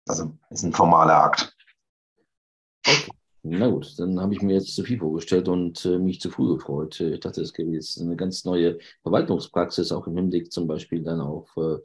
Also 0.08 0.38
ist 0.52 0.64
ein 0.64 0.74
formaler 0.74 1.24
Akt. 1.24 1.56
Okay. 2.86 3.12
Na 3.48 3.68
gut, 3.68 3.93
dann 4.00 4.20
habe 4.20 4.34
ich 4.34 4.41
mir 4.41 4.56
jetzt 4.56 4.74
zu 4.74 4.84
viel 4.84 4.98
vorgestellt 4.98 5.48
und 5.48 5.86
äh, 5.86 6.00
mich 6.00 6.20
zu 6.20 6.32
früh 6.32 6.56
gefreut. 6.56 7.00
Ich 7.00 7.20
dachte, 7.20 7.41
es 7.41 7.54
gäbe 7.54 7.74
jetzt 7.74 8.02
eine 8.02 8.16
ganz 8.16 8.43
neue 8.43 8.80
Verwaltungspraxis, 9.04 9.91
auch 9.91 10.08
im 10.08 10.18
Hinblick 10.18 10.52
zum 10.52 10.66
Beispiel 10.66 11.04
dann 11.04 11.22
auf, 11.22 11.56
äh, 11.58 11.78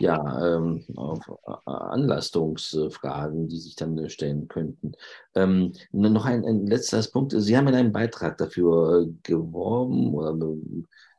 ja, 0.00 0.56
ähm, 0.56 0.84
auf 0.96 1.20
äh, 1.46 1.70
Anlastungsfragen, 1.70 3.46
die 3.46 3.60
sich 3.60 3.76
dann 3.76 4.10
stellen 4.10 4.48
könnten. 4.48 4.94
Ähm, 5.36 5.74
noch 5.92 6.24
ein, 6.24 6.44
ein 6.44 6.66
letzter 6.66 7.00
Punkt. 7.12 7.32
Sie 7.36 7.56
haben 7.56 7.68
in 7.68 7.76
einem 7.76 7.92
Beitrag 7.92 8.36
dafür 8.36 9.02
äh, 9.02 9.12
geworben 9.22 10.14
oder 10.14 10.36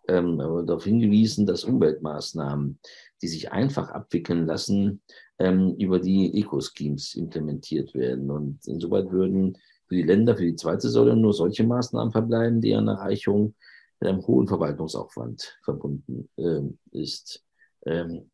ähm, 0.10 0.38
darauf 0.40 0.84
hingewiesen, 0.84 1.46
dass 1.46 1.64
Umweltmaßnahmen, 1.64 2.80
die 3.22 3.28
sich 3.30 3.54
einfach 3.54 3.92
abwickeln 3.92 4.46
lassen, 4.46 5.02
ähm, 5.40 5.74
über 5.78 6.00
die 6.00 6.38
Eco-Schemes 6.38 7.16
implementiert 7.16 7.94
werden. 7.94 8.30
Und 8.30 8.60
insoweit 8.68 9.10
würden 9.10 9.58
für 9.88 9.96
die 9.96 10.04
Länder, 10.04 10.36
für 10.36 10.44
die 10.46 10.56
zweite 10.56 10.90
Säule 10.90 11.16
nur 11.16 11.34
solche 11.34 11.64
Maßnahmen 11.64 12.12
verbleiben, 12.12 12.62
deren 12.62 12.88
Erreichung 12.88 13.56
mit 14.00 14.10
einem 14.10 14.26
hohen 14.26 14.48
Verwaltungsaufwand 14.48 15.58
verbunden 15.64 16.30
ähm, 16.38 16.78
ist. 16.92 17.44
Ähm, 17.86 18.30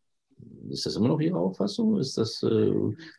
ist 0.70 0.86
das 0.86 0.96
immer 0.96 1.10
noch 1.10 1.20
Ihre 1.20 1.38
Auffassung? 1.38 2.00
Ist 2.00 2.18
das, 2.18 2.42
äh, 2.42 2.74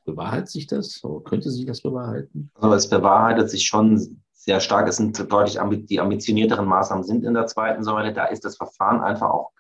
bewahrheitet 0.05 0.49
sich 0.49 0.67
das? 0.67 1.03
Oder 1.05 1.23
könnte 1.23 1.51
sich 1.51 1.67
das 1.67 1.81
bewahrheiten? 1.81 2.51
Also 2.55 2.75
es 2.75 2.89
bewahrheitet 2.89 3.49
sich 3.49 3.65
schon 3.65 4.23
sehr 4.33 4.59
stark. 4.59 4.89
Es 4.89 4.97
sind 4.97 5.19
deutlich 5.31 5.59
die 5.87 6.01
ambitionierteren 6.01 6.67
Maßnahmen 6.67 7.05
sind 7.05 7.25
in 7.25 7.35
der 7.35 7.47
zweiten 7.47 7.85
Säule. 7.85 8.13
Da 8.13 8.25
ist 8.25 8.45
das 8.45 8.57
Verfahren 8.57 9.01
einfach 9.01 9.31
auch 9.31 9.53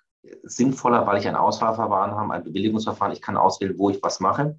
sinnvoller, 0.43 1.07
weil 1.07 1.19
ich 1.19 1.29
ein 1.29 1.37
Auswahlverfahren 1.37 2.13
habe, 2.13 2.33
ein 2.33 2.45
Bewilligungsverfahren. 2.45 3.13
Ich 3.13 3.23
kann 3.23 3.37
auswählen, 3.37 3.79
wo 3.79 3.91
ich 3.91 4.03
was 4.03 4.21
mache. 4.21 4.59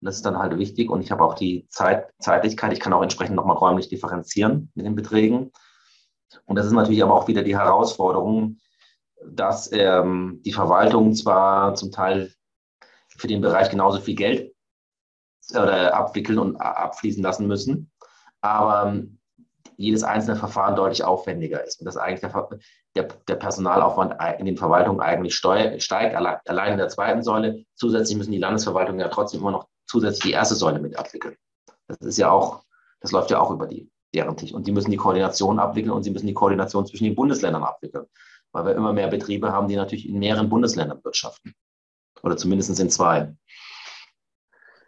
Das 0.00 0.16
ist 0.16 0.24
dann 0.24 0.38
halt 0.38 0.56
wichtig. 0.58 0.90
Und 0.90 1.02
ich 1.02 1.10
habe 1.10 1.24
auch 1.24 1.34
die 1.34 1.66
Zeit, 1.68 2.12
Zeitlichkeit. 2.18 2.72
Ich 2.72 2.80
kann 2.80 2.92
auch 2.92 3.02
entsprechend 3.02 3.36
nochmal 3.36 3.56
räumlich 3.56 3.88
differenzieren 3.88 4.70
mit 4.74 4.86
den 4.86 4.94
Beträgen. 4.94 5.52
Und 6.46 6.56
das 6.56 6.66
ist 6.66 6.72
natürlich 6.72 7.02
aber 7.02 7.14
auch 7.14 7.28
wieder 7.28 7.42
die 7.42 7.56
Herausforderung, 7.56 8.58
dass 9.24 9.70
ähm, 9.72 10.40
die 10.44 10.52
Verwaltung 10.52 11.14
zwar 11.14 11.74
zum 11.74 11.92
Teil 11.92 12.32
für 13.08 13.26
den 13.26 13.40
Bereich 13.40 13.70
genauso 13.70 14.00
viel 14.00 14.14
Geld 14.14 14.54
oder 15.52 15.94
abwickeln 15.94 16.38
und 16.38 16.56
abfließen 16.56 17.22
lassen 17.22 17.46
müssen, 17.46 17.90
aber 18.40 18.88
ähm, 18.88 19.18
jedes 19.76 20.04
einzelne 20.04 20.36
Verfahren 20.36 20.76
deutlich 20.76 21.04
aufwendiger 21.04 21.64
ist 21.64 21.80
und 21.80 21.86
dass 21.86 21.96
eigentlich 21.96 22.20
der, 22.20 22.48
der, 22.94 23.08
der 23.28 23.34
Personalaufwand 23.36 24.14
in 24.38 24.44
den 24.44 24.58
Verwaltungen 24.58 25.00
eigentlich 25.00 25.34
steuer, 25.34 25.80
steigt, 25.80 26.14
allein 26.14 26.72
in 26.72 26.78
der 26.78 26.88
zweiten 26.88 27.22
Säule. 27.22 27.64
Zusätzlich 27.74 28.18
müssen 28.18 28.32
die 28.32 28.38
Landesverwaltungen 28.38 29.00
ja 29.00 29.08
trotzdem 29.08 29.40
immer 29.40 29.52
noch 29.52 29.69
zusätzlich 29.90 30.22
die 30.22 30.32
erste 30.32 30.54
Säule 30.54 30.78
mit 30.78 30.96
abwickeln. 30.96 31.36
Das 31.88 31.98
ist 31.98 32.16
ja 32.16 32.30
auch, 32.30 32.64
das 33.00 33.10
läuft 33.10 33.30
ja 33.30 33.40
auch 33.40 33.50
über 33.50 33.66
die, 33.66 33.90
deren 34.14 34.36
Tisch. 34.36 34.52
Und 34.52 34.66
die 34.66 34.72
müssen 34.72 34.90
die 34.90 34.96
Koordination 34.96 35.58
abwickeln 35.58 35.92
und 35.92 36.04
sie 36.04 36.10
müssen 36.10 36.28
die 36.28 36.34
Koordination 36.34 36.86
zwischen 36.86 37.04
den 37.04 37.16
Bundesländern 37.16 37.64
abwickeln. 37.64 38.06
Weil 38.52 38.66
wir 38.66 38.74
immer 38.74 38.92
mehr 38.92 39.08
Betriebe 39.08 39.52
haben, 39.52 39.68
die 39.68 39.76
natürlich 39.76 40.08
in 40.08 40.18
mehreren 40.18 40.48
Bundesländern 40.48 41.02
wirtschaften. 41.04 41.54
Oder 42.22 42.36
zumindest 42.36 42.78
in 42.78 42.90
zwei. 42.90 43.34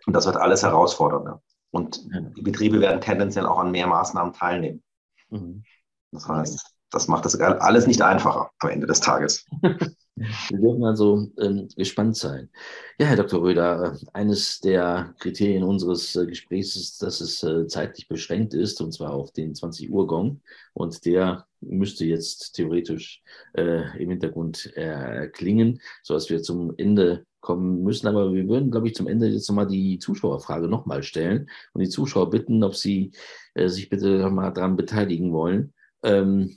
Und 0.07 0.13
das 0.15 0.27
wird 0.27 0.37
alles 0.37 0.63
herausfordernder. 0.63 1.43
Und 1.71 2.03
die 2.37 2.43
Betriebe 2.43 2.81
werden 2.81 3.01
tendenziell 3.01 3.47
auch 3.47 3.59
an 3.59 3.71
mehr 3.71 3.87
Maßnahmen 3.87 4.33
teilnehmen. 4.33 4.83
Mhm. 5.31 5.65
Das 6.13 6.29
heißt, 6.29 6.75
das 6.93 7.09
macht 7.09 7.25
das 7.25 7.39
alles 7.41 7.87
nicht 7.87 8.03
einfacher 8.03 8.51
am 8.61 8.71
Ende 8.71 8.87
des 8.87 9.01
Tages. 9.01 9.47
Wir 10.15 10.59
dürfen 10.59 10.85
also 10.85 11.27
ähm, 11.41 11.69
gespannt 11.75 12.17
sein. 12.17 12.51
Ja, 12.99 13.07
Herr 13.07 13.17
Dr. 13.17 13.41
Röder, 13.41 13.99
eines 14.13 14.61
der 14.61 15.15
Kriterien 15.19 15.65
unseres 15.65 16.15
äh, 16.15 16.27
Gesprächs 16.27 16.77
ist, 16.77 17.03
dass 17.03 17.23
es 17.23 17.43
äh, 17.43 17.67
zeitlich 17.67 18.09
beschränkt 18.09 18.53
ist, 18.53 18.81
und 18.83 18.93
zwar 18.93 19.15
auf 19.15 19.33
den 19.33 19.55
20 19.55 19.91
Uhr 19.91 20.07
Gong. 20.07 20.43
Und 20.75 21.07
der 21.07 21.47
müsste 21.61 22.05
jetzt 22.05 22.53
theoretisch 22.53 23.23
äh, 23.55 23.99
im 23.99 24.11
Hintergrund 24.11 24.67
erklingen, 24.77 25.81
sodass 26.03 26.29
wir 26.29 26.43
zum 26.43 26.75
Ende 26.77 27.25
kommen 27.41 27.83
müssen. 27.83 28.07
Aber 28.07 28.33
wir 28.35 28.47
würden, 28.49 28.71
glaube 28.71 28.89
ich, 28.89 28.95
zum 28.95 29.09
Ende 29.09 29.29
jetzt 29.29 29.49
nochmal 29.49 29.67
die 29.67 29.99
Zuschauerfrage 29.99 30.69
nochmal 30.69 31.03
stellen 31.03 31.49
und 31.73 31.81
die 31.81 31.89
Zuschauer 31.89 32.29
bitten, 32.29 32.63
ob 32.65 32.77
sie 32.77 33.13
äh, 33.55 33.69
sich 33.69 33.89
bitte 33.89 34.19
nochmal 34.19 34.53
daran 34.53 34.77
beteiligen 34.77 35.33
wollen. 35.33 35.73
Ähm, 36.03 36.57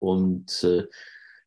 und 0.00 0.64
äh, 0.64 0.86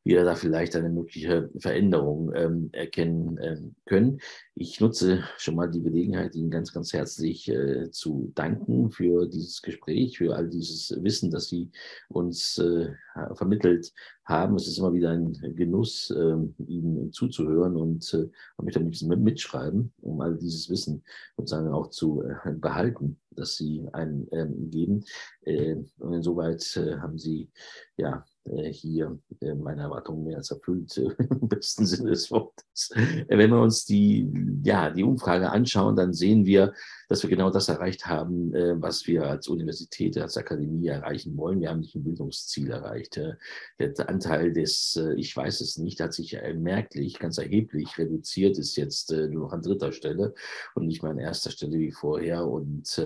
wir 0.04 0.26
da 0.26 0.36
vielleicht 0.36 0.76
eine 0.76 0.90
mögliche 0.90 1.50
Veränderung 1.58 2.34
ähm, 2.36 2.70
erkennen 2.74 3.40
ähm, 3.42 3.76
können. 3.86 4.20
Ich 4.54 4.82
nutze 4.82 5.24
schon 5.38 5.56
mal 5.56 5.72
die 5.72 5.82
Gelegenheit, 5.82 6.36
Ihnen 6.36 6.52
ganz, 6.52 6.74
ganz 6.74 6.92
herzlich 6.92 7.48
äh, 7.50 7.90
zu 7.90 8.32
danken 8.36 8.92
für 8.92 9.28
dieses 9.28 9.62
Gespräch, 9.62 10.18
für 10.18 10.36
all 10.36 10.50
dieses 10.50 10.94
Wissen, 11.02 11.32
das 11.32 11.48
Sie 11.48 11.72
uns 12.10 12.58
äh, 12.58 12.92
vermittelt 13.36 13.94
haben. 14.26 14.56
Es 14.56 14.68
ist 14.68 14.78
immer 14.78 14.94
wieder 14.94 15.12
ein 15.12 15.34
Genuss, 15.56 16.10
äh, 16.12 16.36
Ihnen 16.68 17.14
zuzuhören 17.14 17.78
und 17.78 18.14
äh, 18.14 18.30
möchte 18.62 18.82
ein 18.82 18.90
bisschen 18.90 19.24
mitschreiben, 19.24 19.94
um 20.02 20.20
all 20.20 20.38
dieses 20.38 20.70
Wissen 20.70 21.04
sozusagen 21.38 21.70
auch 21.70 21.90
zu 21.90 22.24
äh, 22.24 22.52
behalten, 22.52 23.20
das 23.32 23.56
Sie 23.56 23.88
einem 23.94 24.28
ähm, 24.34 24.70
geben. 24.70 25.06
Äh, 25.44 25.76
und 26.00 26.14
insoweit 26.14 26.76
äh, 26.76 26.98
haben 26.98 27.18
Sie 27.18 27.50
ja 27.96 28.26
hier 28.46 29.18
äh, 29.40 29.56
meine 29.56 29.84
Erwartungen 29.84 30.26
mehr 30.26 30.38
als 30.38 30.52
erfüllt, 30.52 30.98
äh, 30.98 31.10
im 31.30 31.48
besten 31.48 31.86
Sinne 31.86 32.10
des 32.10 32.30
Wortes. 32.30 32.92
Wenn 33.28 33.50
wir 33.50 33.60
uns 33.60 33.86
die, 33.86 34.30
ja, 34.64 34.90
die 34.90 35.04
Umfrage 35.04 35.50
anschauen, 35.50 35.96
dann 35.96 36.14
sehen 36.14 36.46
wir, 36.46 36.74
dass 37.08 37.24
wir 37.24 37.30
genau 37.30 37.50
das 37.52 37.70
erreicht 37.70 38.08
haben, 38.08 38.52
was 38.82 39.06
wir 39.06 39.28
als 39.30 39.48
Universität, 39.48 40.18
als 40.18 40.36
Akademie 40.36 40.88
erreichen 40.88 41.38
wollen. 41.38 41.60
Wir 41.60 41.70
haben 41.70 41.82
nicht 41.82 41.94
ein 41.96 42.04
Bildungsziel 42.04 42.72
erreicht. 42.72 43.18
Der 43.18 44.10
Anteil 44.10 44.52
des, 44.52 45.00
ich 45.16 45.36
weiß 45.36 45.62
es 45.62 45.78
nicht, 45.78 46.00
hat 46.00 46.14
sich 46.14 46.36
merklich, 46.56 47.20
ganz 47.20 47.38
erheblich 47.38 47.98
reduziert, 48.00 48.58
ist 48.58 48.76
jetzt 48.78 49.12
nur 49.12 49.44
noch 49.44 49.54
an 49.54 49.62
dritter 49.62 49.92
Stelle 49.92 50.34
und 50.74 50.88
nicht 50.88 51.04
mehr 51.04 51.12
an 51.12 51.20
erster 51.20 51.52
Stelle 51.52 51.78
wie 51.78 51.92
vorher. 51.92 52.48
Und 52.48 53.00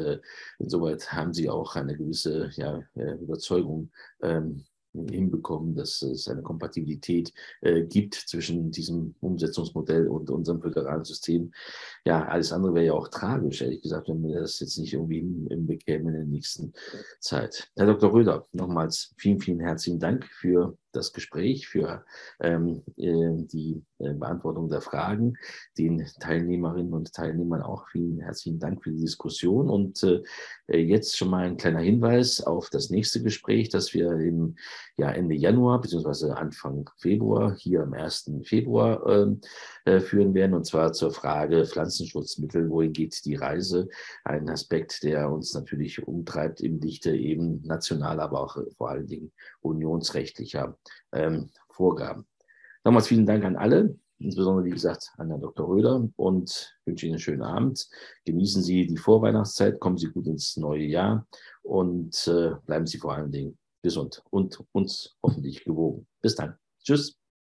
insoweit 0.60 1.12
haben 1.12 1.34
sie 1.34 1.50
auch 1.50 1.76
eine 1.76 1.98
gewisse 1.98 2.50
ja, 2.56 2.82
Überzeugung, 2.96 3.92
ähm, 4.22 4.64
hinbekommen, 5.06 5.76
dass 5.76 6.02
es 6.02 6.28
eine 6.28 6.42
Kompatibilität 6.42 7.34
äh, 7.62 7.84
gibt 7.84 8.16
zwischen 8.16 8.72
diesem 8.72 9.16
Umsetzungsmodell 9.20 10.08
und 10.08 10.30
unserem 10.30 10.62
föderalen 10.62 11.04
System. 11.04 11.52
Ja, 12.06 12.26
alles 12.26 12.52
andere 12.52 12.74
wäre 12.74 12.86
ja 12.88 12.94
auch 12.94 13.10
tragisch, 13.10 13.62
ehrlich 13.62 13.82
gesagt, 13.82 14.10
wenn 14.10 14.24
wir 14.24 14.40
das 14.40 14.60
jetzt 14.60 14.78
nicht 14.78 14.94
irgendwie 14.94 15.20
hinbekämen 15.20 16.08
in 16.08 16.14
der 16.14 16.26
nächsten 16.26 16.74
Zeit. 17.20 17.70
Herr 17.76 17.88
Dr. 17.88 18.12
Röder, 18.12 18.46
nochmals 18.54 19.14
vielen, 19.18 19.40
vielen 19.40 19.60
herzlichen 19.60 20.00
Dank 20.00 20.26
für 20.26 20.78
das 20.92 21.14
Gespräch, 21.14 21.68
für 21.68 22.04
ähm, 22.40 22.84
äh, 22.98 23.44
die 23.46 23.84
äh, 24.00 24.14
Beantwortung 24.14 24.70
der 24.70 24.82
Fragen, 24.82 25.38
den 25.78 26.06
Teilnehmerinnen 26.20 26.94
und 26.94 27.14
Teilnehmern 27.14 27.62
auch 27.62 27.88
vielen 27.90 28.20
herzlichen 28.20 28.60
Dank 28.60 28.84
für 28.84 28.92
die 28.92 29.02
Diskussion. 29.02 29.70
Und 29.70 30.04
äh, 30.04 30.78
jetzt 30.78 31.18
schon 31.18 31.30
mal 31.30 31.46
ein 31.46 31.58
kleiner 31.58 31.80
Hinweis 31.80 32.42
auf 32.42 32.70
das 32.70 32.90
nächste 32.90 33.22
Gespräch, 33.22 33.70
das 33.70 33.94
wir 33.94 34.12
im 34.12 34.56
ja, 34.98 35.12
Ende 35.12 35.36
Januar 35.36 35.82
bzw. 35.82 36.32
Anfang 36.32 36.90
Februar 36.98 37.56
hier 37.56 37.84
am 37.84 37.94
1. 37.94 38.32
Februar 38.44 39.06
ähm, 39.08 39.42
äh, 39.86 40.00
führen 40.00 40.34
werden, 40.34 40.54
und 40.54 40.66
zwar 40.66 40.94
zur 40.94 41.12
Frage 41.12 41.66
Pflanzenschutzmittel, 41.66 42.70
wohin 42.70 42.94
geht 42.94 43.26
die 43.26 43.36
Reise? 43.36 43.88
Ein 44.24 44.50
Aspekt, 44.50 45.04
der 45.04 45.32
uns 45.32 45.54
natürlich 45.54 46.06
umtreibt 46.08 46.62
im 46.62 46.80
Lichte 46.80 47.16
eben 47.16 47.62
nationaler, 47.64 48.24
aber 48.24 48.42
auch 48.42 48.58
vor 48.78 48.90
allen 48.90 49.08
Dingen 49.08 49.32
unionsrechtlicher 49.62 50.78
ähm, 51.14 51.50
Vorgaben. 51.70 52.26
Nochmals 52.84 53.08
vielen 53.08 53.26
Dank 53.26 53.44
an 53.44 53.56
alle, 53.56 53.98
insbesondere 54.20 54.66
wie 54.66 54.72
gesagt 54.72 55.12
an 55.18 55.30
Herrn 55.30 55.42
Dr. 55.42 55.68
Röder 55.68 56.08
und 56.16 56.78
wünsche 56.86 57.06
Ihnen 57.06 57.16
einen 57.16 57.20
schönen 57.20 57.44
Abend. 57.44 57.88
Genießen 58.26 58.64
Sie 58.64 58.88
die 58.88 58.98
Vorweihnachtszeit, 58.98 59.80
kommen 59.80 59.98
Sie 59.98 60.08
gut 60.08 60.28
ins 60.28 60.58
neue 60.58 60.86
Jahr 60.86 61.28
und 61.64 62.28
äh, 62.28 62.52
bleiben 62.66 62.88
Sie 62.88 62.98
vor 62.98 63.14
allen 63.14 63.32
Dingen 63.32 63.58
gesund 63.84 64.24
und 64.30 64.64
uns 64.72 65.16
hoffentlich 65.22 65.64
gewogen. 65.64 66.08
Bis 66.22 66.36
dann. 66.36 66.58
Tschüss. 66.84 67.18